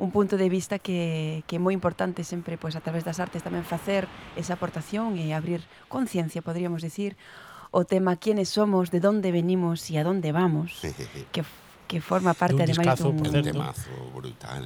un 0.00 0.10
punto 0.10 0.40
de 0.40 0.48
vista 0.48 0.80
que, 0.80 1.44
que 1.46 1.56
é 1.56 1.62
moi 1.62 1.76
importante 1.76 2.24
sempre 2.24 2.58
pois, 2.58 2.74
a 2.74 2.82
través 2.82 3.04
das 3.06 3.20
artes 3.20 3.44
tamén 3.44 3.68
facer 3.68 4.08
esa 4.34 4.56
aportación 4.56 5.20
e 5.20 5.36
abrir 5.36 5.62
conciencia, 5.92 6.40
podríamos 6.40 6.80
decir, 6.80 7.20
o 7.68 7.84
tema 7.84 8.16
quiénes 8.16 8.48
somos, 8.48 8.90
de 8.90 9.04
onde 9.04 9.28
venimos 9.28 9.86
e 9.92 10.00
a 10.00 10.08
onde 10.08 10.32
vamos, 10.32 10.80
que, 11.34 11.44
que 11.84 11.98
forma 12.00 12.32
parte, 12.32 12.64
dun 12.64 12.66
ademais, 12.66 12.96
dun... 12.96 13.12
Un 13.12 13.28
discazo, 13.28 13.44
certo. 13.44 13.52
temazo 13.52 13.94
brutal 14.16 14.64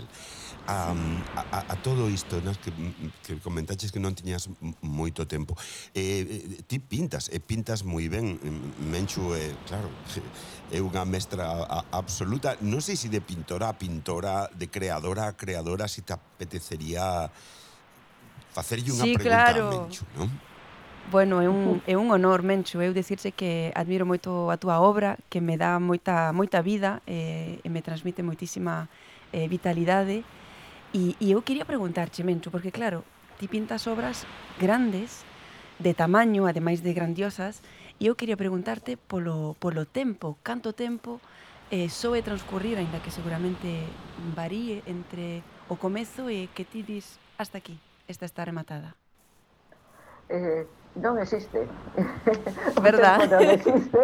a, 0.69 0.93
a, 0.93 1.59
a 1.73 1.77
todo 1.81 2.13
isto 2.13 2.45
nas 2.45 2.61
que, 2.61 2.69
que 3.25 3.41
comentaches 3.41 3.89
que 3.89 3.97
non 3.97 4.13
tiñas 4.13 4.53
moito 4.85 5.25
tempo. 5.25 5.57
Eh, 5.97 6.61
ti 6.69 6.77
pintas 6.77 7.33
e 7.33 7.41
eh, 7.41 7.43
pintas 7.43 7.89
moi 7.89 8.05
ben 8.13 8.37
Menchu 8.85 9.33
é, 9.33 9.49
eh, 9.49 9.57
claro 9.65 9.89
é 10.77 10.79
unha 10.85 11.09
mestra 11.09 11.49
absoluta. 11.89 12.61
Non 12.61 12.85
sei 12.85 13.01
se 13.01 13.09
de 13.09 13.25
pintora 13.25 13.73
a 13.73 13.75
pintora 13.81 14.53
de 14.53 14.69
creadora 14.69 15.33
a 15.33 15.33
creadora 15.33 15.89
se 15.89 16.05
te 16.05 16.13
apetecería 16.13 17.33
facerlle 18.53 18.93
unha 18.93 19.09
sí, 19.09 19.17
pregunta 19.17 19.25
claro. 19.25 19.65
a 19.65 19.73
Menchu 19.73 20.05
non? 20.21 20.29
Bueno, 21.09 21.41
é 21.41 21.49
un, 21.49 21.81
é 21.89 21.97
un 21.97 22.13
honor, 22.13 22.45
Mencho, 22.45 22.85
eu 22.85 22.93
dicirse 22.93 23.33
que 23.33 23.73
admiro 23.73 24.05
moito 24.05 24.53
a 24.53 24.61
túa 24.61 24.77
obra, 24.85 25.17
que 25.33 25.41
me 25.41 25.57
dá 25.57 25.81
moita, 25.81 26.37
moita 26.37 26.61
vida 26.61 27.01
e, 27.09 27.57
e 27.65 27.69
me 27.73 27.81
transmite 27.81 28.21
moitísima 28.21 28.93
eh, 29.33 29.49
vitalidade. 29.49 30.21
E, 30.95 31.17
e 31.21 31.33
eu 31.33 31.45
quería 31.45 31.69
preguntarche, 31.69 32.25
Mencho, 32.25 32.51
porque 32.51 32.73
claro, 32.73 33.05
ti 33.37 33.49
pintas 33.49 33.85
obras 33.87 34.25
grandes, 34.57 35.25
de 35.79 35.95
tamaño, 35.95 36.47
ademais 36.47 36.83
de 36.83 36.93
grandiosas, 36.93 37.63
e 38.01 38.11
eu 38.11 38.19
quería 38.19 38.37
preguntarte 38.37 38.97
polo, 38.97 39.55
polo 39.63 39.87
tempo, 39.87 40.35
canto 40.43 40.73
tempo 40.73 41.21
eh, 41.71 41.89
soe 41.89 42.23
transcurrir, 42.23 42.79
ainda 42.79 42.99
que 42.99 43.13
seguramente 43.13 43.85
varíe 44.35 44.83
entre 44.87 45.45
o 45.69 45.77
comezo 45.77 46.33
e 46.33 46.49
que 46.57 46.65
ti 46.65 46.83
dis 46.83 47.21
hasta 47.37 47.61
aquí, 47.61 47.79
esta 48.09 48.25
está 48.25 48.43
rematada. 48.43 48.97
Eh, 50.29 50.67
non 50.97 51.21
existe. 51.21 51.69
Verdad? 52.81 53.21
O 53.21 53.29
tempo 53.29 53.37
non 53.37 53.45
existe. 53.55 53.99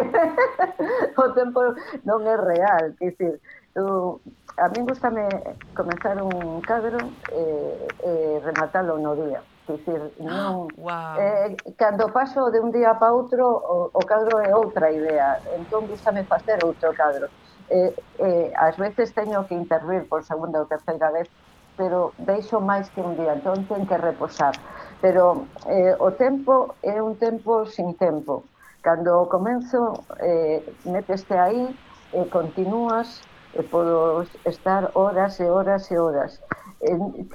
o 1.23 1.27
tempo 1.33 1.59
non 2.07 2.23
é 2.23 2.37
real, 2.37 2.93
que 2.95 3.11
decir, 3.11 3.41
tú, 3.73 4.21
a 4.57 4.69
min 4.69 4.85
gustame 4.85 5.27
comenzar 5.73 6.21
un 6.21 6.61
cadro 6.61 6.97
e, 7.31 7.39
eh, 7.39 7.87
e 8.03 8.09
eh, 8.09 8.39
rematalo 8.39 8.97
no 8.97 9.15
día. 9.15 9.43
Dicir, 9.67 9.97
ah, 9.97 10.23
non, 10.23 10.67
wow. 10.77 11.17
eh, 11.17 11.55
cando 11.75 12.13
paso 12.13 12.51
de 12.51 12.59
un 12.59 12.71
día 12.71 12.93
para 12.99 13.13
outro, 13.13 13.43
o, 13.49 13.89
o 13.91 14.01
cadro 14.05 14.39
é 14.39 14.53
outra 14.55 14.91
idea. 14.91 15.41
Entón, 15.57 15.87
gustame 15.87 16.23
facer 16.23 16.63
outro 16.63 16.93
cadro. 16.93 17.27
Eh, 17.67 17.95
eh, 18.19 18.53
ás 18.55 18.77
veces 18.77 19.13
teño 19.13 19.47
que 19.47 19.55
intervir 19.55 20.07
por 20.07 20.23
segunda 20.23 20.61
ou 20.61 20.69
terceira 20.69 21.09
vez, 21.11 21.27
pero 21.75 22.13
deixo 22.17 22.61
máis 22.61 22.87
que 22.93 23.01
un 23.01 23.17
día, 23.17 23.33
entón 23.33 23.65
ten 23.67 23.83
que 23.89 23.97
reposar. 23.97 24.53
Pero 25.01 25.49
eh, 25.67 25.97
o 25.99 26.13
tempo 26.13 26.77
é 26.85 27.01
un 27.01 27.17
tempo 27.17 27.65
sin 27.65 27.97
tempo. 27.97 28.45
Cando 28.85 29.25
comenzo, 29.27 30.05
eh, 30.21 30.61
meteste 30.85 31.33
aí, 31.33 31.73
eh, 32.13 32.29
continúas, 32.29 33.25
podo 33.63 34.27
estar 34.45 34.91
horas 34.93 35.39
e 35.39 35.47
horas 35.47 35.89
e 35.91 35.97
horas. 35.97 36.41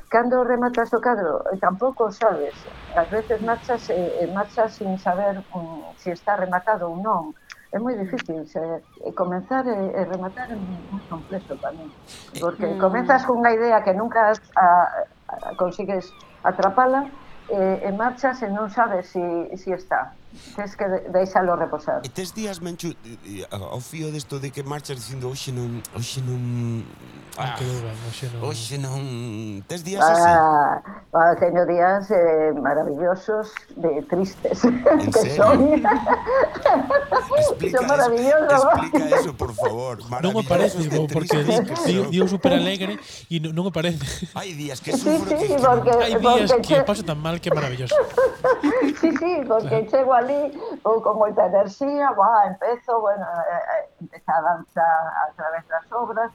Cando 0.08 0.44
rematas 0.44 0.92
o 0.92 1.00
cadro, 1.00 1.42
eh, 1.52 1.56
tampouco 1.56 2.12
sabes. 2.12 2.54
Ás 2.94 3.08
veces 3.10 3.40
marchas, 3.40 3.88
eh, 3.90 4.20
eh, 4.20 4.26
marchas 4.28 4.74
sin 4.74 4.98
saber 4.98 5.42
um, 5.54 5.82
se 5.96 6.02
si 6.04 6.10
está 6.10 6.36
rematado 6.36 6.92
ou 6.92 6.96
non. 6.96 7.32
É 7.72 7.78
moi 7.78 7.94
difícil, 7.94 8.46
se, 8.46 8.60
comenzar 9.14 9.62
e, 9.66 9.94
e 9.94 10.00
rematar 10.04 10.50
é 10.50 10.58
moi 10.58 11.02
complexo 11.08 11.56
para 11.56 11.72
mí. 11.72 11.86
Porque 12.38 12.66
mm. 12.66 12.78
comenzas 12.78 13.24
cunha 13.24 13.54
idea 13.54 13.82
que 13.82 13.94
nunca 13.94 14.34
a, 14.54 14.66
a, 15.26 15.54
consigues 15.56 16.12
atrapala, 16.44 17.06
e, 17.50 17.88
e 17.88 17.90
marchas 17.92 18.42
e 18.42 18.48
non 18.50 18.70
sabes 18.70 19.10
se 19.10 19.22
si, 19.56 19.66
si 19.66 19.70
está. 19.72 20.14
Tens 20.55 20.76
que 20.76 20.87
deixalo 21.11 21.57
reposar. 21.57 22.03
E 22.05 22.09
tes 22.09 22.33
días, 22.33 22.59
Menchu, 22.61 22.95
ao 23.51 23.81
fío 23.81 24.12
desto 24.12 24.39
de 24.39 24.51
que 24.51 24.62
marchas 24.62 24.97
dicindo 24.97 25.28
hoxe 25.28 25.51
non... 25.51 25.83
Hoxe 25.95 26.20
non... 26.22 26.87
Ah, 27.37 27.55
ah 27.55 27.59
ben, 27.59 27.66
hoxe 28.07 28.26
non... 28.31 28.41
Hoxe 28.47 28.76
non... 28.78 29.01
Tes 29.66 29.83
días 29.83 30.03
ah, 30.03 30.12
así? 30.12 30.31
Ah, 30.31 30.83
ah, 31.14 31.33
teño 31.35 31.66
días 31.66 32.11
eh, 32.11 32.55
maravillosos 32.55 33.51
de 33.74 34.03
tristes. 34.07 34.64
En 34.64 35.11
que 35.11 35.18
serio? 35.18 35.43
son... 35.43 35.83
explica, 37.39 37.78
son 37.78 37.87
maravillosos. 37.87 38.62
Explica 38.70 39.18
eso, 39.18 39.35
por 39.35 39.55
favor. 39.55 39.99
Non 40.22 40.37
me 40.37 40.45
parece, 40.45 40.76
bo, 40.91 41.09
porque 41.09 41.43
di, 41.43 41.57
di, 41.87 41.95
di, 42.12 42.28
super 42.28 42.53
alegre 42.53 43.01
e 43.31 43.41
non, 43.41 43.51
non 43.51 43.64
me 43.66 43.72
parece. 43.72 44.28
Hai 44.37 44.55
días 44.55 44.78
que 44.78 44.93
sufro... 44.95 45.26
Sí, 45.26 45.47
sí, 45.47 45.55
que, 45.55 45.59
porque, 45.59 45.91
hai 45.91 46.14
días 46.14 46.51
porque 46.55 46.68
que 46.70 46.74
che... 46.76 46.87
paso 46.87 47.03
tan 47.03 47.18
mal 47.18 47.41
que 47.41 47.49
é 47.49 47.55
maravilloso. 47.55 47.95
sí, 49.01 49.11
sí, 49.16 49.33
porque 49.49 49.87
claro. 49.87 49.91
chego 49.91 50.12
a 50.12 50.19
ali, 50.20 50.52
ou 50.84 51.00
con 51.00 51.16
moita 51.16 51.48
enerxía, 51.48 52.12
va, 52.12 52.46
empezo, 52.46 53.00
bueno, 53.00 53.24
eh, 53.24 53.64
eh 53.74 53.84
empezaba 54.00 54.60
xa 54.74 54.86
a 55.24 55.26
través 55.36 55.64
das 55.72 55.86
obras, 55.92 56.30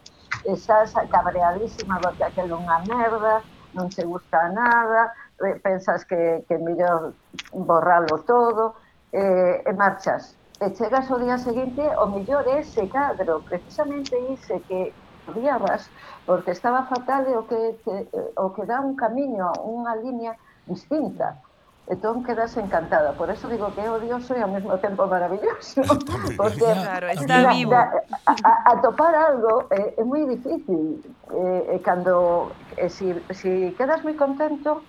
e 0.49 0.53
xa, 0.57 0.85
xa 0.89 1.05
cabreadísima, 1.07 2.01
porque 2.01 2.25
aquel 2.25 2.49
unha 2.53 2.81
merda, 2.89 3.45
non 3.77 3.87
se 3.93 4.03
gusta 4.03 4.49
nada, 4.49 5.13
eh, 5.45 5.55
pensas 5.61 6.03
que, 6.09 6.43
que 6.47 6.57
mellor 6.57 7.13
borralo 7.53 8.23
todo, 8.25 8.75
eh, 9.11 9.63
e 9.65 9.71
marchas. 9.73 10.35
E 10.63 10.71
chegas 10.71 11.11
o 11.11 11.19
día 11.19 11.37
seguinte, 11.37 11.83
o 11.99 12.05
mellor 12.07 12.47
é 12.47 12.63
ese 12.63 12.87
cadro, 12.87 13.43
precisamente 13.43 14.15
ise 14.31 14.63
que 14.67 14.95
odiabas, 15.27 15.91
porque 16.25 16.51
estaba 16.51 16.85
fatal 16.87 17.27
o 17.35 17.43
que, 17.49 17.61
que, 17.83 17.95
o 18.37 18.53
que 18.53 18.63
dá 18.65 18.79
un 18.79 18.95
camiño, 18.95 19.51
unha 19.65 19.93
línea 19.99 20.33
distinta 20.65 21.41
entón 21.87 22.23
quedas 22.25 22.57
encantada. 22.57 23.13
Por 23.13 23.29
eso 23.29 23.47
digo 23.47 23.69
que 23.73 23.81
é 23.81 23.89
odioso 23.89 24.33
e 24.33 24.41
ao 24.41 24.49
mesmo 24.49 24.77
tempo 24.81 25.05
maravilloso. 25.05 25.81
Porque 26.37 26.65
claro, 26.65 27.07
está 27.13 27.53
vivo. 27.53 27.71
Da, 27.71 28.01
a, 28.25 28.53
a, 28.71 28.81
topar 28.81 29.13
algo 29.13 29.69
é, 29.69 29.93
é 29.97 30.03
moi 30.03 30.25
difícil. 30.25 31.05
Eh, 31.29 31.77
eh 31.77 31.79
cando, 31.85 32.51
eh, 32.77 32.89
si, 32.89 33.13
si 33.33 33.73
quedas 33.77 34.01
moi 34.01 34.17
contento, 34.17 34.81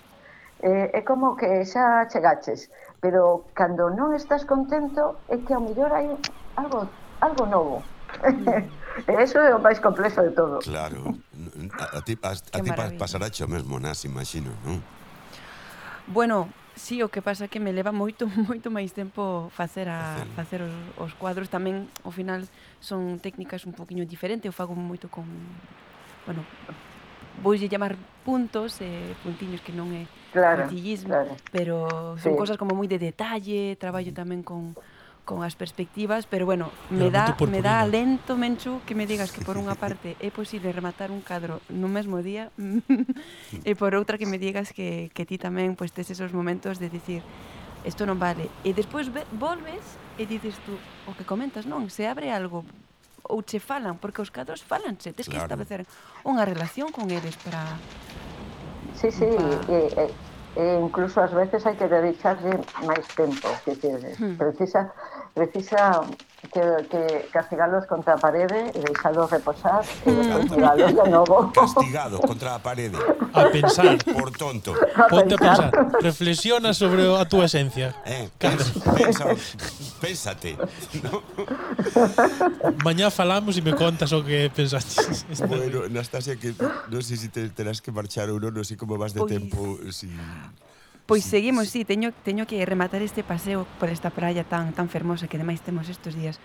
eh, 0.65 0.91
é 0.97 1.01
como 1.05 1.37
que 1.37 1.65
xa 1.69 2.09
chegaches. 2.09 2.73
Pero 3.05 3.45
cando 3.53 3.93
non 3.93 4.17
estás 4.17 4.49
contento, 4.49 5.21
é 5.29 5.37
que 5.37 5.53
ao 5.53 5.61
mellor 5.61 5.93
hai 5.93 6.09
algo, 6.57 6.89
algo 7.21 7.45
novo. 7.45 7.77
Eso 9.05 9.37
é 9.45 9.53
o 9.53 9.61
máis 9.61 9.77
complexo 9.85 10.25
de 10.25 10.33
todo. 10.33 10.65
Claro. 10.65 11.13
A, 11.77 11.99
a 11.99 12.01
ti, 12.01 12.17
a, 12.25 12.33
a 12.33 12.61
ti 12.65 12.71
pasará 12.97 13.29
o 13.29 13.49
mesmo 13.49 13.77
nas, 13.79 14.05
imagino, 14.09 14.51
non? 14.65 14.81
Bueno, 16.09 16.49
Sí, 16.77 17.03
o 17.03 17.09
que 17.09 17.25
pasa 17.25 17.45
é 17.45 17.49
que 17.49 17.57
me 17.57 17.73
leva 17.73 17.89
moito 17.89 18.29
moito 18.49 18.69
máis 18.69 18.93
tempo 18.93 19.49
facer 19.49 19.89
a 19.89 20.29
facer 20.37 20.61
os, 20.61 20.75
os 21.01 21.13
cuadros 21.17 21.49
tamén 21.49 21.89
ao 22.05 22.13
final 22.13 22.45
son 22.85 23.17
técnicas 23.17 23.65
un 23.65 23.73
poquiño 23.73 24.05
diferente, 24.05 24.45
eu 24.45 24.53
fago 24.53 24.77
moito 24.77 25.09
con 25.09 25.25
bueno, 26.29 26.45
voulle 27.41 27.65
chamar 27.73 27.97
puntos, 28.29 28.77
eh, 28.85 29.17
puntiños 29.25 29.65
que 29.65 29.73
non 29.73 29.89
é 29.97 30.05
claro, 30.37 30.69
puntillismo, 30.69 31.17
claro. 31.17 31.33
pero 31.49 31.89
son 32.21 32.37
sí. 32.37 32.39
cosas 32.39 32.61
como 32.61 32.77
moi 32.77 32.85
de 32.85 33.01
detalle, 33.01 33.81
traballo 33.81 34.13
tamén 34.13 34.45
con 34.45 34.77
con 35.27 35.43
as 35.43 35.59
perspectivas, 35.59 36.25
pero 36.25 36.47
bueno, 36.47 36.71
me 36.89 37.11
dá 37.11 37.35
me 37.51 37.61
dá 37.61 37.83
alento 37.83 38.39
Menchu 38.39 38.81
que 38.87 38.95
me 38.95 39.11
digas 39.11 39.35
que 39.35 39.43
por 39.43 39.59
unha 39.63 39.75
parte 39.75 40.15
é 40.23 40.31
posible 40.31 40.71
rematar 40.71 41.11
un 41.11 41.21
cadro 41.21 41.59
no 41.69 41.91
mesmo 41.91 42.23
día 42.23 42.55
e 43.69 43.75
por 43.75 43.99
outra 43.99 44.17
que 44.17 44.31
me 44.31 44.39
digas 44.39 44.71
que, 44.71 45.11
que 45.11 45.27
ti 45.27 45.37
tamén 45.37 45.75
pois 45.75 45.91
pues, 45.91 46.07
tes 46.07 46.15
esos 46.15 46.31
momentos 46.31 46.79
de 46.79 46.89
dicir 46.89 47.27
isto 47.83 48.07
non 48.07 48.23
vale 48.23 48.47
e 48.63 48.71
despois 48.71 49.11
volves 49.35 49.83
e 50.17 50.25
dices 50.31 50.55
tú 50.63 50.79
o 51.05 51.13
que 51.19 51.27
comentas 51.27 51.67
non, 51.67 51.91
se 51.91 52.07
abre 52.07 52.31
algo 52.31 52.63
ou 53.27 53.43
che 53.43 53.59
falan, 53.59 53.99
porque 53.99 54.23
os 54.23 54.31
cadros 54.31 54.63
falanse, 54.63 55.11
tes 55.11 55.27
claro. 55.27 55.35
que 55.35 55.39
establecer 55.43 55.81
unha 56.23 56.47
relación 56.47 56.95
con 56.95 57.11
eles 57.11 57.35
para 57.43 57.77
Sí, 58.95 59.11
sí, 59.11 59.27
para... 59.27 59.61
E, 59.69 59.79
e, 59.93 60.05
e 60.57 60.65
incluso 60.81 61.21
ás 61.21 61.33
veces 61.35 61.67
hai 61.67 61.77
que 61.77 61.85
dedicarlle 61.85 62.57
máis 62.87 63.05
tempo, 63.13 63.51
que, 63.67 63.77
que 63.77 63.93
hmm. 63.93 64.41
precisa 64.41 64.89
precisa 65.37 66.01
que, 66.53 66.89
que 66.89 67.29
castigalos 67.31 67.85
contra 67.85 68.15
a 68.15 68.19
parede 68.19 68.73
e 68.73 68.81
deixalos 68.81 69.29
reposar 69.29 69.85
e 70.09 70.13
castigalos 70.33 70.91
de 70.97 71.07
novo. 71.13 71.53
Castigado 71.53 72.17
contra 72.25 72.57
a 72.57 72.59
parede. 72.59 72.97
A 73.37 73.53
pensar. 73.53 74.01
Por 74.17 74.33
tonto. 74.33 74.73
A 74.73 75.05
Ponte 75.13 75.37
a 75.37 75.39
pensar. 75.39 75.71
Reflexiona 76.01 76.73
sobre 76.73 77.05
a 77.05 77.29
túa 77.29 77.45
esencia. 77.45 77.93
Eh, 78.09 78.33
pensa, 78.41 79.29
pénsate. 80.01 80.57
¿no? 81.05 81.21
Mañá 82.81 83.13
falamos 83.13 83.61
e 83.61 83.63
me 83.63 83.77
contas 83.77 84.17
o 84.17 84.25
que 84.25 84.49
pensaste. 84.49 85.05
Bueno, 85.45 85.85
Nastasia, 85.93 86.41
que 86.41 86.57
non 86.89 87.05
sei 87.05 87.21
se 87.21 87.29
te 87.29 87.45
terás 87.53 87.85
que 87.85 87.93
marchar 87.93 88.33
ou 88.33 88.41
non, 88.41 88.57
non 88.57 88.65
sei 88.65 88.81
como 88.81 88.97
vas 88.97 89.13
de 89.13 89.21
pois... 89.21 89.29
tempo. 89.29 89.77
Si... 89.93 90.09
Pois 91.07 91.23
sí, 91.23 91.31
seguimos, 91.31 91.69
sí, 91.69 91.85
teño, 91.85 92.11
teño 92.25 92.47
que 92.47 92.67
rematar 92.67 93.01
este 93.01 93.23
paseo 93.23 93.67
por 93.79 93.89
esta 93.91 94.11
praia 94.11 94.43
tan 94.43 94.75
tan 94.75 94.91
fermosa 94.91 95.31
que 95.31 95.39
ademais 95.39 95.63
temos 95.63 95.87
estes 95.89 96.19
días. 96.19 96.43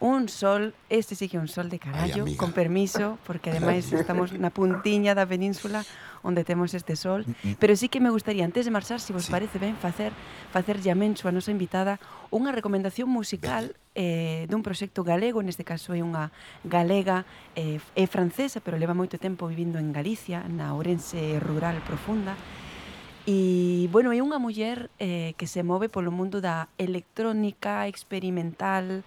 Un 0.00 0.28
sol, 0.28 0.74
este 0.88 1.14
sí 1.14 1.28
que 1.28 1.38
un 1.38 1.46
sol 1.46 1.68
de 1.68 1.78
carallo, 1.78 2.24
Ay, 2.26 2.34
con 2.34 2.50
permiso, 2.50 3.18
porque 3.22 3.50
ademais 3.54 3.92
estamos 3.92 4.32
na 4.32 4.50
puntiña 4.50 5.14
da 5.14 5.28
península 5.28 5.86
onde 6.26 6.42
temos 6.42 6.74
este 6.74 6.96
sol, 6.98 7.22
mm 7.22 7.62
pero 7.62 7.76
sí 7.76 7.86
que 7.86 8.00
me 8.00 8.10
gustaría 8.10 8.42
antes 8.42 8.64
de 8.64 8.72
marchar, 8.74 8.98
se 8.98 9.08
si 9.08 9.12
vos 9.12 9.28
sí. 9.28 9.30
parece 9.30 9.62
ben 9.62 9.76
facer 9.76 10.10
facer 10.50 10.80
llamencho 10.82 11.28
a 11.28 11.32
nosa 11.36 11.54
invitada 11.54 12.02
unha 12.34 12.50
recomendación 12.50 13.06
musical 13.06 13.78
eh, 13.94 14.50
dun 14.50 14.66
proxecto 14.66 15.06
galego, 15.06 15.38
neste 15.44 15.62
caso 15.62 15.94
é 15.94 16.02
unha 16.02 16.34
galega 16.66 17.28
eh, 17.54 17.78
é 17.94 18.04
francesa, 18.10 18.58
pero 18.58 18.74
leva 18.74 18.96
moito 18.96 19.22
tempo 19.22 19.46
vivindo 19.46 19.78
en 19.78 19.94
Galicia, 19.94 20.42
na 20.50 20.74
Ourense 20.74 21.38
rural 21.38 21.78
profunda, 21.86 22.34
E, 23.30 23.86
bueno, 23.92 24.10
é 24.10 24.18
unha 24.18 24.42
muller 24.42 24.90
eh, 24.98 25.38
que 25.38 25.46
se 25.46 25.62
move 25.62 25.86
polo 25.86 26.10
mundo 26.10 26.42
da 26.42 26.66
electrónica 26.82 27.86
experimental, 27.86 29.06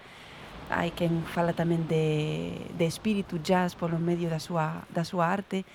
hai 0.71 0.95
quen 0.95 1.28
fala 1.28 1.51
tamén 1.51 1.84
de, 1.91 2.55
de 2.80 2.86
espírito 2.88 3.36
jazz 3.43 3.76
polo 3.76 3.99
medio 3.99 4.32
da 4.32 4.39
súa, 4.39 4.88
da 4.95 5.03
súa 5.03 5.28
arte. 5.28 5.67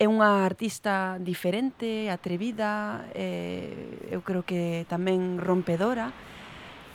É 0.00 0.08
unha 0.08 0.48
artista 0.48 1.20
diferente, 1.20 2.08
atrevida, 2.08 3.04
eh, 3.12 4.08
eu 4.08 4.24
creo 4.24 4.40
que 4.40 4.88
tamén 4.88 5.36
rompedora, 5.36 6.16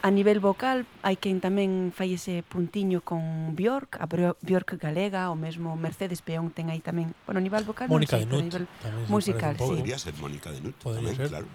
A 0.01 0.09
nivel 0.09 0.41
vocal, 0.41 0.89
hai 1.05 1.13
quen 1.13 1.37
tamén 1.37 1.93
fai 1.93 2.17
ese 2.17 2.41
puntiño 2.41 3.05
con 3.05 3.53
Bjork, 3.53 4.01
a 4.01 4.09
Bjork 4.09 4.81
galega, 4.81 5.29
o 5.29 5.37
mesmo 5.37 5.77
Mercedes 5.77 6.25
Peón 6.25 6.49
ten 6.49 6.73
aí 6.73 6.81
tamén. 6.81 7.13
Bueno, 7.29 7.37
a 7.37 7.45
nivel 7.45 7.61
vocal, 7.61 7.85
Mónica 7.85 8.17
non 8.17 8.25
sei, 8.25 8.25
de 8.25 8.33
Nut, 8.33 8.65
a 8.81 8.89
nivel 8.89 9.05
musical, 9.13 9.53
sí. 9.61 9.61
Podría 9.61 10.01
ser 10.01 10.17
Mónica 10.17 10.49
de 10.49 10.65
Nut, 10.65 10.73
Podría 10.81 11.05
tamén, 11.05 11.15
ser. 11.21 11.29
claro. 11.29 11.47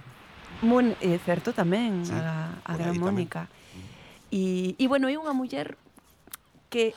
Mon, 0.62 0.94
eh, 1.03 1.18
certo 1.26 1.51
tamén, 1.51 2.07
sí, 2.07 2.14
a, 2.14 2.55
a 2.62 2.72
gran 2.78 2.94
Mónica. 3.03 3.51
E, 4.30 4.78
e 4.78 4.84
bueno, 4.86 5.11
é 5.11 5.18
unha 5.18 5.34
muller 5.34 5.74
que 6.70 6.94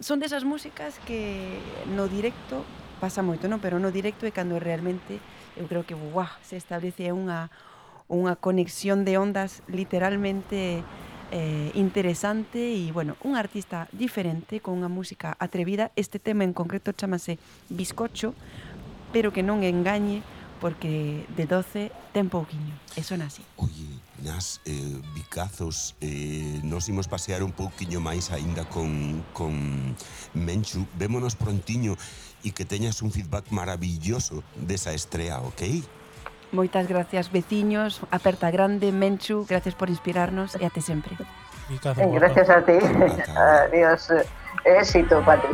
son 0.00 0.24
desas 0.24 0.48
músicas 0.48 0.96
que 1.04 1.60
no 1.92 2.08
directo 2.08 2.64
pasa 2.96 3.20
moito, 3.20 3.44
non? 3.44 3.60
Pero 3.60 3.76
no 3.76 3.92
directo 3.92 4.24
é 4.24 4.32
cando 4.32 4.56
realmente 4.56 5.20
eu 5.60 5.68
creo 5.68 5.84
que, 5.84 5.92
buah, 5.92 6.32
se 6.40 6.56
establece 6.56 7.12
unha 7.12 7.52
unha 8.08 8.40
conexión 8.40 9.04
de 9.04 9.20
ondas 9.20 9.60
literalmente 9.68 10.82
eh, 11.30 11.70
interesante 11.76 12.72
e, 12.72 12.88
bueno, 12.92 13.16
un 13.20 13.36
artista 13.36 13.88
diferente 13.92 14.60
con 14.64 14.80
unha 14.80 14.88
música 14.88 15.36
atrevida. 15.36 15.92
Este 15.94 16.16
tema 16.16 16.44
en 16.44 16.56
concreto 16.56 16.96
chamase 16.96 17.36
Biscocho, 17.68 18.32
pero 19.12 19.32
que 19.32 19.44
non 19.44 19.60
engañe 19.60 20.24
porque 20.58 21.24
de 21.36 21.46
12 21.46 21.92
ten 22.10 22.26
pouquiño, 22.26 22.74
e 22.98 23.06
son 23.06 23.22
así. 23.22 23.46
Oye, 23.56 23.86
nas 24.18 24.58
eh, 24.66 24.98
bicazos 25.14 25.94
eh, 26.02 26.58
nos 26.66 26.90
imos 26.90 27.06
pasear 27.06 27.46
un 27.46 27.54
pouquiño 27.54 28.02
máis 28.02 28.34
aínda 28.34 28.66
con, 28.66 29.22
con 29.30 29.54
Menchu. 30.34 30.82
Vémonos 30.98 31.38
prontiño 31.38 31.94
e 32.42 32.50
que 32.50 32.66
teñas 32.66 33.02
un 33.06 33.14
feedback 33.14 33.54
maravilloso 33.54 34.42
desa 34.58 34.90
estrea, 34.90 35.38
ok? 35.46 35.62
Moitas 36.50 36.88
gracias, 36.88 37.30
veciños, 37.30 38.00
aperta 38.10 38.50
grande, 38.50 38.90
Menchu, 38.90 39.44
gracias 39.48 39.74
por 39.74 39.90
inspirarnos 39.90 40.56
e 40.56 40.64
até 40.64 40.80
sempre. 40.80 41.12
Eh, 41.68 42.08
gracias 42.12 42.48
a 42.48 42.64
ti. 42.64 42.72
Adiós. 43.36 44.08
Éxito, 44.64 45.22
Patri. 45.24 45.50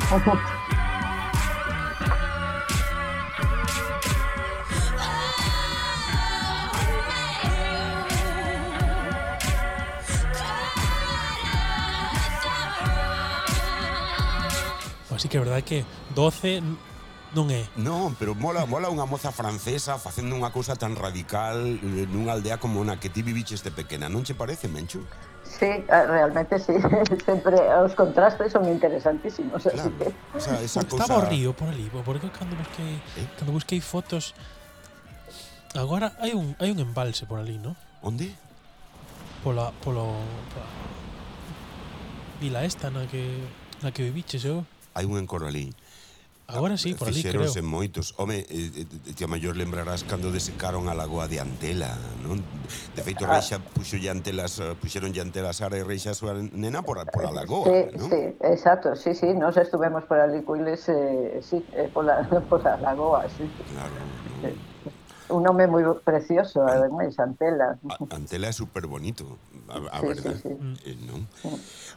Así 15.15 15.29
que 15.29 15.37
é 15.37 15.41
verdade 15.41 15.63
que 15.63 15.85
12 16.15 16.63
non 17.35 17.51
é? 17.51 17.67
Non, 17.77 18.15
pero 18.15 18.39
mola, 18.39 18.63
mola 18.65 18.87
unha 18.89 19.05
moza 19.05 19.35
francesa 19.35 19.99
facendo 19.99 20.39
unha 20.39 20.55
cousa 20.55 20.79
tan 20.79 20.95
radical 20.95 21.59
eh, 21.83 22.07
nunha 22.07 22.39
aldea 22.39 22.63
como 22.63 22.81
na 22.87 23.03
que 23.03 23.11
ti 23.11 23.27
viviches 23.27 23.67
de 23.67 23.75
pequena. 23.75 24.07
Non 24.07 24.23
che 24.23 24.39
parece, 24.39 24.71
Menchu? 24.71 25.03
Sí, 25.43 25.67
eh, 25.67 26.05
realmente 26.07 26.63
sí. 26.63 26.79
Sempre 27.29 27.59
os 27.83 27.93
contrastes 27.99 28.55
son 28.55 28.71
interesantísimos. 28.71 29.67
Claro. 29.67 29.83
Así 29.83 29.91
que... 29.99 30.07
o 30.33 30.41
sea, 30.41 30.57
esa 30.63 30.87
cosa... 30.87 31.05
Estaba 31.05 31.21
o 31.21 31.29
río 31.29 31.51
por 31.53 31.69
ali, 31.69 31.91
porque 31.91 32.31
cando 32.31 32.55
busquei, 32.55 33.03
eh? 33.19 33.27
cando 33.37 33.53
busquei 33.53 33.83
fotos... 33.83 34.33
Agora 35.75 36.15
hai 36.23 36.31
un, 36.39 36.55
hai 36.63 36.71
un 36.71 36.79
embalse 36.79 37.27
por 37.27 37.43
ali, 37.43 37.59
non? 37.59 37.75
Onde? 37.99 38.31
Pola, 39.43 39.75
polo, 39.83 40.23
pola 40.55 40.71
vila 42.39 42.63
esta 42.63 42.95
na 42.95 43.11
que, 43.11 43.43
na 43.83 43.91
que 43.91 44.07
viviches 44.07 44.47
eu. 44.47 44.63
Hai 44.95 45.03
un 45.03 45.19
en 45.19 45.27
Coralín. 45.27 45.75
Agora 46.47 46.77
sí, 46.77 46.93
por 46.93 47.09
ali, 47.09 47.23
creo. 47.23 47.41
Fixeronse 47.41 47.63
moitos. 47.63 48.15
Home, 48.19 48.45
eh, 48.45 48.47
eh, 48.51 49.15
ti 49.17 49.25
a 49.25 49.27
maior 49.27 49.57
lembrarás 49.57 50.05
cando 50.05 50.29
desecaron 50.29 50.93
a 50.93 50.95
lagoa 50.95 51.25
de 51.25 51.41
Antela, 51.41 51.97
non? 52.21 52.45
De 52.93 53.01
feito, 53.01 53.25
ah. 53.25 53.41
Reixa 53.41 53.65
puxo 53.65 53.97
antelas, 53.97 54.61
eh, 54.61 54.77
puxeron 54.77 55.17
antelas 55.17 55.65
Sara 55.65 55.81
e 55.81 55.85
Reixa 55.89 56.13
a 56.13 56.17
súa 56.17 56.37
nena 56.37 56.85
por, 56.85 57.01
a, 57.01 57.09
por 57.09 57.25
a 57.25 57.33
lagoa, 57.33 57.65
sí, 57.65 57.97
non? 57.97 58.09
Sí, 58.13 58.23
exacto, 58.45 58.93
sí, 58.93 59.17
sí, 59.17 59.33
nos 59.33 59.57
estuvemos 59.57 60.05
por 60.05 60.21
ali 60.21 60.45
cuiles, 60.45 60.85
eh, 60.93 61.41
sí, 61.41 61.65
eh, 61.73 61.89
por, 61.89 62.05
la, 62.05 62.21
por 62.53 62.61
a 62.61 62.77
lagoa, 62.77 63.25
sí. 63.33 63.49
Claro, 63.73 63.97
non? 64.45 64.53
Un 65.33 65.41
nome 65.41 65.65
moi 65.65 65.81
precioso, 66.05 66.61
ademais, 66.69 67.17
Antela. 67.17 67.81
A, 67.89 67.97
Antela 68.13 68.53
é 68.53 68.53
super 68.53 68.85
bonito, 68.85 69.41
a, 69.73 69.81
a 69.97 69.99
sí, 70.05 70.07
verdad, 70.13 70.37
sí, 70.37 70.53
sí. 70.53 70.93
Eh, 70.93 70.97
non? 71.09 71.25
Sí. 71.41 71.49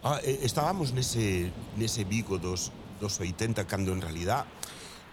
Ah, 0.07 0.23
eh, 0.23 0.39
estábamos 0.47 0.95
nese, 0.95 1.51
nese 1.75 2.07
Vigo 2.07 2.39
dos 2.39 2.71
dos 2.99 3.19
80 3.19 3.65
cando 3.65 3.91
en 3.93 4.01
realidad 4.01 4.45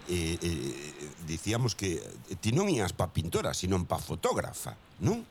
eh, 0.07 0.37
eh, 0.41 1.09
dicíamos 1.25 1.73
que 1.73 1.97
ti 2.37 2.53
non 2.53 2.69
ías 2.69 2.93
pa 2.93 3.09
pintora, 3.09 3.57
sino 3.57 3.81
pa 3.89 3.97
fotógrafa, 3.97 4.77
non? 5.01 5.25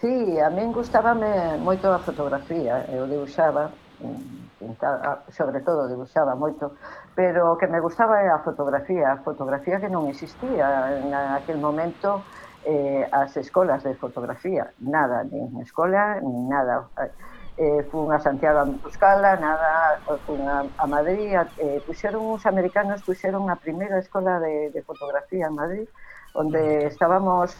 Sí, 0.00 0.40
a 0.40 0.48
min 0.48 0.72
gustábame 0.72 1.60
moito 1.60 1.92
a 1.92 2.00
fotografía, 2.00 2.88
eu 2.92 3.04
dibuixaba, 3.04 3.72
mm, 4.00 4.56
pintaba, 4.56 4.96
ah, 5.04 5.18
sobre 5.28 5.60
todo 5.60 5.84
dibuixaba 5.88 6.32
moito, 6.32 6.76
pero 7.12 7.52
o 7.52 7.58
que 7.60 7.68
me 7.68 7.80
gustaba 7.80 8.24
era 8.24 8.40
a 8.40 8.44
fotografía, 8.44 9.12
a 9.12 9.20
fotografía 9.20 9.80
que 9.80 9.92
non 9.92 10.08
existía 10.08 10.96
en 10.96 11.12
aquel 11.12 11.60
momento 11.60 12.24
eh, 12.64 13.04
as 13.12 13.36
escolas 13.36 13.84
de 13.84 13.94
fotografía, 13.94 14.72
nada, 14.80 15.24
nin 15.28 15.60
escola, 15.60 16.20
nin 16.24 16.48
nada. 16.48 16.88
Eh, 16.98 17.12
eh, 17.56 17.82
fun 17.90 18.12
a 18.12 18.18
Santiago 18.20 18.58
a 18.60 18.64
buscala, 18.64 19.36
nada, 19.36 20.02
fun 20.26 20.48
a, 20.48 20.68
a 20.76 20.86
Madrid, 20.86 21.34
a, 21.34 21.52
eh, 21.56 21.80
puxeron 21.86 22.22
uns 22.24 22.44
americanos, 22.46 23.02
puxeron 23.02 23.48
a 23.50 23.56
primeira 23.64 23.98
escola 23.98 24.40
de, 24.40 24.70
de 24.70 24.82
fotografía 24.82 25.46
en 25.46 25.54
Madrid, 25.54 25.88
onde 26.34 26.86
estábamos, 26.86 27.56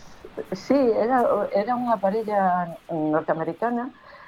sí, 0.53 0.77
era, 0.77 1.25
era 1.53 1.73
unha 1.77 1.97
parella 1.97 2.69
norteamericana, 2.93 3.85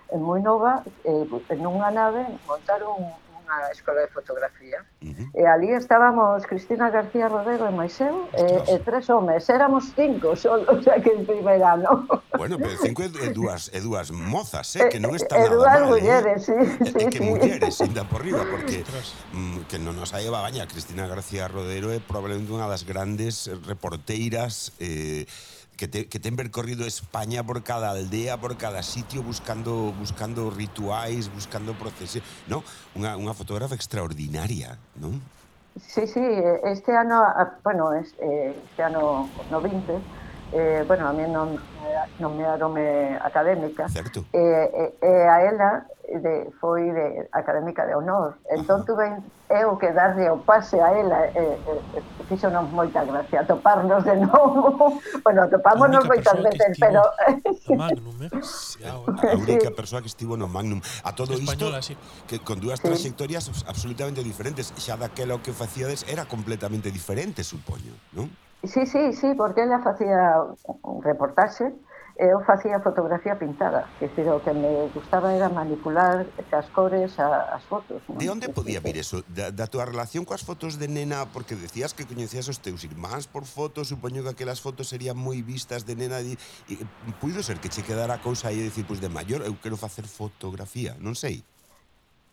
eh, 0.08 0.16
moi 0.18 0.40
nova, 0.40 0.82
eh, 1.04 1.24
en 1.54 1.60
unha 1.68 1.90
nave 1.92 2.22
montaron 2.48 2.96
na 3.48 3.72
Escola 3.72 4.02
de 4.02 4.08
Fotografía. 4.08 4.84
Uh 5.00 5.08
-huh. 5.08 5.26
E 5.34 5.42
ali 5.48 5.72
estábamos 5.72 6.44
Cristina 6.44 6.92
García 6.92 7.28
Rodero 7.32 7.64
e 7.64 7.72
Moiseu 7.72 8.28
e, 8.36 8.44
e 8.68 8.76
tres 8.84 9.08
homes. 9.08 9.48
Éramos 9.48 9.88
cinco 9.96 10.36
solo, 10.36 10.68
o 10.68 10.76
sea, 10.84 11.00
que 11.00 11.16
en 11.16 11.24
primer 11.24 11.64
ano. 11.64 12.04
Bueno, 12.36 12.60
pero 12.60 12.76
cinco 12.76 13.02
e, 13.02 13.08
dúas, 13.32 13.72
e 13.72 13.80
dúas 13.80 14.12
mozas, 14.12 14.68
eh, 14.76 14.84
eh 14.84 14.88
que 14.92 15.00
non 15.00 15.16
eh, 15.16 15.20
está 15.24 15.40
e, 15.40 15.40
eh, 15.40 15.48
nada 15.48 15.56
dúas 15.56 15.80
mal. 15.80 15.88
mulleres, 15.96 16.40
eh? 16.52 16.60
sí, 16.60 16.92
sí, 16.92 17.00
e, 17.00 17.08
que 17.08 17.18
sí. 17.18 17.24
mulleres, 17.24 17.74
ainda 17.80 18.04
por 18.04 18.20
riba, 18.20 18.44
porque 18.52 18.84
mm, 19.32 19.64
que 19.66 19.80
non 19.80 19.96
nos 19.96 20.12
hai 20.12 20.28
baña. 20.28 20.68
Cristina 20.68 21.08
García 21.08 21.48
Rodero 21.48 21.88
é 21.88 21.98
probablemente 22.04 22.52
unha 22.52 22.68
das 22.68 22.84
grandes 22.84 23.48
reporteiras 23.64 24.76
eh, 24.78 25.24
que, 25.78 25.86
te, 25.86 26.08
que 26.10 26.18
ten 26.18 26.34
percorrido 26.34 26.84
España 26.84 27.46
por 27.46 27.62
cada 27.62 27.94
aldea, 27.94 28.36
por 28.36 28.58
cada 28.58 28.82
sitio, 28.82 29.22
buscando, 29.22 29.94
buscando 29.94 30.50
rituais, 30.50 31.32
buscando 31.32 31.72
procesos. 31.78 32.20
No, 32.50 32.66
unha, 32.98 33.14
unha 33.14 33.32
fotógrafa 33.32 33.78
extraordinaria, 33.78 34.74
non? 34.98 35.22
Sí, 35.78 36.10
sí, 36.10 36.20
este 36.66 36.90
ano, 36.90 37.22
ah, 37.22 37.62
bueno, 37.62 37.94
eh, 37.94 38.50
este 38.50 38.82
ano 38.82 39.30
no 39.48 39.62
20, 39.62 39.94
eh, 40.52 40.84
bueno, 40.86 41.08
a 41.08 41.12
mí 41.12 41.22
non, 41.28 41.58
non 42.18 42.36
me 42.36 42.44
arome 42.44 43.18
académica, 43.20 43.88
certo. 43.88 44.24
e, 44.32 44.38
eh, 44.38 44.68
e, 44.72 44.84
eh, 44.84 45.06
e 45.06 45.10
eh, 45.12 45.28
a 45.28 45.36
ela 45.44 45.70
de, 46.08 46.48
foi 46.60 46.88
de 46.88 47.28
académica 47.32 47.84
de 47.84 47.94
honor. 47.94 48.40
Entón 48.48 48.84
tuve 48.88 49.12
eu 49.52 49.76
que 49.76 49.92
darlle 49.92 50.28
o 50.32 50.40
pase 50.40 50.80
a 50.80 50.88
ela 50.96 51.28
e, 51.28 51.36
e, 51.36 52.00
e 52.00 52.22
fixonos 52.24 52.64
moita 52.72 53.04
gracia 53.04 53.44
toparnos 53.44 54.04
de 54.04 54.16
novo. 54.16 54.96
bueno, 55.24 55.44
atopámonos 55.44 56.08
moitas 56.08 56.40
veces, 56.40 56.80
pero... 56.80 57.04
no 57.68 57.76
Magnum, 57.76 58.16
eh? 58.24 58.30
A 58.88 59.36
única 59.36 59.68
sí. 59.68 59.76
persoa 59.76 60.00
que 60.00 60.08
estivo 60.08 60.36
no 60.40 60.48
Magnum. 60.48 60.80
A 61.04 61.12
todo 61.12 61.36
Española, 61.36 61.84
isto, 61.84 61.92
sí. 61.92 62.24
que 62.24 62.40
con 62.40 62.60
dúas 62.60 62.80
sí. 62.80 62.88
trayectorias 62.88 63.52
absolutamente 63.68 64.24
diferentes. 64.24 64.72
Xa 64.80 64.96
daquela 64.96 65.36
o 65.36 65.44
que 65.44 65.52
facíades 65.52 66.08
era 66.08 66.24
completamente 66.24 66.88
diferente, 66.88 67.44
supoño, 67.44 67.92
non? 68.16 68.32
Sí, 68.64 68.86
sí, 68.86 69.12
sí, 69.12 69.34
porque 69.36 69.62
ela 69.62 69.78
facía 69.80 70.42
un 70.82 71.02
reportaxe 71.02 71.70
e 72.18 72.26
eh, 72.26 72.34
eu 72.34 72.42
facía 72.42 72.82
fotografía 72.82 73.38
pintada. 73.38 73.86
Que 74.02 74.10
decir, 74.10 74.26
o 74.26 74.42
que 74.42 74.50
me 74.50 74.90
gustaba 74.90 75.30
era 75.30 75.46
manipular 75.46 76.26
as 76.50 76.66
cores 76.74 77.14
a, 77.22 77.54
as 77.54 77.62
fotos. 77.70 78.02
Non? 78.10 78.18
De 78.18 78.26
onde 78.26 78.50
podía 78.50 78.82
vir 78.82 78.98
eso? 78.98 79.22
Da, 79.30 79.54
da 79.54 79.70
túa 79.70 79.86
relación 79.86 80.26
coas 80.26 80.42
fotos 80.42 80.82
de 80.82 80.90
nena? 80.90 81.30
Porque 81.30 81.54
decías 81.54 81.94
que 81.94 82.02
coñecías 82.02 82.50
os 82.50 82.58
teus 82.58 82.82
irmáns 82.82 83.30
por 83.30 83.46
fotos, 83.46 83.94
supoño 83.94 84.26
que 84.26 84.34
aquelas 84.34 84.58
fotos 84.58 84.90
serían 84.90 85.14
moi 85.14 85.38
vistas 85.46 85.86
de 85.86 85.94
nena. 85.94 86.18
E, 86.18 86.34
e, 86.66 86.82
puido 87.22 87.38
ser 87.46 87.62
que 87.62 87.70
che 87.70 87.86
quedara 87.86 88.18
a 88.18 88.20
cousa 88.20 88.50
aí 88.50 88.58
e 88.58 88.66
dicir, 88.66 88.82
pois 88.82 88.98
de 88.98 89.06
maior, 89.06 89.46
eu 89.46 89.54
eh, 89.54 89.60
quero 89.62 89.78
facer 89.78 90.02
fotografía, 90.10 90.98
non 90.98 91.14
sei. 91.14 91.46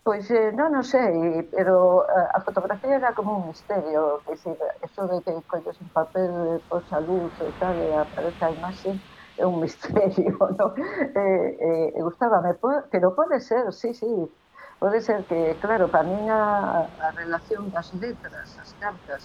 Pois 0.06 0.24
eh, 0.30 0.52
non, 0.58 0.68
non 0.76 0.84
sei, 0.94 1.14
pero 1.54 2.06
a, 2.06 2.20
a 2.38 2.40
fotografía 2.46 2.94
era 3.00 3.10
como 3.18 3.30
un 3.38 3.44
misterio, 3.50 4.22
que 4.24 4.34
se, 4.42 4.50
eso 4.86 5.02
de 5.10 5.18
que 5.24 5.32
colles 5.50 5.80
un 5.84 5.90
papel, 5.98 6.62
pois 6.70 6.86
a 6.94 7.00
luz 7.08 7.34
e 7.42 7.50
tal, 7.60 7.74
e 7.82 7.90
aparece 8.04 8.42
a 8.46 8.54
imaxe, 8.58 8.90
é 9.42 9.44
un 9.50 9.58
misterio, 9.66 10.38
non? 10.58 10.70
Eh, 10.78 11.98
eh, 11.98 12.02
gustábame, 12.06 12.54
pero 12.92 13.06
pode 13.18 13.36
ser, 13.48 13.64
sí, 13.80 13.90
sí, 14.00 14.06
pode 14.78 15.00
ser 15.02 15.26
que, 15.26 15.58
claro, 15.58 15.90
para 15.90 16.06
min 16.06 16.30
a, 16.30 16.42
a 17.06 17.08
relación 17.20 17.62
das 17.74 17.90
letras, 18.02 18.48
as 18.62 18.70
cartas, 18.78 19.22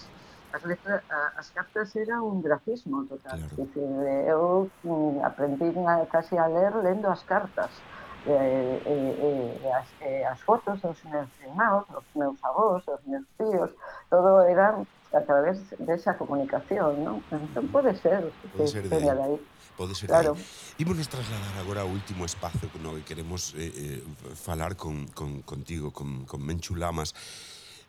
as, 0.50 0.62
letras, 0.70 1.00
a, 1.08 1.38
as 1.40 1.48
cartas 1.56 1.94
era 1.94 2.18
un 2.30 2.42
grafismo 2.42 3.06
total, 3.06 3.38
claro. 3.38 3.54
Decir, 3.54 3.86
eu 4.34 4.72
mm, 4.82 5.22
aprendí 5.30 5.68
casi 6.10 6.34
a 6.36 6.46
ler 6.50 6.74
lendo 6.82 7.06
as 7.06 7.22
cartas, 7.22 7.86
eh, 8.26 8.82
eh, 8.84 9.58
eh, 9.62 9.72
as, 9.72 9.88
eh, 10.00 10.24
as 10.24 10.40
fotos 10.40 10.80
dos 10.80 10.98
meus 11.04 11.28
irmãos, 11.42 11.84
dos 11.90 12.04
meus 12.14 12.36
avós, 12.42 12.84
dos 12.86 13.00
meus 13.06 13.26
tíos, 13.38 13.70
todo 14.10 14.42
eran 14.46 14.86
a 15.12 15.20
través 15.20 15.58
desa 15.78 16.16
comunicación, 16.16 17.04
non? 17.04 17.20
Entón 17.28 17.68
pode 17.68 17.92
ser, 18.00 18.32
pode 18.56 18.68
ser 18.68 18.88
que 18.88 18.90
teña 18.90 19.12
aí. 19.12 19.36
Pode 19.76 19.92
ser 19.92 20.08
claro. 20.08 20.36
Imos 20.80 20.96
trasladar 21.08 21.54
agora 21.60 21.84
ao 21.84 21.90
último 21.92 22.24
espazo 22.24 22.68
no 22.80 22.96
que 22.96 23.04
queremos 23.04 23.52
eh, 23.56 23.68
eh, 23.68 24.00
falar 24.32 24.76
con, 24.76 25.08
con, 25.12 25.44
contigo, 25.44 25.92
con, 25.92 26.24
con 26.24 26.40
Menchu 26.40 26.76
Lamas. 26.76 27.12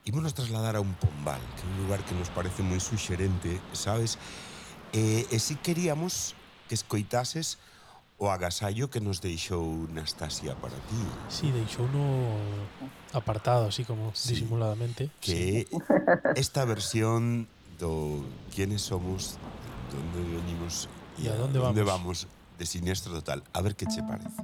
Imos 0.04 0.36
trasladar 0.36 0.76
a 0.76 0.82
un 0.84 0.92
pombal, 1.00 1.40
que 1.56 1.64
é 1.64 1.68
un 1.72 1.78
lugar 1.88 2.04
que 2.04 2.12
nos 2.12 2.28
parece 2.28 2.60
moi 2.60 2.84
suxerente, 2.84 3.56
sabes? 3.72 4.20
Eh, 4.92 5.24
e 5.32 5.38
si 5.40 5.56
queríamos 5.56 6.36
que 6.68 6.76
escoitases 6.76 7.56
o 8.24 8.32
agasallo 8.32 8.88
que 8.88 9.02
nos 9.04 9.20
deixou 9.20 9.84
Nastasia 9.92 10.56
para 10.56 10.72
ti, 10.88 11.02
Sí, 11.28 11.52
deixou 11.52 11.84
no 11.92 12.08
apartado, 13.12 13.68
así 13.68 13.84
como 13.84 14.12
Sí. 14.16 14.32
disimuladamente. 14.34 15.12
que 15.20 15.68
é 15.68 15.68
esta 16.40 16.64
versión 16.64 17.48
do 17.78 18.24
quiénes 18.56 18.80
somos, 18.82 19.36
donde 19.92 20.20
venimos 20.40 20.88
E 21.20 21.28
a 21.28 21.36
dónde 21.36 21.60
vamos. 21.60 21.84
vamos 21.84 22.18
de 22.58 22.66
Siniestro 22.66 23.12
Total. 23.12 23.44
A 23.52 23.60
ver 23.62 23.76
que 23.76 23.86
che 23.92 24.00
parece. 24.02 24.40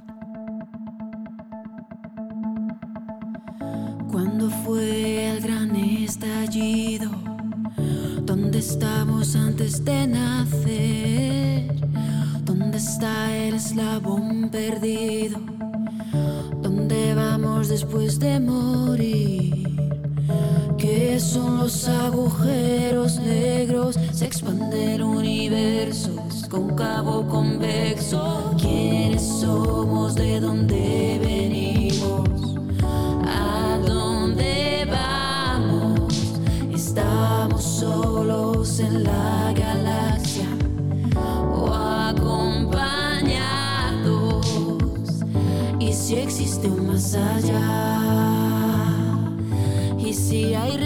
Cuando 4.12 4.50
fue 4.62 5.30
el 5.30 5.40
gran 5.40 5.74
estallido, 5.76 7.10
¿dónde 8.28 8.58
estamos 8.58 9.34
antes 9.36 9.84
de 9.84 10.06
nacer? 10.06 11.39
¿Dónde 12.80 12.92
está 12.92 13.36
el 13.36 13.54
eslabón 13.56 14.48
perdido? 14.50 15.38
¿Dónde 16.62 17.14
vamos 17.14 17.68
después 17.68 18.18
de 18.18 18.40
morir? 18.40 19.68
¿Qué 20.78 21.20
son 21.20 21.58
los 21.58 21.86
agujeros 21.86 23.20
negros? 23.20 23.98
Se 24.14 24.24
expande 24.24 24.94
el 24.94 25.02
universo, 25.02 26.24
es 26.30 26.48
cóncavo 26.48 27.28
convexo. 27.28 28.54
¿Quiénes 28.58 29.28
somos? 29.28 30.14
¿De 30.14 30.40
dónde 30.40 31.20
venimos? 31.22 32.56
¿A 33.26 33.78
dónde 33.86 34.88
vamos? 34.90 36.14
Estamos 36.72 37.62
solos 37.62 38.80
en 38.80 39.04
la 39.04 39.39
más 47.00 47.14
allá? 47.14 47.62
¿Y 49.98 50.12
si 50.12 50.54
hay 50.54 50.76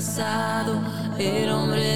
pasado, 0.00 0.80
era 1.18 1.54
hombre 1.54 1.89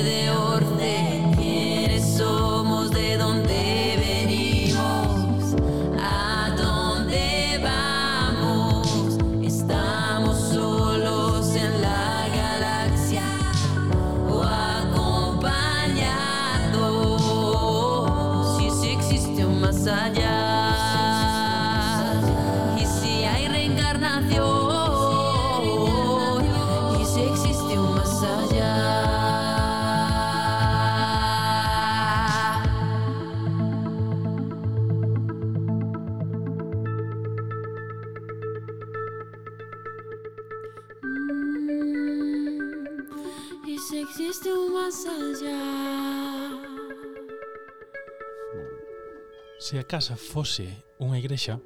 a 49.84 49.86
casa 49.86 50.16
fose 50.16 50.64
unha 50.96 51.20
igrexa, 51.20 51.60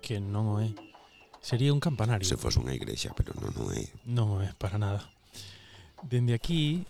que 0.00 0.16
non 0.24 0.48
o 0.48 0.56
é, 0.56 0.72
sería 1.44 1.76
un 1.76 1.84
campanario. 1.84 2.24
Se 2.24 2.40
fose 2.40 2.56
unha 2.56 2.72
igrexa, 2.72 3.12
pero 3.12 3.36
non 3.36 3.52
o 3.60 3.68
é. 3.76 3.84
Non 4.08 4.32
o 4.32 4.36
é, 4.40 4.56
para 4.56 4.80
nada. 4.80 5.04
Dende 6.00 6.32
aquí 6.32 6.88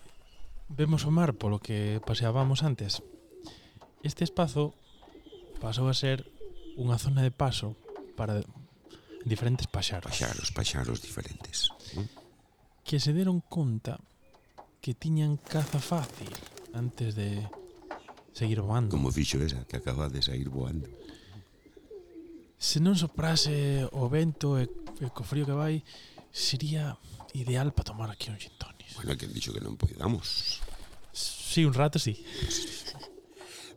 vemos 0.71 1.03
o 1.03 1.11
mar 1.11 1.35
polo 1.35 1.59
que 1.59 1.99
paseábamos 2.07 2.63
antes. 2.63 3.03
Este 4.07 4.23
espazo 4.23 4.71
pasou 5.59 5.91
a 5.91 5.99
ser 5.99 6.23
unha 6.79 6.95
zona 6.95 7.27
de 7.27 7.35
paso 7.35 7.75
para 8.15 8.39
diferentes 9.27 9.67
paxaros. 9.67 10.15
Paxaros, 10.15 10.55
paxaros 10.55 11.03
diferentes. 11.03 11.75
¿no? 11.99 12.07
Que 12.87 13.03
se 13.03 13.11
deron 13.11 13.43
conta 13.43 13.99
que 14.79 14.95
tiñan 14.95 15.43
caza 15.43 15.83
fácil 15.83 16.31
antes 16.71 17.19
de 17.19 17.43
Seguir 18.39 18.63
voando. 18.63 18.95
Como 18.95 19.11
fixo 19.11 19.43
esa, 19.43 19.67
que 19.67 19.83
acaba 19.83 20.07
de 20.09 20.23
sair 20.23 20.47
voando. 20.47 20.87
Se 22.55 22.79
non 22.79 22.95
soprase 22.95 23.83
o 23.91 24.07
vento 24.07 24.55
e, 24.63 24.71
e 25.03 25.11
co 25.11 25.27
frío 25.27 25.43
que 25.43 25.59
vai, 25.59 25.83
sería 26.31 26.95
ideal 27.35 27.75
para 27.75 27.91
tomar 27.91 28.15
aquí 28.15 28.31
un 28.31 28.39
gin 28.39 28.55
tonis. 28.55 28.95
Bueno, 28.95 29.19
que 29.19 29.27
dixo 29.27 29.51
que 29.51 29.59
non 29.59 29.75
podamos. 29.75 30.63
Sí, 31.11 31.67
un 31.67 31.75
rato 31.75 31.99
sí 31.99 32.15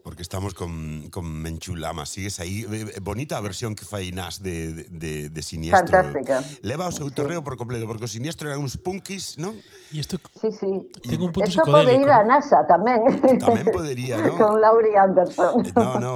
porque 0.03 0.21
estamos 0.21 0.53
con, 0.53 1.09
con 1.09 1.25
Menchulama. 1.25 2.05
Sigues 2.05 2.39
aí, 2.39 2.65
eh, 2.69 2.93
eh, 2.95 2.99
bonita 3.01 3.37
a 3.37 3.41
versión 3.41 3.75
que 3.75 3.85
fai 3.85 4.11
Nas 4.11 4.41
de, 4.41 4.89
de, 4.89 5.29
de 5.29 5.41
Siniestro. 5.41 5.87
Fantástica. 5.87 6.43
Leva 6.61 6.89
o 6.89 6.93
seu 6.93 7.09
torreo 7.13 7.39
sí. 7.39 7.45
por 7.45 7.55
completo, 7.57 7.87
porque 7.87 8.05
o 8.05 8.11
Siniestro 8.11 8.49
eran 8.49 8.61
uns 8.61 8.77
punkis, 8.77 9.37
non? 9.37 9.53
E 9.93 10.01
isto 10.01 10.17
sí, 10.39 10.49
sí. 10.51 10.71
ten 11.05 11.21
un 11.21 11.31
punto 11.31 11.47
Esto 11.47 11.63
pode 11.65 11.93
ir 11.95 12.09
a 12.09 12.25
NASA 12.25 12.65
tamén. 12.65 13.05
Tamén 13.39 13.69
podería, 13.69 14.17
non? 14.19 14.37
con 14.41 14.59
Laurie 14.59 14.97
Anderson. 14.97 15.63
Eh, 15.65 15.73
no, 15.77 16.01
no, 16.01 16.11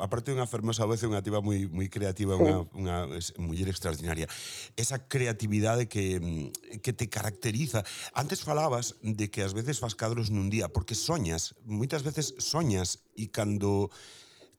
aparte 0.00 0.32
unha 0.32 0.46
fermosa 0.46 0.86
voz, 0.86 1.02
unha 1.02 1.20
tiba 1.20 1.42
moi 1.42 1.66
moi 1.68 1.90
creativa, 1.90 2.38
sí. 2.38 2.42
unha, 2.42 2.56
unha 2.74 2.96
muller 3.42 3.68
extraordinaria. 3.68 4.30
Esa 4.78 5.04
creatividade 5.04 5.90
que, 5.90 6.18
mm, 6.22 6.80
que 6.80 6.92
te 6.94 7.10
caracteriza. 7.10 7.84
Antes 8.14 8.40
falabas 8.46 8.96
de 9.02 9.28
que 9.28 9.42
ás 9.42 9.52
veces 9.52 9.82
fas 9.82 9.98
cadros 9.98 10.30
nun 10.30 10.48
día, 10.48 10.70
porque 10.70 10.96
soñas, 10.96 11.52
moitas 11.66 12.06
veces 12.06 12.32
soñas 12.38 13.03
e 13.16 13.30
cando 13.30 13.90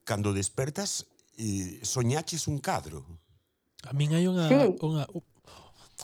cando 0.04 0.34
despertas 0.34 1.06
e 1.36 1.80
soñaches 1.84 2.48
un 2.48 2.60
cadro. 2.60 3.04
A 3.84 3.94
min 3.94 4.16
hai 4.16 4.26
unha 4.26 4.48
sí. 4.48 4.56
unha 4.82 5.06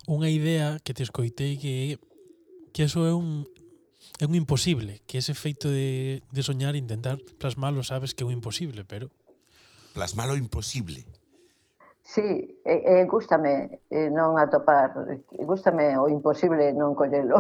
unha 0.08 0.30
idea 0.30 0.80
que 0.84 0.94
te 0.94 1.04
escoitei 1.04 1.58
que 1.58 2.00
que 2.72 2.88
eso 2.88 3.08
é 3.08 3.14
un 3.14 3.48
é 4.20 4.26
un 4.26 4.36
imposible, 4.36 5.02
que 5.08 5.18
ese 5.18 5.34
feito 5.34 5.70
de 5.70 6.22
de 6.30 6.42
soñar 6.44 6.76
intentar 6.76 7.18
plasmalo, 7.40 7.84
sabes 7.84 8.14
que 8.14 8.24
é 8.24 8.28
un 8.28 8.34
imposible, 8.34 8.84
pero 8.84 9.10
plasmalo 9.94 10.36
imposible. 10.36 11.06
Sí, 12.04 12.60
e, 12.66 12.74
e 13.02 13.06
gústame 13.06 13.80
non 14.12 14.36
atopar, 14.42 14.90
gústame 15.46 15.94
o 16.02 16.10
imposible 16.10 16.74
non 16.74 16.98
collelo, 16.98 17.38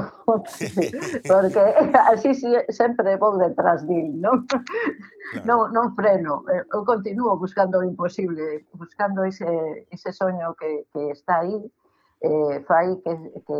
porque 1.27 1.63
así 2.13 2.31
sempre 2.69 3.17
vou 3.17 3.41
detrás 3.41 3.83
dil, 3.89 4.13
non? 4.21 4.45
Claro. 4.45 5.45
Non, 5.49 5.59
non 5.73 5.87
freno, 5.97 6.45
eu 6.47 6.85
continuo 6.85 7.35
buscando 7.41 7.81
o 7.81 7.83
imposible, 7.83 8.63
buscando 8.77 9.25
ese, 9.25 9.49
ese 9.89 10.13
soño 10.13 10.53
que, 10.53 10.85
que 10.93 11.09
está 11.09 11.41
aí, 11.41 11.57
eh, 12.21 12.61
fai 12.69 13.01
que, 13.01 13.17
que 13.47 13.59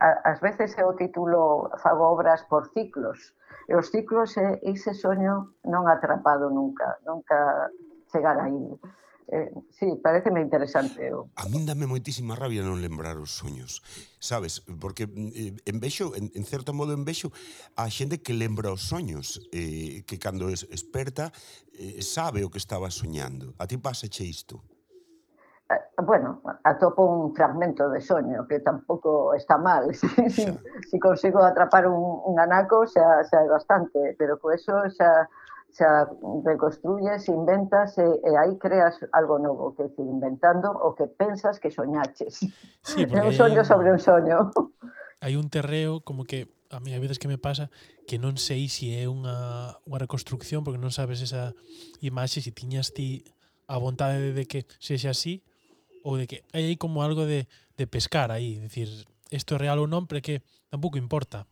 a, 0.00 0.32
as 0.32 0.38
veces 0.40 0.70
é 0.78 0.86
o 0.86 0.94
título 0.94 1.68
fago 1.82 2.14
obras 2.14 2.46
por 2.46 2.70
ciclos, 2.70 3.34
e 3.68 3.74
os 3.74 3.90
ciclos 3.90 4.38
é 4.38 4.62
ese 4.62 4.94
soño 4.94 5.58
non 5.66 5.90
atrapado 5.90 6.46
nunca, 6.48 6.96
nunca 7.04 7.68
chegar 8.06 8.38
aí 8.38 8.78
eh, 9.28 9.52
sí, 9.70 9.86
pareceme 10.02 10.40
interesante. 10.40 11.12
O... 11.12 11.28
A 11.36 11.44
min 11.48 11.68
dame 11.68 11.84
moitísima 11.84 12.32
rabia 12.32 12.64
non 12.64 12.80
lembrar 12.80 13.20
os 13.20 13.36
soños, 13.36 13.84
sabes? 14.18 14.64
Porque 14.80 15.04
eh, 15.04 15.52
en 15.52 15.76
vexo, 15.80 16.16
en, 16.16 16.32
en 16.32 16.44
certo 16.48 16.72
modo 16.72 16.96
en 16.96 17.04
vexo, 17.04 17.28
a 17.76 17.88
xente 17.92 18.24
que 18.24 18.32
lembra 18.32 18.72
os 18.72 18.88
soños, 18.88 19.44
eh, 19.52 20.02
que 20.08 20.16
cando 20.16 20.48
es 20.48 20.64
experta 20.72 21.28
eh, 21.76 22.00
sabe 22.00 22.44
o 22.44 22.50
que 22.50 22.58
estaba 22.58 22.88
soñando. 22.88 23.52
A 23.60 23.68
ti 23.68 23.76
pasache 23.76 24.24
isto? 24.24 24.64
Eh, 25.68 26.02
bueno, 26.02 26.40
atopo 26.64 27.04
un 27.04 27.34
fragmento 27.36 27.88
de 27.92 28.00
soño 28.00 28.48
que 28.48 28.60
tampouco 28.60 29.34
está 29.34 29.58
mal. 29.58 29.92
Si, 29.98 30.08
si, 30.30 30.46
si 30.88 30.96
consigo 30.98 31.44
atrapar 31.44 31.86
un, 31.86 32.24
un 32.24 32.40
anaco 32.40 32.86
xa, 32.88 33.22
xa 33.28 33.44
é 33.44 33.48
bastante, 33.48 34.16
pero 34.16 34.40
co 34.40 34.48
eso 34.56 34.72
xa 34.96 35.28
xa 35.72 36.08
reconstruyes, 36.44 37.28
inventas 37.28 37.98
e, 37.98 38.08
e 38.24 38.32
aí 38.36 38.56
creas 38.58 38.98
algo 39.12 39.38
novo, 39.38 39.74
que 39.76 39.84
decir, 39.84 40.06
inventando 40.06 40.72
o 40.72 40.94
que 40.94 41.06
pensas 41.06 41.60
que 41.60 41.70
soñaches. 41.70 42.40
Sí, 42.82 43.04
é 43.04 43.20
un 43.20 43.32
soño 43.32 43.62
sobre 43.64 43.92
un 43.92 44.00
soño. 44.00 44.50
Hai 45.20 45.36
un 45.36 45.50
terreo 45.50 46.00
como 46.00 46.24
que 46.24 46.48
a 46.70 46.80
mí 46.80 46.94
a 46.94 47.00
veces 47.00 47.18
que 47.18 47.28
me 47.28 47.38
pasa 47.38 47.70
que 48.06 48.18
non 48.18 48.36
sei 48.40 48.68
se 48.68 48.86
si 48.88 48.96
é 48.96 49.08
unha, 49.08 49.76
unha 49.84 50.00
reconstrucción 50.00 50.64
porque 50.64 50.80
non 50.80 50.92
sabes 50.92 51.20
esa 51.20 51.52
imaxe 52.00 52.40
se 52.40 52.52
tiñas 52.52 52.92
ti 52.92 53.24
a 53.68 53.76
vontade 53.76 54.32
de 54.32 54.44
que 54.48 54.64
sexa 54.80 55.12
así 55.12 55.44
ou 56.04 56.16
de 56.16 56.24
que 56.24 56.44
hai 56.56 56.64
aí 56.64 56.76
como 56.80 57.04
algo 57.04 57.28
de, 57.28 57.48
de 57.76 57.84
pescar 57.84 58.32
aí, 58.32 58.56
decir, 58.56 58.88
isto 59.28 59.54
é 59.56 59.58
real 59.60 59.78
ou 59.82 59.88
non, 59.88 60.08
pero 60.08 60.24
que 60.24 60.40
tampouco 60.72 60.96
importa. 60.96 61.44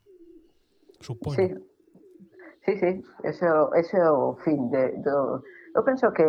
Supoño. 1.05 1.37
Sí. 1.37 1.76
Sí, 2.67 2.75
sí, 2.83 3.05
eso, 3.23 3.71
eso 3.79 3.97
é 3.97 4.11
o 4.11 4.35
fin 4.43 4.69
de, 4.75 4.99
do... 4.99 5.39
Eu 5.71 5.87
penso 5.87 6.11
que 6.11 6.27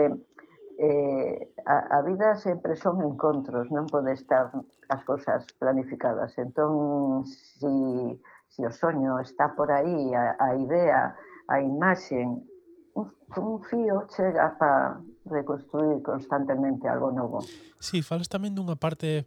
eh, 0.77 1.49
a, 1.65 1.97
a 1.97 2.01
vida 2.05 2.37
sempre 2.37 2.77
son 2.77 3.01
encontros, 3.01 3.73
non 3.73 3.89
pode 3.89 4.13
estar 4.13 4.53
as 4.85 5.01
cousas 5.01 5.49
planificadas. 5.57 6.37
Entón, 6.37 7.25
si, 7.25 8.21
si 8.53 8.61
o 8.61 8.69
soño 8.69 9.17
está 9.17 9.57
por 9.57 9.73
aí, 9.73 10.13
a, 10.13 10.37
a 10.37 10.53
idea, 10.53 11.17
a 11.49 11.57
imaxen, 11.57 12.45
un, 12.93 13.09
un 13.33 13.57
fío 13.65 14.05
chega 14.13 14.53
para 14.61 15.01
reconstruir 15.25 16.05
constantemente 16.05 16.85
algo 16.85 17.09
novo. 17.09 17.41
Sí, 17.81 18.05
falas 18.05 18.29
tamén 18.29 18.53
dunha 18.53 18.77
parte 18.77 19.25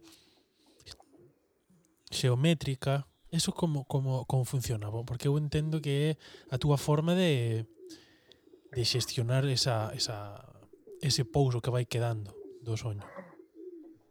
xeométrica 2.07 3.03
Eso 3.31 3.53
como, 3.53 3.85
como, 3.85 4.25
como 4.25 4.43
funciona? 4.43 4.91
Porque 5.07 5.27
eu 5.27 5.37
entendo 5.37 5.79
que 5.79 6.17
é 6.51 6.53
a 6.53 6.57
túa 6.59 6.77
forma 6.77 7.15
de, 7.15 7.63
de 8.75 8.83
xestionar 8.83 9.45
esa, 9.47 9.95
esa, 9.95 10.43
ese 11.01 11.23
pouso 11.23 11.61
que 11.63 11.71
vai 11.71 11.85
quedando 11.87 12.35
do 12.61 12.75
soño. 12.75 13.07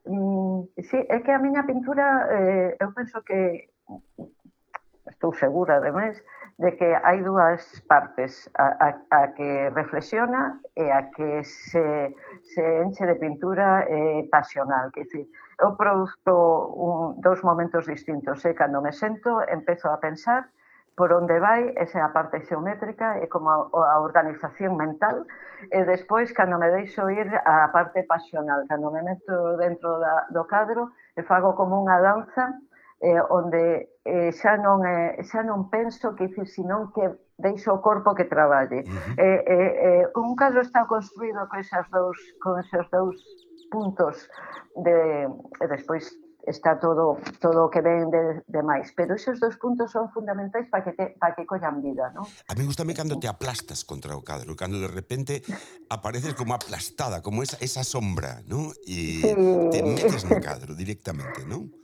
Mm, 0.08 0.72
sí, 0.88 0.98
é 1.08 1.20
que 1.20 1.32
a 1.32 1.38
miña 1.38 1.68
pintura, 1.68 2.26
eh, 2.32 2.76
eu 2.80 2.90
penso 2.96 3.20
que 3.22 3.68
estou 5.04 5.36
segura, 5.36 5.76
ademais, 5.76 6.16
máis, 6.16 6.39
de 6.60 6.76
que 6.76 6.92
hai 6.92 7.24
dúas 7.24 7.64
partes, 7.88 8.44
a, 8.52 8.76
a, 8.76 8.88
a 9.16 9.20
que 9.32 9.72
reflexiona 9.72 10.60
e 10.76 10.92
a 10.92 11.08
que 11.08 11.40
se, 11.40 12.12
se 12.52 12.64
enche 12.84 13.08
de 13.08 13.16
pintura 13.16 13.88
eh, 13.88 14.28
pasional. 14.28 14.92
Que 14.92 15.08
dicir, 15.08 15.24
eu 15.56 15.72
produzo 15.72 16.36
un, 16.76 17.16
dous 17.24 17.40
momentos 17.40 17.88
distintos. 17.88 18.44
Eh? 18.44 18.52
Cando 18.52 18.84
me 18.84 18.92
sento, 18.92 19.40
empezo 19.48 19.88
a 19.88 19.96
pensar 20.04 20.52
por 21.00 21.16
onde 21.16 21.40
vai, 21.40 21.72
esa 21.80 21.96
é 21.96 22.02
a 22.04 22.12
parte 22.12 22.44
xeométrica 22.44 23.16
é 23.16 23.24
como 23.24 23.48
a, 23.48 23.96
a 23.96 23.96
organización 24.04 24.76
mental, 24.76 25.24
e 25.72 25.80
despois, 25.88 26.28
cando 26.36 26.60
me 26.60 26.68
deixo 26.68 27.08
ir 27.08 27.24
a 27.40 27.72
parte 27.72 28.04
pasional, 28.04 28.68
cando 28.68 28.92
me 28.92 29.00
meto 29.00 29.56
dentro 29.56 29.96
da, 29.96 30.28
do 30.28 30.44
cadro, 30.44 30.92
e 31.16 31.24
fago 31.24 31.56
como 31.56 31.80
unha 31.80 32.04
danza, 32.04 32.52
eh, 33.00 33.16
onde 33.32 33.89
eh, 34.04 34.32
xa 34.32 34.56
non 34.56 34.80
eh, 34.86 35.20
xa 35.28 35.44
non 35.44 35.68
penso 35.68 36.16
que 36.16 36.28
dicir 36.28 36.48
senón 36.48 36.92
que 36.96 37.04
deixo 37.36 37.72
o 37.76 37.80
corpo 37.80 38.14
que 38.14 38.24
traballe. 38.24 38.84
Uh 38.84 38.92
-huh. 38.92 39.14
eh, 39.16 39.40
eh, 39.44 39.72
eh, 39.86 40.04
un 40.16 40.36
cadro 40.36 40.60
está 40.60 40.86
construído 40.86 41.48
con 41.48 41.60
esas 41.60 41.88
dous 41.90 42.16
con 42.40 42.60
esos 42.60 42.88
dous 42.90 43.16
puntos 43.70 44.28
de 44.76 45.28
e 45.60 45.64
despois 45.68 46.08
está 46.46 46.80
todo 46.80 47.20
todo 47.40 47.68
o 47.68 47.70
que 47.70 47.80
ven 47.84 48.08
de, 48.08 48.40
de 48.48 48.62
máis, 48.64 48.92
pero 48.96 49.14
esos 49.14 49.36
dos 49.40 49.60
puntos 49.60 49.92
son 49.92 50.08
fundamentais 50.08 50.68
para 50.72 50.84
que 50.84 50.92
te, 50.96 51.04
para 51.20 51.36
que 51.36 51.44
collan 51.44 51.84
vida, 51.84 52.08
¿no? 52.16 52.24
A 52.48 52.54
mí 52.56 52.64
gustame 52.64 52.96
cando 52.96 53.20
te 53.20 53.28
aplastas 53.28 53.84
contra 53.84 54.16
o 54.16 54.24
cadro, 54.24 54.56
cando 54.56 54.80
de 54.80 54.88
repente 54.88 55.44
apareces 55.92 56.32
como 56.32 56.56
aplastada, 56.56 57.20
como 57.20 57.42
esa 57.44 57.60
esa 57.60 57.84
sombra, 57.84 58.40
¿no? 58.48 58.72
E 58.88 59.20
sí. 59.20 59.36
te 59.68 59.84
metes 59.84 60.24
no 60.24 60.40
cadro 60.40 60.72
directamente, 60.74 61.44
¿no? 61.44 61.79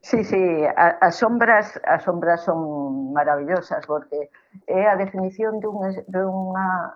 Sí, 0.00 0.22
sí, 0.24 0.64
as 0.76 1.16
sombras, 1.16 1.78
as 1.84 2.02
sombras 2.04 2.42
son 2.44 3.12
maravillosas 3.12 3.84
porque 3.86 4.30
é 4.66 4.86
a 4.86 4.96
definición 4.96 5.58
dunha, 5.58 5.90
unha 6.14 6.94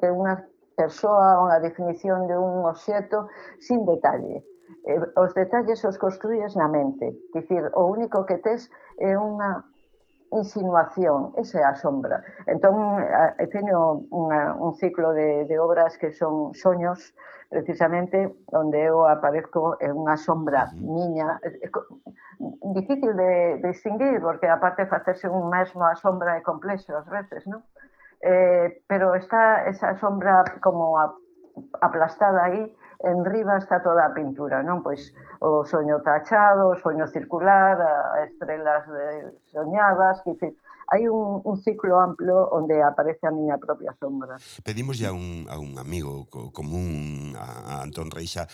de 0.00 0.08
unha 0.08 0.34
persoa, 0.74 1.44
unha 1.44 1.60
definición 1.60 2.24
de 2.26 2.36
un 2.38 2.64
obxeto 2.64 3.28
sin 3.60 3.84
detalle. 3.84 4.42
Eh, 4.88 5.00
os 5.18 5.34
detalles 5.36 5.84
os 5.84 6.00
construíes 6.00 6.56
na 6.56 6.68
mente. 6.68 7.12
Dicir, 7.36 7.68
o 7.74 7.84
único 7.90 8.24
que 8.24 8.40
tes 8.40 8.72
é 8.96 9.12
unha 9.18 9.68
insinuación, 10.32 11.32
esa 11.36 11.60
é 11.60 11.64
a 11.64 11.74
sombra. 11.74 12.22
Entón, 12.46 13.00
teño 13.52 14.04
unha, 14.12 14.54
un 14.56 14.76
ciclo 14.76 15.12
de, 15.12 15.44
de 15.48 15.56
obras 15.58 15.96
que 15.96 16.12
son 16.12 16.52
soños, 16.54 17.14
precisamente, 17.48 18.36
onde 18.52 18.84
eu 18.84 19.08
aparezco 19.08 19.80
en 19.80 19.96
unha 19.96 20.20
sombra 20.20 20.68
miña, 20.76 21.40
difícil 22.76 23.16
de, 23.16 23.56
de 23.64 23.68
distinguir, 23.72 24.20
porque 24.20 24.48
aparte 24.48 24.84
facerse 24.84 25.28
un 25.28 25.48
mesmo 25.48 25.84
a 25.88 25.96
sombra 25.96 26.36
é 26.36 26.42
complexo 26.44 26.92
ás 26.92 27.08
veces, 27.08 27.48
non? 27.48 27.64
Eh, 28.20 28.82
pero 28.84 29.14
está 29.14 29.64
esa 29.64 29.96
sombra 29.96 30.44
como 30.60 30.98
aplastada 31.80 32.44
aí, 32.44 32.68
en 33.00 33.24
riba 33.24 33.58
está 33.58 33.82
toda 33.82 34.06
a 34.06 34.14
pintura, 34.14 34.62
non? 34.62 34.82
Pois 34.82 35.14
o 35.38 35.62
soño 35.62 36.02
tachado, 36.02 36.74
o 36.74 36.78
soño 36.82 37.06
circular, 37.06 37.78
a 37.78 38.26
estrelas 38.26 38.86
de, 38.90 39.38
soñadas, 39.54 40.18
que 40.26 40.34
dicir, 40.34 40.52
hai 40.88 41.06
un, 41.06 41.44
un 41.44 41.56
ciclo 41.60 42.00
amplo 42.00 42.48
onde 42.50 42.80
aparece 42.82 43.28
a 43.28 43.30
miña 43.30 43.60
propia 43.60 43.92
sombra. 44.00 44.40
Pedimos 44.64 44.98
ya 44.98 45.12
un, 45.12 45.46
a 45.46 45.60
un 45.60 45.78
amigo 45.78 46.26
común, 46.50 47.36
a 47.36 47.84
Antón 47.84 48.10
Reixa, 48.10 48.48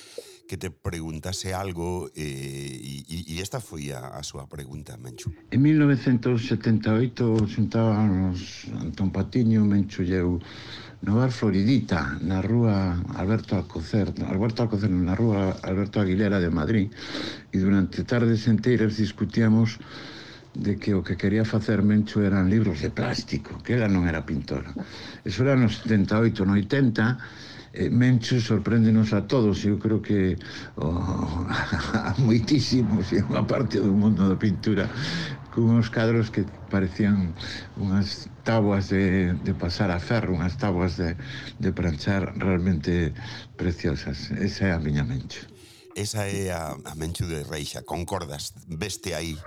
que 0.47 0.57
te 0.57 0.71
preguntase 0.71 1.55
algo 1.55 2.11
e, 2.15 3.05
e, 3.09 3.33
e 3.33 3.41
esta 3.41 3.61
foi 3.61 3.93
a, 3.93 4.21
a 4.21 4.23
súa 4.23 4.45
pregunta, 4.45 4.97
Menchu. 5.01 5.33
En 5.51 5.65
1978 5.65 7.49
xuntábamos 7.49 8.69
Antón 8.77 9.09
Patiño, 9.09 9.65
Menchu 9.65 10.05
e 10.05 10.13
eu 10.13 10.37
no 11.05 11.17
bar 11.21 11.33
Floridita, 11.33 12.17
na 12.21 12.41
rúa 12.41 12.97
Alberto 13.17 13.57
Alcocer, 13.57 14.13
Alberto 14.25 14.65
Alcocer, 14.65 14.89
na 14.89 15.17
rúa 15.17 15.57
Alberto 15.65 16.01
Aguilera 16.01 16.41
de 16.41 16.49
Madrid, 16.49 16.93
e 17.53 17.57
durante 17.61 18.05
tardes 18.05 18.49
enteiras 18.49 18.97
discutíamos 18.97 19.81
de 20.55 20.79
que 20.79 20.95
o 20.95 21.03
que 21.03 21.17
quería 21.17 21.45
facer 21.45 21.83
Mencho 21.83 22.23
eran 22.23 22.49
libros 22.49 22.81
de 22.81 22.89
plástico, 22.89 23.61
que 23.65 23.75
ela 23.75 23.89
non 23.89 24.09
era 24.09 24.25
pintora. 24.25 24.71
Eso 25.25 25.43
era 25.45 25.57
nos 25.57 25.83
78, 25.83 26.47
no 26.47 26.55
80, 26.57 27.54
eh, 27.75 27.91
Menchu 27.91 28.41
sorpréndenos 28.41 29.13
a 29.13 29.27
todos, 29.27 29.65
eu 29.67 29.79
creo 29.79 30.01
que 30.01 30.39
oh, 30.77 31.47
a 31.95 32.15
moitísimos 32.19 33.11
e 33.13 33.21
unha 33.21 33.43
parte 33.43 33.83
do 33.83 33.91
mundo 33.91 34.31
da 34.31 34.39
pintura 34.39 34.87
con 35.51 35.71
uns 35.71 35.91
cadros 35.91 36.31
que 36.31 36.47
parecían 36.71 37.35
unhas 37.79 38.31
tabuas 38.43 38.91
de, 38.91 39.35
de 39.43 39.53
pasar 39.55 39.91
a 39.91 39.99
ferro, 39.99 40.35
unhas 40.35 40.59
tabuas 40.59 40.99
de, 40.99 41.15
de 41.59 41.71
pranchar 41.71 42.35
realmente 42.39 43.15
preciosas. 43.55 44.31
Esa 44.35 44.71
é 44.71 44.73
a 44.75 44.83
miña 44.83 45.07
Menchu. 45.07 45.47
Esa 45.95 46.27
é 46.27 46.51
a, 46.51 46.75
a 46.75 46.93
Menchu 46.99 47.27
de 47.31 47.47
Reixa, 47.47 47.87
concordas, 47.87 48.51
veste 48.67 49.15
aí. 49.15 49.39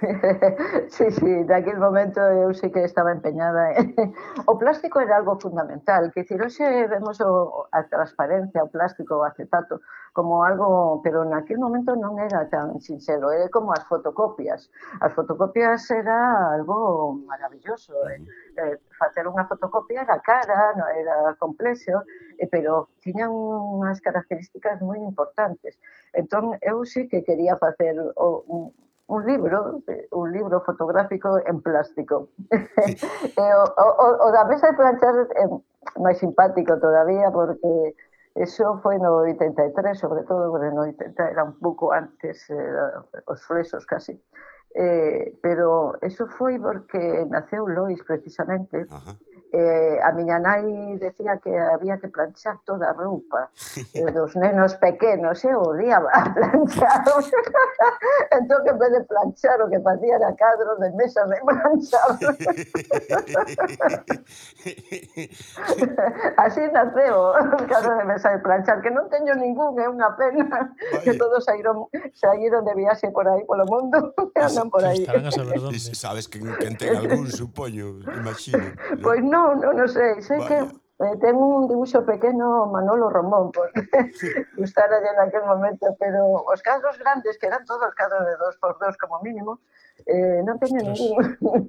sí, 0.88 1.10
sí, 1.10 1.44
daquel 1.44 1.78
momento 1.78 2.20
eu 2.20 2.52
sei 2.54 2.70
que 2.70 2.82
estaba 2.84 3.12
empeñada. 3.12 3.72
o 4.50 4.58
plástico 4.58 5.00
era 5.00 5.16
algo 5.16 5.38
fundamental, 5.38 6.10
que 6.12 6.22
dicir, 6.22 6.42
hoxe 6.42 6.64
vemos 6.88 7.20
o, 7.20 7.68
a 7.72 7.82
transparencia, 7.84 8.64
o 8.64 8.68
plástico, 8.68 9.16
o 9.16 9.24
acetato, 9.24 9.80
como 10.12 10.44
algo, 10.44 11.00
pero 11.02 11.24
naquel 11.24 11.58
momento 11.58 11.94
non 11.94 12.18
era 12.18 12.46
tan 12.50 12.80
sincero, 12.80 13.30
era 13.30 13.48
como 13.50 13.72
as 13.72 13.86
fotocopias. 13.86 14.70
As 15.00 15.14
fotocopias 15.14 15.90
era 15.90 16.50
algo 16.54 17.14
maravilloso, 17.26 17.94
eh? 18.10 18.22
eh 18.58 18.78
facer 18.98 19.26
unha 19.26 19.46
fotocopia 19.46 20.02
era 20.02 20.18
cara, 20.22 20.74
non 20.74 20.90
era 20.90 21.34
complexo, 21.38 22.02
eh, 22.38 22.46
pero 22.50 22.90
tiña 23.02 23.30
unhas 23.30 24.02
características 24.02 24.82
moi 24.82 24.98
importantes. 24.98 25.78
Entón, 26.14 26.58
eu 26.62 26.82
sí 26.86 27.06
que 27.10 27.22
quería 27.26 27.58
facer 27.58 27.94
o, 28.14 28.46
un, 28.46 28.62
un 29.06 29.26
libro, 29.26 29.82
eh, 29.86 30.08
un 30.12 30.32
libro 30.32 30.60
fotográfico 30.62 31.38
en 31.46 31.60
plástico. 31.60 32.28
Sí. 32.50 32.96
e 33.36 33.40
eh, 33.40 33.54
o, 33.54 33.64
o, 33.64 34.28
o 34.28 34.32
da 34.32 34.44
mesa 34.44 34.70
de 34.70 34.76
planchar 34.76 35.14
eh, 35.36 35.44
é 35.44 36.00
máis 36.00 36.18
simpático 36.18 36.78
todavía 36.80 37.28
porque 37.30 37.94
eso 38.34 38.80
foi 38.82 38.98
no 38.98 39.22
83, 39.22 39.94
sobre 39.94 40.24
todo, 40.24 40.50
porque 40.50 40.72
no 40.74 40.82
80 40.82 41.30
era 41.30 41.44
un 41.44 41.54
pouco 41.60 41.92
antes 41.92 42.50
eh, 42.50 42.56
os 43.26 43.40
flesos 43.46 43.86
casi. 43.86 44.18
Eh, 44.74 45.38
pero 45.38 45.94
eso 46.02 46.26
foi 46.26 46.58
porque 46.58 47.28
naceu 47.30 47.68
Lois 47.68 48.02
precisamente. 48.02 48.90
Ajá 48.90 49.14
eh, 49.54 49.98
a 50.02 50.10
miña 50.10 50.38
nai 50.42 50.98
decía 50.98 51.38
que 51.38 51.54
había 51.54 51.98
que 51.98 52.08
planchar 52.08 52.58
toda 52.66 52.90
a 52.90 52.92
roupa. 52.92 53.50
E 53.94 54.02
dos 54.10 54.34
nenos 54.34 54.74
pequenos 54.82 55.44
eu 55.46 55.62
día 55.78 56.02
odiaba 56.02 56.10
planchar. 56.34 57.06
Entón 58.34 58.58
que 58.66 58.70
en 58.74 58.78
vez 58.78 58.90
de 58.98 59.02
planchar 59.06 59.62
o 59.62 59.70
que 59.70 59.78
facía 59.78 60.16
era 60.18 60.34
cadro 60.34 60.74
de 60.82 60.90
mesa 60.98 61.22
de 61.30 61.38
planchar. 61.46 62.10
Así 66.36 66.62
naceu 66.74 67.18
o 67.38 67.66
cadro 67.70 67.94
de 67.94 68.04
mesa 68.10 68.34
de 68.34 68.38
planchar 68.42 68.82
que 68.82 68.90
non 68.90 69.06
teño 69.06 69.38
ningún, 69.38 69.78
é 69.78 69.86
eh, 69.86 69.88
unha 69.88 70.10
pena 70.18 70.50
Vaya. 70.50 70.98
que 71.06 71.14
todos 71.14 71.46
saíron, 71.46 71.86
saíron 72.10 72.66
de 72.66 72.74
viaxe 72.74 73.14
por 73.14 73.30
aí 73.30 73.46
polo 73.46 73.62
mundo 73.70 74.14
andan 74.34 74.66
por 74.66 74.82
aí. 74.82 75.06
sabes 75.94 76.26
que, 76.26 76.42
que 76.42 76.70
ten 76.74 76.96
algún, 76.96 77.30
supoño 77.30 78.02
imagino 78.18 78.74
pois 79.02 79.20
pues 79.20 79.20
non 79.24 79.43
Non, 79.44 79.60
non, 79.60 79.76
non 79.76 79.88
sei, 79.92 80.24
sei 80.24 80.40
Vaya. 80.40 80.48
que 80.48 81.04
eh, 81.04 81.16
ten 81.20 81.36
un 81.36 81.68
dibuixo 81.68 82.00
pequeno 82.00 82.64
Manolo 82.64 83.12
Romón, 83.12 83.52
porque 83.52 83.84
sí. 84.16 84.32
gustara 84.56 85.04
en 85.04 85.20
aquel 85.20 85.44
momento, 85.44 85.92
pero 86.00 86.48
os 86.48 86.60
cadros 86.64 86.96
grandes, 86.96 87.36
que 87.36 87.52
eran 87.52 87.68
todos 87.68 87.92
cadros 87.92 88.24
de 88.24 88.36
dos 88.40 88.56
por 88.56 88.78
dos 88.80 88.96
como 88.96 89.20
mínimo, 89.20 89.60
eh, 90.06 90.42
non 90.44 90.60
teño 90.60 90.82
ningún. 90.82 91.16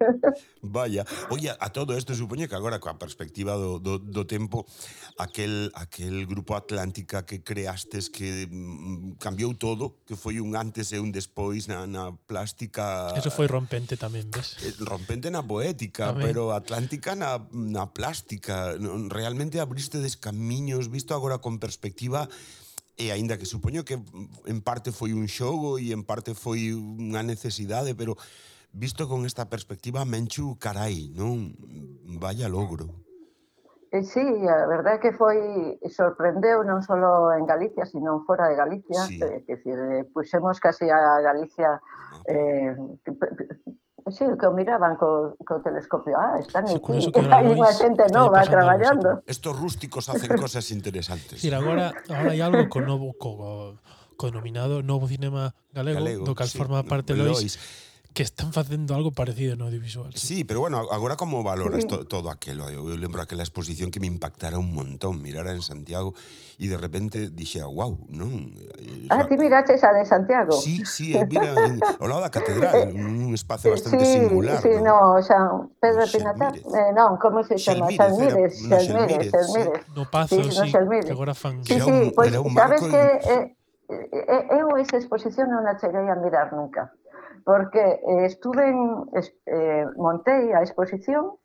Vaya, 0.75 1.05
oye, 1.31 1.53
a 1.53 1.69
todo 1.71 1.95
esto 1.95 2.11
supoño 2.17 2.49
que 2.49 2.57
agora 2.57 2.81
coa 2.83 2.99
perspectiva 2.99 3.55
do, 3.55 3.79
do, 3.79 4.01
do 4.01 4.23
tempo 4.27 4.67
aquel 5.15 5.71
aquel 5.77 6.27
grupo 6.27 6.57
Atlántica 6.57 7.23
que 7.23 7.45
creastes 7.45 8.11
que 8.11 8.49
mm, 8.49 9.21
cambiou 9.21 9.55
todo, 9.55 10.01
que 10.03 10.19
foi 10.19 10.43
un 10.43 10.57
antes 10.57 10.91
e 10.91 10.99
un 10.99 11.15
despois 11.15 11.71
na, 11.71 11.87
na 11.87 12.11
plástica. 12.27 13.13
Eso 13.15 13.31
foi 13.31 13.47
rompente 13.47 13.95
tamén, 13.95 14.27
ves? 14.27 14.59
Eh, 14.65 14.75
rompente 14.83 15.31
na 15.31 15.45
poética, 15.45 16.11
tamén. 16.11 16.27
pero 16.27 16.51
Atlántica 16.51 17.15
na, 17.15 17.39
na 17.53 17.95
plástica. 17.95 18.75
Realmente 19.07 19.63
abriste 19.63 20.03
descamiños, 20.03 20.91
visto 20.91 21.15
agora 21.15 21.39
con 21.39 21.61
perspectiva 21.61 22.27
E 22.95 23.11
aínda 23.11 23.35
que 23.35 23.43
supoño 23.43 23.83
que 23.83 23.99
mm, 23.99 24.47
en 24.47 24.59
parte 24.63 24.95
foi 24.95 25.11
un 25.11 25.27
xogo 25.27 25.75
e 25.75 25.91
en 25.91 26.07
parte 26.07 26.31
foi 26.31 26.71
unha 26.71 27.19
necesidade, 27.21 27.91
pero 27.91 28.15
visto 28.71 29.07
con 29.07 29.27
esta 29.27 29.51
perspectiva, 29.51 30.07
Menchu, 30.07 30.55
carai, 30.55 31.11
non? 31.11 31.51
Vaya 32.19 32.47
logro. 32.47 33.05
Eh, 33.91 34.03
sí, 34.03 34.19
a 34.19 34.67
verdade 34.67 34.99
é 34.99 35.03
que 35.03 35.11
foi 35.15 35.39
sorprendeu 35.87 36.63
non 36.67 36.83
só 36.83 36.95
en 37.35 37.47
Galicia, 37.47 37.87
sino 37.87 38.23
fora 38.27 38.51
de 38.51 38.55
Galicia, 38.59 39.07
sí. 39.07 39.19
Eh, 39.23 39.43
que, 39.43 39.43
que 39.47 39.53
decir, 39.55 39.77
eh, 39.79 40.03
puxemos 40.11 40.59
casi 40.59 40.91
a 40.91 41.19
Galicia 41.23 41.79
ah, 41.79 42.19
eh, 42.27 42.75
Sí, 44.11 44.23
que 44.39 44.49
miraban 44.49 44.95
co, 44.97 45.35
co 45.45 45.61
telescopio. 45.61 46.13
Ah, 46.17 46.37
están 46.37 46.67
sí, 46.67 46.77
aquí. 46.77 47.09
Hai 47.25 47.49
unha 47.49 47.73
xente 47.73 48.05
nova 48.13 48.45
traballando. 48.45 49.25
Estos 49.25 49.57
rústicos 49.57 50.05
hacen 50.13 50.37
cosas 50.37 50.69
interesantes. 50.69 51.41
Sí, 51.41 51.49
agora, 51.49 51.89
agora 52.05 52.29
hai 52.29 52.41
algo 52.45 52.69
co 52.69 52.85
novo 52.85 53.17
co, 53.17 53.73
co 54.13 54.29
nominado 54.29 54.85
Novo 54.85 55.09
Cinema 55.09 55.57
Galego, 55.73 56.05
Galego 56.05 56.21
do 56.21 56.37
cal 56.37 56.45
sí. 56.45 56.53
forma 56.53 56.85
parte 56.85 57.17
Lois. 57.17 57.33
Lois 57.33 57.53
que 58.15 58.23
están 58.23 58.53
facendo 58.53 58.95
algo 58.95 59.11
parecido 59.11 59.57
no 59.57 59.65
audiovisual. 59.65 60.15
Sí, 60.15 60.27
sí 60.27 60.43
pero 60.45 60.61
bueno, 60.61 60.79
agora 60.89 61.17
como 61.17 61.43
valoras 61.43 61.85
to, 61.85 62.07
todo 62.07 62.31
aquilo? 62.31 62.71
Eu, 62.71 62.87
eu 62.87 62.95
lembro 62.95 63.21
aquela 63.21 63.43
exposición 63.43 63.91
que 63.91 63.99
me 63.99 64.07
impactara 64.07 64.57
un 64.57 64.73
montón, 64.73 65.21
mirara 65.21 65.51
en 65.51 65.61
Santiago 65.61 66.15
e 66.55 66.71
de 66.71 66.79
repente 66.79 67.27
dixe, 67.27 67.59
wow, 67.59 68.07
non... 68.07 68.55
Ah, 69.11 69.27
ti 69.27 69.35
ah, 69.35 69.37
miraste 69.37 69.75
esa 69.75 69.91
de 69.91 70.07
Santiago? 70.07 70.55
Sí, 70.55 70.79
sí, 70.87 71.11
eh, 71.11 71.27
mira, 71.27 71.51
en, 71.67 71.83
ao 71.83 72.07
lado 72.07 72.23
da 72.23 72.31
catedral, 72.31 72.87
un 72.95 73.35
espacio 73.35 73.75
bastante 73.75 74.07
sí, 74.07 74.23
singular. 74.23 74.63
Sí, 74.63 74.71
no, 74.79 75.19
no 75.19 75.19
xa, 75.19 75.35
Pedro 75.83 76.07
Pinatar, 76.07 76.55
eh, 76.55 76.95
non, 76.95 77.19
como 77.19 77.43
se 77.43 77.59
chama? 77.59 77.91
Xalmírez, 77.91 78.63
Xalmírez, 78.63 79.27
Xalmírez. 79.27 79.83
No 79.91 80.07
Pazo, 80.07 80.39
sí, 80.39 80.55
sí, 80.55 80.71
que 80.71 81.11
agora 81.11 81.35
fan... 81.35 81.59
Sí, 81.67 81.83
sí, 81.83 82.15
pues, 82.15 82.31
sabes 82.31 82.79
que... 82.79 83.03
Eh, 83.27 83.55
eu 84.49 84.73
esa 84.81 84.97
exposición 84.97 85.51
non 85.53 85.67
a 85.69 85.77
cheguei 85.77 86.09
a 86.09 86.17
mirar 86.17 86.49
nunca 86.57 86.89
porque 87.45 87.79
eh, 87.79 88.25
estuve 88.25 88.67
en, 88.67 89.05
eh, 89.45 89.85
montei 89.95 90.51
a 90.51 90.65
exposición 90.65 91.37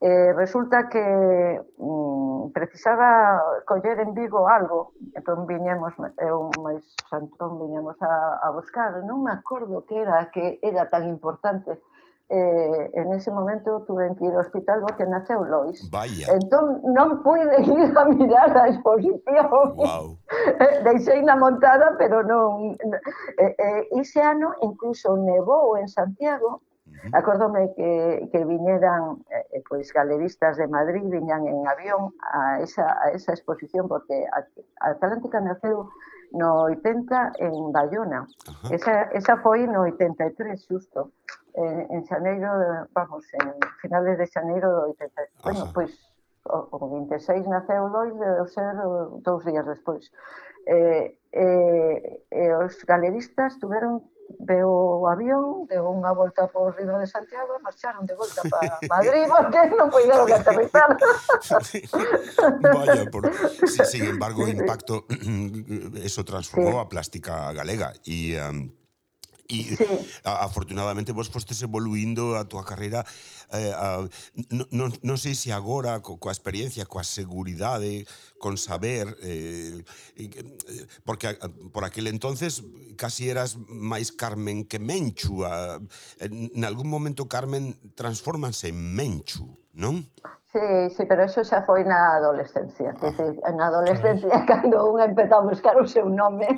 eh, 0.00 0.32
resulta 0.32 0.88
que 0.88 1.60
mm, 1.76 2.52
precisaba 2.52 3.42
coller 3.66 4.00
en 4.00 4.14
Vigo 4.14 4.48
algo, 4.48 4.94
entón 5.12 5.44
viñemos, 5.44 5.92
eu 6.24 6.48
máis 6.64 6.80
Santón 7.10 7.60
viñemos 7.60 8.00
a, 8.00 8.40
a 8.40 8.48
buscar, 8.48 8.96
non 9.04 9.20
me 9.20 9.28
acordo 9.34 9.84
que 9.84 10.00
era, 10.00 10.32
que 10.32 10.56
era 10.64 10.88
tan 10.88 11.04
importante, 11.04 11.76
eh, 12.30 12.90
en 12.94 13.12
ese 13.12 13.30
momento 13.30 13.82
tuve 13.86 14.14
que 14.16 14.24
ir 14.24 14.34
ao 14.34 14.40
hospital 14.40 14.80
porque 14.86 15.04
naceu 15.04 15.42
Lois. 15.44 15.90
Vaya. 15.90 16.30
Entón 16.30 16.78
non 16.94 17.26
pude 17.26 17.50
ir 17.66 17.90
a 17.90 18.04
mirar 18.06 18.54
a 18.54 18.70
exposición. 18.70 19.50
Wow. 19.74 20.14
Deixei 20.86 21.20
na 21.26 21.34
montada, 21.34 21.98
pero 21.98 22.22
non... 22.22 22.78
Eh, 23.34 23.54
eh, 23.58 23.82
ese 23.98 24.22
ano 24.22 24.54
incluso 24.62 25.18
nevou 25.18 25.74
en 25.76 25.90
Santiago, 25.90 26.62
Uh 26.90 27.16
-huh. 27.16 27.74
Que, 27.76 28.28
que 28.32 28.44
viñeran 28.44 29.24
eh, 29.30 29.62
pois 29.68 29.92
galeristas 29.92 30.56
de 30.56 30.66
Madrid 30.66 31.04
viñan 31.08 31.46
en 31.46 31.66
avión 31.66 32.12
a 32.20 32.60
esa, 32.60 32.98
a 33.02 33.10
esa 33.10 33.32
exposición 33.32 33.88
porque 33.88 34.26
a 34.34 34.44
Atlántica 34.90 35.40
naceu 35.40 35.88
no 36.32 36.62
80 36.64 37.32
en 37.38 37.72
Bayona. 37.72 38.20
Uh 38.22 38.52
-huh. 38.52 38.74
Esa, 38.74 39.02
esa 39.14 39.36
foi 39.38 39.66
no 39.66 39.82
83 39.82 40.60
xusto 40.66 41.10
en, 41.54 41.86
en 41.90 42.00
xaneiro, 42.06 42.50
vamos, 42.92 43.24
en 43.34 43.54
finales 43.80 44.18
de 44.18 44.26
xaneiro 44.26 44.68
do 44.70 44.80
80. 44.92 45.20
Ajá. 45.20 45.28
Bueno, 45.44 45.62
pois, 45.74 45.92
o, 46.44 46.68
o 46.70 46.88
26 47.08 47.46
naceu 47.46 47.88
Lois 47.88 48.16
e 48.16 48.30
o 48.40 48.46
ser 48.46 48.74
dous 49.22 49.44
días 49.44 49.66
despois. 49.66 50.10
Eh, 50.66 51.16
eh, 51.32 52.22
e 52.30 52.44
os 52.54 52.84
galeristas 52.84 53.58
tuveron 53.58 54.04
veo 54.38 55.02
o 55.02 55.08
avión, 55.10 55.66
deu 55.66 55.90
unha 55.90 56.14
volta 56.14 56.46
por 56.46 56.70
Río 56.78 56.94
de 57.02 57.08
Santiago 57.08 57.58
e 57.58 57.60
marcharon 57.64 58.06
de 58.06 58.14
volta 58.14 58.46
para 58.46 58.78
Madrid 58.94 59.26
porque 59.26 59.58
non 59.74 59.90
cuidaron 59.90 60.26
que 60.30 60.38
aterrizar. 60.38 60.90
Vaya, 62.62 63.10
por... 63.10 63.26
sí, 63.66 63.82
sin 63.82 64.06
embargo, 64.06 64.46
o 64.46 64.48
impacto 64.48 65.10
eso 66.08 66.22
transformou 66.22 66.78
sí. 66.78 66.82
a 66.82 66.86
plástica 66.86 67.50
galega 67.50 67.90
e 68.06 68.38
um, 68.38 68.70
E 69.50 69.76
sí. 69.76 69.76
a, 70.24 70.46
afortunadamente 70.46 71.12
vos 71.12 71.28
fostes 71.28 71.60
evoluindo 71.62 72.38
a 72.38 72.46
túa 72.46 72.64
carreira 72.64 73.04
eh, 73.52 73.74
a, 73.74 74.06
non, 74.48 74.66
non, 74.70 74.88
non 75.02 75.18
sei 75.18 75.34
se 75.34 75.50
agora 75.52 75.98
co, 76.00 76.16
coa 76.16 76.32
experiencia, 76.32 76.86
coa 76.86 77.04
seguridade 77.04 78.06
con 78.38 78.56
saber 78.56 79.10
eh, 79.20 79.82
eh, 80.16 80.30
porque 81.04 81.34
a, 81.34 81.50
por 81.74 81.84
aquel 81.84 82.08
entonces 82.08 82.62
casi 82.96 83.28
eras 83.28 83.58
máis 83.68 84.14
Carmen 84.14 84.64
que 84.64 84.78
Menchu 84.78 85.44
a, 85.44 85.82
en, 86.22 86.48
en 86.54 86.62
algún 86.64 86.88
momento 86.88 87.28
Carmen 87.28 87.76
transformase 87.98 88.72
en 88.72 88.78
Menchu 88.94 89.59
non? 89.74 90.02
Sí, 90.50 90.90
sí, 90.90 91.06
pero 91.06 91.22
eso 91.22 91.46
xa 91.46 91.62
foi 91.62 91.86
na 91.86 92.18
adolescencia. 92.18 92.90
Ah, 92.98 93.14
sí, 93.14 93.22
na 93.54 93.70
adolescencia, 93.70 94.34
cando 94.50 94.82
unha 94.90 95.06
empezou 95.06 95.38
a 95.38 95.46
buscar 95.46 95.78
o 95.78 95.86
seu 95.86 96.10
nome, 96.10 96.50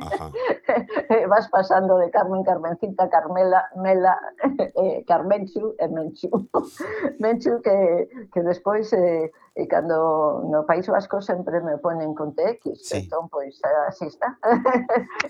vas 1.29 1.45
pasando 1.53 2.01
de 2.01 2.09
Carmen, 2.09 2.41
Carmencita, 2.41 3.13
Carmela, 3.13 3.69
Mela, 3.77 4.17
eh, 4.81 5.05
Carmenchu 5.05 5.77
e 5.77 5.93
Menchu. 5.93 6.33
Menchu 7.21 7.61
que, 7.61 8.09
que 8.33 8.41
despois, 8.41 8.89
eh, 8.97 9.29
eh 9.29 9.61
e 9.61 9.69
cando 9.69 10.41
no 10.49 10.65
País 10.65 10.89
Vasco 10.89 11.21
sempre 11.21 11.61
me 11.61 11.77
ponen 11.77 12.17
con 12.17 12.33
TX, 12.33 12.81
sí. 12.81 13.05
entón, 13.05 13.29
pois, 13.29 13.61
así 13.93 14.09
está. 14.09 14.41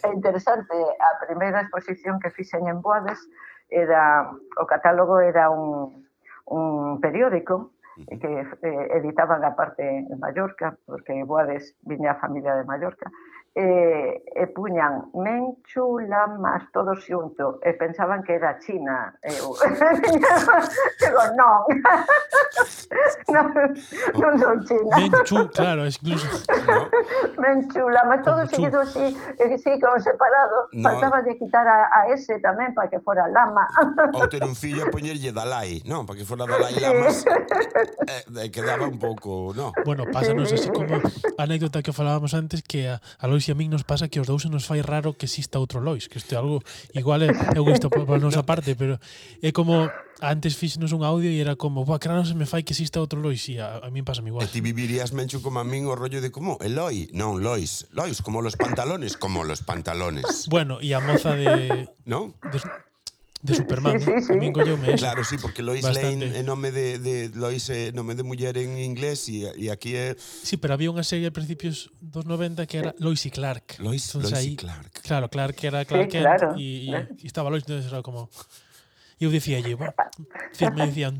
é 0.06 0.10
interesante, 0.14 0.78
a 0.78 1.18
primeira 1.26 1.66
exposición 1.66 2.22
que 2.22 2.30
fixen 2.30 2.70
en 2.70 2.78
Boades, 2.78 3.18
era, 3.66 4.30
o 4.30 4.64
catálogo 4.70 5.18
era 5.18 5.50
un, 5.50 6.06
un 6.52 7.00
periódico 7.00 7.72
que 8.08 8.40
eh, 8.62 8.88
editaban 8.94 9.44
a 9.44 9.54
parte 9.54 9.82
en 9.82 10.18
Mallorca, 10.18 10.76
porque 10.86 11.24
Boades 11.24 11.76
viña 11.82 12.12
a 12.12 12.20
familia 12.20 12.54
de 12.56 12.64
Mallorca, 12.64 13.10
e, 13.54 14.24
e 14.32 14.46
puñan 14.48 15.12
Menchulamas 15.12 16.72
todos 16.72 17.04
xunto 17.04 17.60
e 17.60 17.76
pensaban 17.76 18.24
que 18.24 18.40
era 18.40 18.56
China. 18.64 19.12
Eu 19.20 19.52
digo, 21.00 21.22
non. 21.36 21.60
non, 23.28 23.46
non 24.16 24.32
son 24.40 24.56
China. 24.64 24.96
Menchu, 24.96 25.52
claro, 25.52 25.84
incluso. 25.84 26.24
No. 26.64 26.88
Menchulamas 27.44 28.24
todo 28.24 28.40
seguido 28.48 28.80
así, 28.80 29.12
eh, 29.36 29.58
sí, 29.60 29.76
como 29.80 30.00
separado. 30.00 30.72
No. 30.72 30.88
Faltaba 30.88 31.20
de 31.20 31.36
quitar 31.36 31.68
a, 31.68 31.92
a 31.92 32.08
ese 32.08 32.40
tamén 32.40 32.72
para 32.72 32.88
que 32.88 33.04
fora 33.04 33.28
lama. 33.28 33.68
Ou 34.16 34.32
ter 34.32 34.40
un 34.48 34.56
fillo 34.56 34.88
poñerlle 34.88 35.28
Dalai, 35.28 35.84
non, 35.84 36.08
para 36.08 36.16
que 36.16 36.24
fora 36.24 36.48
Dalai 36.48 36.72
Lamas. 36.80 37.20
Sí. 37.20 37.28
Eh, 37.28 38.24
eh, 38.32 38.48
quedaba 38.48 38.88
un 38.88 38.96
pouco, 38.96 39.52
non. 39.52 39.76
Bueno, 39.84 40.08
pásanos 40.08 40.48
así 40.48 40.72
como 40.72 41.04
anécdota 41.36 41.84
que 41.84 41.92
falábamos 41.92 42.32
antes 42.32 42.64
que 42.64 42.88
a, 42.88 42.96
a 43.20 43.24
Lois 43.28 43.41
Lois 43.42 43.48
e 43.48 43.52
a 43.52 43.58
min 43.58 43.68
nos 43.70 43.82
pasa 43.82 44.06
que 44.06 44.20
os 44.22 44.26
dous 44.30 44.46
se 44.46 44.48
nos 44.48 44.62
fai 44.62 44.78
raro 44.82 45.18
que 45.18 45.26
exista 45.26 45.58
outro 45.58 45.82
Lois, 45.82 46.06
que 46.06 46.18
isto 46.18 46.30
é 46.34 46.38
algo 46.38 46.62
igual 46.94 47.22
é, 47.22 47.34
é 47.34 47.60
isto 47.74 47.90
por 47.90 48.06
nosa 48.22 48.46
parte, 48.50 48.78
pero 48.78 49.02
é 49.42 49.50
como 49.50 49.90
antes 50.22 50.54
fixenos 50.54 50.94
un 50.94 51.02
audio 51.02 51.26
e 51.26 51.42
era 51.42 51.58
como, 51.58 51.82
"Buah, 51.82 51.98
claro, 51.98 52.22
se 52.22 52.38
me 52.38 52.46
fai 52.46 52.62
que 52.62 52.70
exista 52.70 53.02
outro 53.02 53.18
Lois", 53.18 53.42
e 53.50 53.58
a, 53.58 53.82
a 53.82 53.90
min 53.90 54.06
pasa 54.06 54.22
igual. 54.22 54.46
E 54.46 54.52
ti 54.52 54.62
vivirías 54.62 55.10
mencho 55.10 55.42
como 55.42 55.58
a 55.58 55.66
min 55.66 55.90
o 55.90 55.98
rollo 55.98 56.22
de 56.22 56.30
como 56.30 56.62
Eloi, 56.62 57.10
non 57.10 57.42
Lois, 57.42 57.90
Lois 57.90 58.22
como 58.22 58.38
los 58.38 58.54
pantalones, 58.54 59.18
como 59.18 59.42
los 59.42 59.66
pantalones. 59.66 60.46
Bueno, 60.46 60.78
e 60.78 60.94
a 60.94 61.02
moza 61.02 61.34
de 61.34 61.90
¿No? 62.06 62.38
De, 62.46 62.62
de 63.42 63.54
Superman. 63.54 64.00
Sí, 64.00 64.10
¿eh? 64.10 64.14
sí, 64.20 64.22
sí. 64.22 64.32
Tamén 64.38 64.54
colleume 64.54 64.94
eso. 64.94 65.02
Claro, 65.02 65.26
sí, 65.26 65.36
porque 65.36 65.66
Lois 65.66 65.82
Bastante. 65.82 66.30
Eh, 66.30 66.30
Lane 66.30 66.38
é 66.38 66.42
nome 66.46 66.70
de, 66.70 67.02
de 67.02 67.28
Lois 67.34 67.66
é 67.74 67.90
nome 67.90 68.14
de 68.14 68.22
muller 68.22 68.54
en 68.54 68.78
inglés 68.78 69.26
e, 69.26 69.50
e 69.58 69.66
aquí 69.66 69.98
é... 69.98 70.14
Sí, 70.14 70.56
pero 70.56 70.78
había 70.78 70.94
unha 70.94 71.02
serie 71.02 71.26
a 71.26 71.34
principios 71.34 71.90
dos 71.98 72.22
90 72.22 72.62
que 72.70 72.78
era 72.78 72.94
Lois 73.02 73.26
y 73.26 73.34
Clark. 73.34 73.82
Lois, 73.82 74.06
entonces, 74.14 74.30
Lois 74.30 74.46
ahí, 74.46 74.54
y 74.54 74.56
Clark. 74.56 74.92
Claro, 75.02 75.26
Clark 75.26 75.58
era 75.58 75.82
Clark 75.82 76.06
sí, 76.06 76.14
Kent 76.14 76.24
claro. 76.24 76.48
y, 76.54 76.86
y, 76.86 76.94
y 76.94 77.26
estaba 77.26 77.50
Lois, 77.50 77.66
entonces 77.66 77.90
era 77.90 78.00
como... 78.00 78.30
E 79.18 79.26
eu 79.26 79.30
dicía 79.30 79.58
allí, 79.58 79.74
bueno, 79.74 79.94
me 80.74 80.86
decían, 80.86 81.18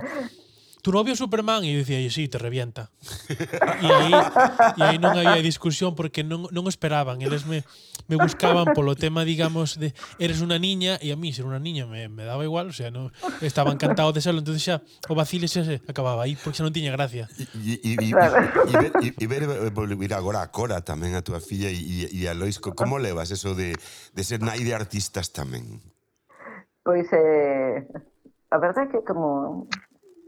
tu 0.83 0.91
novio 0.91 1.15
Superman 1.15 1.63
e 1.63 1.79
eu 1.79 1.87
dicía, 1.87 2.03
sí, 2.11 2.27
te 2.27 2.43
revienta. 2.43 2.91
e 3.31 3.87
aí, 3.87 4.11
e 4.75 4.83
aí 4.83 4.99
non 4.99 5.15
había 5.15 5.39
discusión 5.39 5.95
porque 5.95 6.27
non, 6.27 6.51
non 6.51 6.67
esperaban, 6.67 7.23
eles 7.23 7.47
me, 7.47 7.63
me 8.11 8.19
buscaban 8.19 8.75
polo 8.75 8.99
tema, 8.99 9.23
digamos, 9.23 9.79
de 9.79 9.95
eres 10.19 10.43
unha 10.43 10.59
niña 10.59 10.99
e 10.99 11.15
a 11.15 11.17
mí 11.17 11.31
ser 11.31 11.47
unha 11.47 11.63
niña 11.63 11.87
me, 11.87 12.11
me 12.11 12.27
daba 12.27 12.43
igual, 12.43 12.75
o 12.75 12.75
sea, 12.75 12.91
non, 12.91 13.15
estaba 13.47 13.71
encantado 13.71 14.11
de 14.11 14.19
serlo, 14.19 14.43
entonces 14.43 14.67
xa 14.67 14.83
o 15.07 15.15
vacile 15.15 15.47
xa 15.47 15.63
se 15.63 15.79
acababa 15.87 16.27
aí 16.27 16.35
porque 16.35 16.59
xa 16.59 16.67
non 16.67 16.75
tiña 16.75 16.91
gracia. 16.91 17.31
E 17.55 17.95
ver, 17.95 18.91
e 18.99 19.25
ver 19.31 19.43
eh, 19.47 19.71
volver 19.71 20.13
agora 20.19 20.43
a 20.43 20.51
Cora 20.51 20.83
tamén 20.83 21.15
a 21.15 21.23
túa 21.23 21.39
filla 21.39 21.71
e, 21.71 22.11
e 22.11 22.27
a 22.27 22.35
Lois, 22.35 22.59
como 22.59 22.99
levas 22.99 23.31
eso 23.31 23.55
de, 23.55 23.79
de 23.79 24.23
ser 24.27 24.43
nai 24.43 24.67
de 24.67 24.75
artistas 24.75 25.31
tamén? 25.31 25.79
Pois, 26.83 27.07
eh, 27.15 27.87
a 28.51 28.59
verdade 28.59 28.91
é 28.91 28.99
que 28.99 29.07
como 29.07 29.71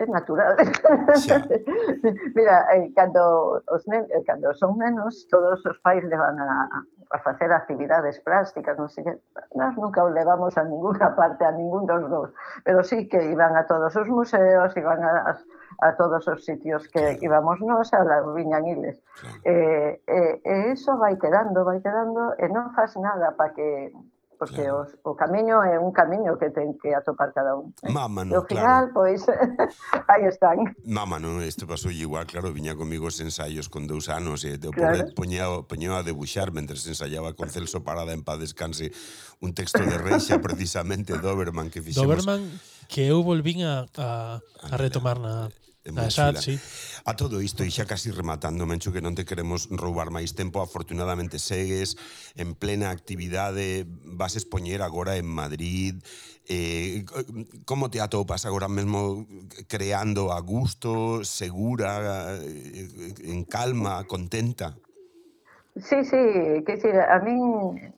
é 0.05 0.07
natural. 0.07 0.55
Mira, 2.37 2.69
eh, 2.77 2.93
cando, 2.95 3.65
os 3.73 3.83
nen, 3.89 4.05
eh, 4.13 4.23
cando 4.29 4.53
son 4.55 4.77
menos, 4.77 5.27
todos 5.33 5.65
os 5.65 5.77
pais 5.81 6.05
levan 6.05 6.37
a, 6.39 6.69
a 7.11 7.19
facer 7.19 7.53
actividades 7.53 8.21
plásticas, 8.21 8.77
non 8.77 8.93
sei 8.93 9.05
que, 9.05 9.15
nós 9.57 9.73
nunca 9.81 10.05
o 10.05 10.11
levamos 10.11 10.57
a 10.61 10.65
ninguna 10.65 11.15
parte, 11.19 11.45
a 11.47 11.53
ningún 11.55 11.87
dos 11.87 12.05
dous, 12.11 12.31
pero 12.67 12.83
sí 12.83 13.09
que 13.09 13.23
iban 13.25 13.57
a 13.57 13.65
todos 13.65 13.95
os 13.97 14.09
museos, 14.09 14.75
iban 14.77 15.01
a, 15.03 15.33
a 15.81 15.89
todos 15.97 16.27
os 16.29 16.45
sitios 16.45 16.89
que 16.89 17.17
claro. 17.17 17.25
íbamos 17.25 17.59
nós, 17.61 17.93
a 17.95 18.05
las 18.05 18.25
viñaniles. 18.35 19.01
Claro. 19.21 19.39
Eh, 19.45 20.03
eh, 20.07 20.41
e 20.45 20.55
iso 20.73 20.99
vai 20.99 21.17
quedando, 21.17 21.65
vai 21.65 21.81
quedando, 21.81 22.35
eh, 22.39 22.47
e 22.47 22.53
non 22.53 22.75
faz 22.75 22.95
nada 22.99 23.33
para 23.33 23.55
que 23.55 23.95
porque 24.39 24.67
claro. 24.67 24.87
o, 25.05 25.11
o 25.11 25.17
camiño 25.17 25.63
é 25.63 25.79
un 25.79 25.93
camiño 25.95 26.37
que 26.39 26.51
ten 26.51 26.77
que 26.79 26.95
atopar 26.95 27.33
cada 27.33 27.57
un. 27.57 27.73
Mámano, 27.87 28.33
e 28.33 28.37
ao 28.37 28.45
final, 28.45 28.91
claro. 28.91 28.97
pois, 28.97 29.23
aí 30.13 30.25
están. 30.29 30.75
Mámano, 30.85 31.41
isto 31.43 31.67
pasou 31.67 31.91
igual, 31.91 32.27
claro, 32.27 32.53
viña 32.53 32.77
comigo 32.77 33.09
os 33.09 33.19
ensaios 33.23 33.73
con 33.73 33.87
dous 33.87 34.13
anos, 34.13 34.45
e 34.45 34.59
o 34.61 34.73
claro. 34.75 35.11
poñeo 35.15 35.65
poñía, 35.65 35.91
poñía 35.91 35.99
a 35.99 36.07
debuxar 36.07 36.53
mentre 36.53 36.77
se 36.77 36.93
ensaiaba 36.93 37.33
con 37.33 37.49
Celso 37.49 37.83
Parada 37.83 38.13
en 38.13 38.23
paz 38.23 38.39
descanse 38.39 38.93
un 39.41 39.55
texto 39.55 39.81
de 39.83 39.97
Reixa 39.99 40.39
precisamente 40.41 41.17
Doberman 41.19 41.71
que 41.71 41.81
fixemos. 41.81 42.07
Doberman 42.07 42.43
que 42.89 43.09
eu 43.09 43.25
volvín 43.25 43.65
a, 43.65 43.89
a, 43.97 44.41
a 44.41 44.77
retomar 44.77 45.17
na 45.19 45.49
Exacto, 45.85 46.41
sí. 46.41 46.59
A 47.05 47.13
todo 47.15 47.45
isto, 47.45 47.61
e 47.61 47.69
xa 47.69 47.85
casi 47.85 48.09
rematando, 48.09 48.65
Mencho, 48.65 48.89
que 48.89 49.05
non 49.05 49.13
te 49.13 49.29
queremos 49.29 49.69
roubar 49.69 50.09
máis 50.09 50.33
tempo, 50.33 50.65
afortunadamente 50.65 51.37
segues 51.37 52.01
en 52.41 52.57
plena 52.57 52.89
actividade, 52.89 53.85
vas 54.17 54.41
expoñer 54.41 54.81
agora 54.81 55.21
en 55.21 55.29
Madrid, 55.29 56.01
eh, 56.49 57.05
como 57.69 57.93
te 57.93 58.01
atopas 58.01 58.49
agora 58.49 58.69
mesmo 58.69 59.29
creando 59.69 60.33
a 60.33 60.41
gusto, 60.41 61.21
segura, 61.25 62.33
eh, 62.41 62.89
en 63.29 63.45
calma, 63.45 64.09
contenta? 64.09 64.81
Sí, 65.77 66.01
sí, 66.01 66.65
que 66.65 66.81
decir, 66.81 66.97
a 66.97 67.21
min 67.21 67.93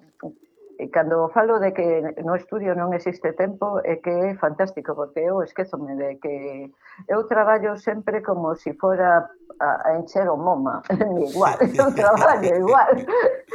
Eh, 0.78 0.90
cando 0.90 1.28
falo 1.30 1.58
de 1.58 1.72
que 1.72 2.14
no 2.24 2.36
estudio 2.36 2.76
non 2.76 2.92
existe 2.92 3.32
tempo 3.32 3.80
é 3.80 3.96
que 3.96 4.12
é 4.12 4.36
fantástico 4.36 4.92
porque 4.92 5.24
eu 5.24 5.40
esquezome 5.40 5.96
de 5.96 6.20
que 6.20 6.68
eu 7.08 7.24
traballo 7.24 7.80
sempre 7.80 8.20
como 8.20 8.52
se 8.52 8.72
si 8.72 8.78
fora 8.78 9.24
a, 9.56 9.68
a 9.88 9.90
encher 9.96 10.28
o 10.28 10.36
moma. 10.36 10.84
Igual, 11.32 11.56
eu 11.64 11.88
traballo 11.94 12.52
igual. 12.56 12.92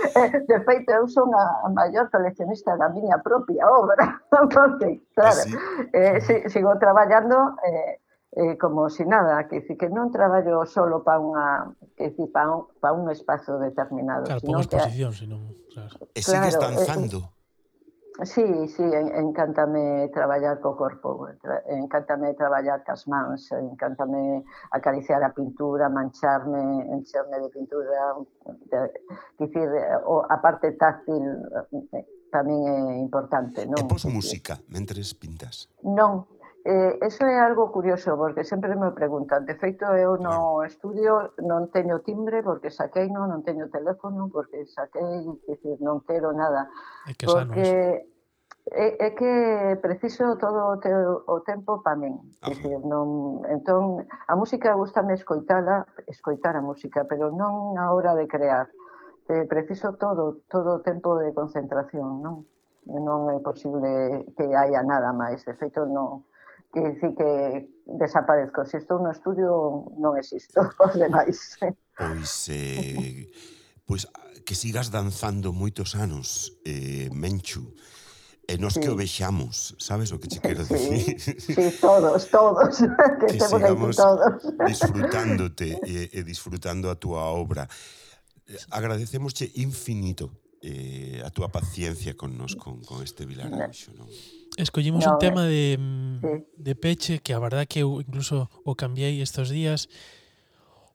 Eh, 0.02 0.40
de 0.50 0.60
feito 0.66 0.90
eu 0.92 1.08
son 1.08 1.30
a, 1.36 1.62
a 1.64 1.70
maior 1.70 2.10
coleccionista 2.10 2.76
da 2.76 2.90
miña 2.90 3.22
propia 3.22 3.70
obra. 3.70 4.18
Porque 4.32 5.00
claro, 5.14 5.46
ah, 5.46 5.88
eh, 5.94 6.50
sigo 6.50 6.74
traballando 6.80 7.54
eh, 7.64 8.01
eh, 8.32 8.58
como 8.58 8.90
se 8.90 9.04
si 9.04 9.10
nada, 9.10 9.48
que 9.48 9.60
dicir 9.60 9.78
que 9.78 9.90
non 9.90 10.08
traballo 10.08 10.64
solo 10.64 11.04
para 11.04 11.20
unha 11.20 11.48
que 12.00 12.16
dicir, 12.16 12.32
para 12.32 12.52
un, 12.52 12.72
pa 12.80 12.96
un 12.96 13.12
espazo 13.12 13.60
determinado, 13.60 14.24
claro, 14.24 14.40
sino 14.40 14.60
exposición, 14.64 15.12
que 15.12 15.20
sino, 15.20 15.36
claro. 15.72 15.96
E 16.16 16.22
sigues 16.24 16.56
danzando. 16.56 17.20
Eh, 17.28 17.40
Sí, 18.24 18.44
sí, 18.68 18.84
encántame 18.84 20.10
traballar 20.14 20.60
co 20.60 20.76
corpo, 20.76 21.32
encántame 21.66 22.36
traballar 22.36 22.84
cas 22.84 23.08
mans, 23.08 23.50
encántame 23.56 24.44
acariciar 24.70 25.24
a 25.24 25.34
pintura, 25.34 25.88
mancharme, 25.90 26.86
encherme 26.92 27.40
de 27.40 27.50
pintura, 27.50 28.20
de, 28.68 28.92
dicir, 29.40 29.66
o 30.06 30.28
a 30.28 30.38
parte 30.44 30.76
táctil 30.76 31.24
eh, 31.96 32.06
tamén 32.30 32.68
é 32.68 33.00
importante, 33.00 33.64
non? 33.64 33.80
E 33.80 33.88
pos 33.88 34.04
música 34.06 34.60
mentres 34.68 35.16
pintas? 35.16 35.72
Non, 35.82 36.28
Eh, 36.64 37.00
eso 37.02 37.26
é 37.26 37.40
algo 37.40 37.72
curioso, 37.72 38.16
porque 38.18 38.44
sempre 38.44 38.76
me 38.76 38.92
preguntan. 38.92 39.46
De 39.46 39.56
feito, 39.56 39.86
eu 39.98 40.18
no 40.22 40.62
estudio 40.62 41.34
non 41.42 41.74
teño 41.74 42.06
timbre, 42.06 42.46
porque 42.46 42.70
saquei 42.70 43.10
non, 43.10 43.34
non 43.34 43.42
teño 43.42 43.66
teléfono, 43.74 44.30
porque 44.30 44.70
saquei, 44.70 45.26
decir, 45.50 45.82
non 45.82 46.06
quero 46.06 46.30
nada. 46.38 46.70
É 47.10 47.18
que 47.18 47.26
porque 47.26 48.06
é, 48.70 48.88
é 48.94 49.10
que 49.18 49.34
preciso 49.82 50.38
todo 50.38 50.70
o, 50.70 50.78
te, 50.78 50.94
o 50.94 51.42
tempo 51.42 51.82
para 51.82 51.98
min. 51.98 52.14
Dicir, 52.46 52.78
non, 52.86 53.42
entón, 53.50 54.06
a 54.30 54.38
música 54.38 54.78
gustame 54.78 55.18
escoitala, 55.18 55.90
escoitar 56.06 56.54
a 56.54 56.62
música, 56.62 57.10
pero 57.10 57.34
non 57.34 57.74
a 57.82 57.90
hora 57.90 58.14
de 58.14 58.30
crear. 58.30 58.70
Eh, 59.34 59.50
preciso 59.50 59.98
todo, 59.98 60.46
todo 60.46 60.78
o 60.78 60.84
tempo 60.86 61.18
de 61.18 61.34
concentración, 61.34 62.22
non? 62.22 62.46
Non 62.86 63.34
é 63.34 63.42
posible 63.42 64.30
que 64.38 64.54
haya 64.54 64.86
nada 64.86 65.10
máis. 65.10 65.42
De 65.42 65.58
feito, 65.58 65.90
non, 65.90 66.22
que 66.72 66.80
dicir 66.82 67.12
que 67.16 67.70
desaparezco. 67.86 68.66
Se 68.66 68.78
estou 68.80 69.00
no 69.04 69.12
estudio, 69.12 69.92
non 70.00 70.16
existo, 70.16 70.64
os 70.86 70.96
demais. 70.96 71.60
Pois, 71.96 72.50
eh, 72.50 73.28
pois 73.86 74.08
que 74.48 74.56
sigas 74.56 74.90
danzando 74.90 75.54
moitos 75.54 75.94
anos, 75.94 76.56
eh, 76.66 77.12
Menchu, 77.12 77.76
e 78.48 78.58
nos 78.58 78.74
sí. 78.74 78.82
que 78.82 78.90
o 78.90 78.96
vexamos, 78.96 79.76
sabes 79.80 80.12
o 80.12 80.20
que 80.20 80.28
te 80.28 80.40
quero 80.40 80.66
dicir? 80.66 81.20
Sí, 81.20 81.36
sí 81.40 81.64
todos, 81.80 82.28
todos, 82.28 82.84
que, 83.20 83.38
que 83.38 83.40
sigamos 83.40 83.96
todos. 83.96 84.44
disfrutándote 84.66 85.80
e, 85.86 86.10
e 86.12 86.20
disfrutando 86.24 86.90
a 86.90 86.96
túa 86.96 87.32
obra. 87.32 87.68
Agradecemosche 88.72 89.48
infinito 89.56 90.42
eh, 90.60 91.22
a 91.24 91.30
túa 91.32 91.48
paciencia 91.48 92.18
con 92.18 92.36
nos, 92.36 92.56
con, 92.56 92.84
con 92.84 93.02
este 93.04 93.26
Vilar 93.26 93.54
Anxo, 93.54 93.96
non? 93.96 94.10
Escollimos 94.58 95.06
no, 95.06 95.14
un 95.14 95.20
tema 95.20 95.46
de, 95.46 95.78
mm, 95.80 96.20
sí. 96.22 96.46
de 96.58 96.76
peche 96.76 97.20
que 97.20 97.34
a 97.34 97.40
verdad 97.40 97.68
que 97.68 97.80
eu 97.84 98.02
incluso 98.02 98.50
o 98.66 98.76
cambiei 98.76 99.22
estes 99.22 99.50
días. 99.50 99.88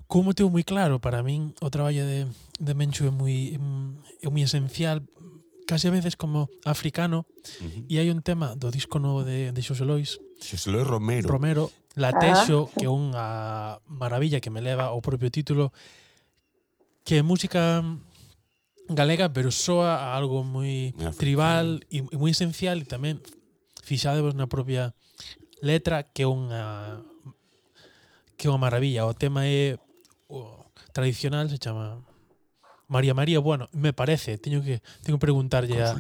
Como 0.06 0.36
teu 0.36 0.52
moi 0.52 0.62
claro, 0.62 1.00
para 1.00 1.24
min 1.24 1.56
o 1.64 1.72
traballo 1.72 2.04
de, 2.04 2.28
de 2.60 2.72
Menchu 2.76 3.08
é 3.08 3.12
moi, 3.12 3.56
mm, 3.56 4.22
é 4.22 4.28
moi 4.28 4.44
esencial, 4.44 5.02
casi 5.66 5.88
a 5.88 5.94
veces 5.94 6.14
como 6.14 6.52
africano, 6.68 7.24
uh 7.24 7.64
-huh. 7.64 7.84
e 7.90 7.98
hai 7.98 8.12
un 8.12 8.22
tema 8.22 8.54
do 8.54 8.70
disco 8.70 9.00
novo 9.00 9.24
de, 9.24 9.50
de 9.50 9.60
Xosé 9.64 9.88
Lois. 9.88 10.20
Xosé 10.38 10.70
Lois 10.70 10.86
Romero. 10.86 11.26
Romero, 11.26 11.72
Latexo, 11.96 12.68
ah. 12.68 12.72
que 12.76 12.84
é 12.86 12.92
unha 12.92 13.80
maravilla 13.88 14.38
que 14.38 14.52
me 14.52 14.60
leva 14.60 14.92
ao 14.92 15.00
propio 15.00 15.32
título, 15.32 15.72
que 17.02 17.18
é 17.18 17.22
música 17.24 17.80
mm, 17.80 18.94
galega, 18.94 19.32
pero 19.32 19.50
soa 19.50 19.96
a 19.96 20.14
algo 20.14 20.44
moi 20.44 20.94
tribal 21.18 21.80
e 21.90 22.04
moi 22.14 22.30
esencial 22.30 22.78
e 22.78 22.86
tamén 22.86 23.18
fixadevos 23.86 24.34
na 24.34 24.50
propia 24.50 24.90
letra 25.62 26.02
que 26.02 26.26
é 26.26 26.28
unha 26.28 26.98
que 28.34 28.46
é 28.46 28.50
unha 28.50 28.58
maravilla. 28.58 29.06
O 29.06 29.14
tema 29.14 29.46
é 29.46 29.78
o, 30.26 30.66
tradicional, 30.90 31.46
se 31.46 31.62
chama 31.62 32.02
María 32.90 33.14
María, 33.14 33.38
bueno, 33.38 33.70
me 33.72 33.94
parece, 33.94 34.38
teño 34.42 34.58
que 34.60 34.82
teño 35.06 35.16
que 35.16 35.24
preguntarlle 35.30 35.78
a 35.86 35.94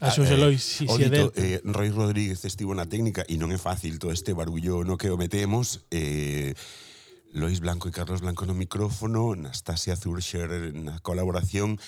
a 0.00 0.10
Xosé 0.10 0.34
eh, 0.34 0.40
Lois 0.40 0.60
si, 0.60 0.84
si 0.84 1.02
é 1.02 1.08
del. 1.08 1.32
Eh, 1.38 1.64
Roy 1.64 1.88
Rodríguez 1.88 2.44
estivo 2.44 2.74
na 2.76 2.84
técnica 2.84 3.24
e 3.24 3.40
non 3.40 3.48
é 3.54 3.58
fácil 3.60 3.96
todo 3.96 4.12
este 4.12 4.36
barullo 4.36 4.84
no 4.84 5.00
que 5.00 5.08
o 5.08 5.16
metemos. 5.16 5.86
Eh, 5.88 6.52
Lois 7.34 7.58
Blanco 7.58 7.90
e 7.90 7.92
Carlos 7.94 8.22
Blanco 8.22 8.46
no 8.46 8.54
micrófono, 8.54 9.34
Anastasia 9.34 9.98
Zurcher 9.98 10.74
na 10.74 11.00
colaboración. 11.02 11.80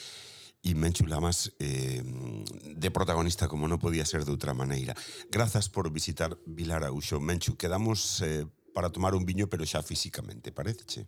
Menchu 0.74 1.06
Lamas 1.06 1.54
eh, 1.60 2.02
de 2.02 2.91
protagonista 2.91 3.46
como 3.46 3.68
non 3.68 3.78
podía 3.78 4.08
ser 4.08 4.24
de 4.24 4.32
outra 4.32 4.57
maneira. 4.57 4.96
Grazas 5.30 5.70
por 5.70 5.92
visitar 5.92 6.34
Vilar 6.49 6.82
Auxo. 6.82 7.20
Menchu, 7.20 7.54
quedamos 7.54 8.24
eh, 8.24 8.49
para 8.74 8.91
tomar 8.91 9.14
un 9.14 9.22
viño, 9.22 9.46
pero 9.46 9.62
xa 9.62 9.84
físicamente, 9.84 10.50
pareceche? 10.50 11.07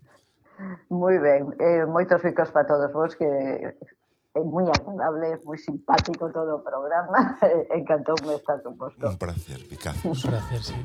Moi 0.90 1.18
ben, 1.18 1.54
eh, 1.58 1.86
moitos 1.86 2.22
ricos 2.22 2.50
para 2.50 2.66
todos 2.66 2.90
vos 2.92 3.14
que 3.14 3.26
é 3.26 4.40
moi 4.44 4.66
agradable, 4.68 5.38
moi 5.42 5.58
simpático 5.58 6.30
todo 6.30 6.58
o 6.58 6.62
programa. 6.62 7.38
Encantoume 7.78 8.36
estar 8.36 8.62
con 8.62 8.76
vos. 8.76 8.94
Un 9.00 9.18
placer, 9.18 9.60
Picazo. 9.66 10.08
Un 10.08 10.18
placer, 10.18 10.62
sí. 10.62 10.76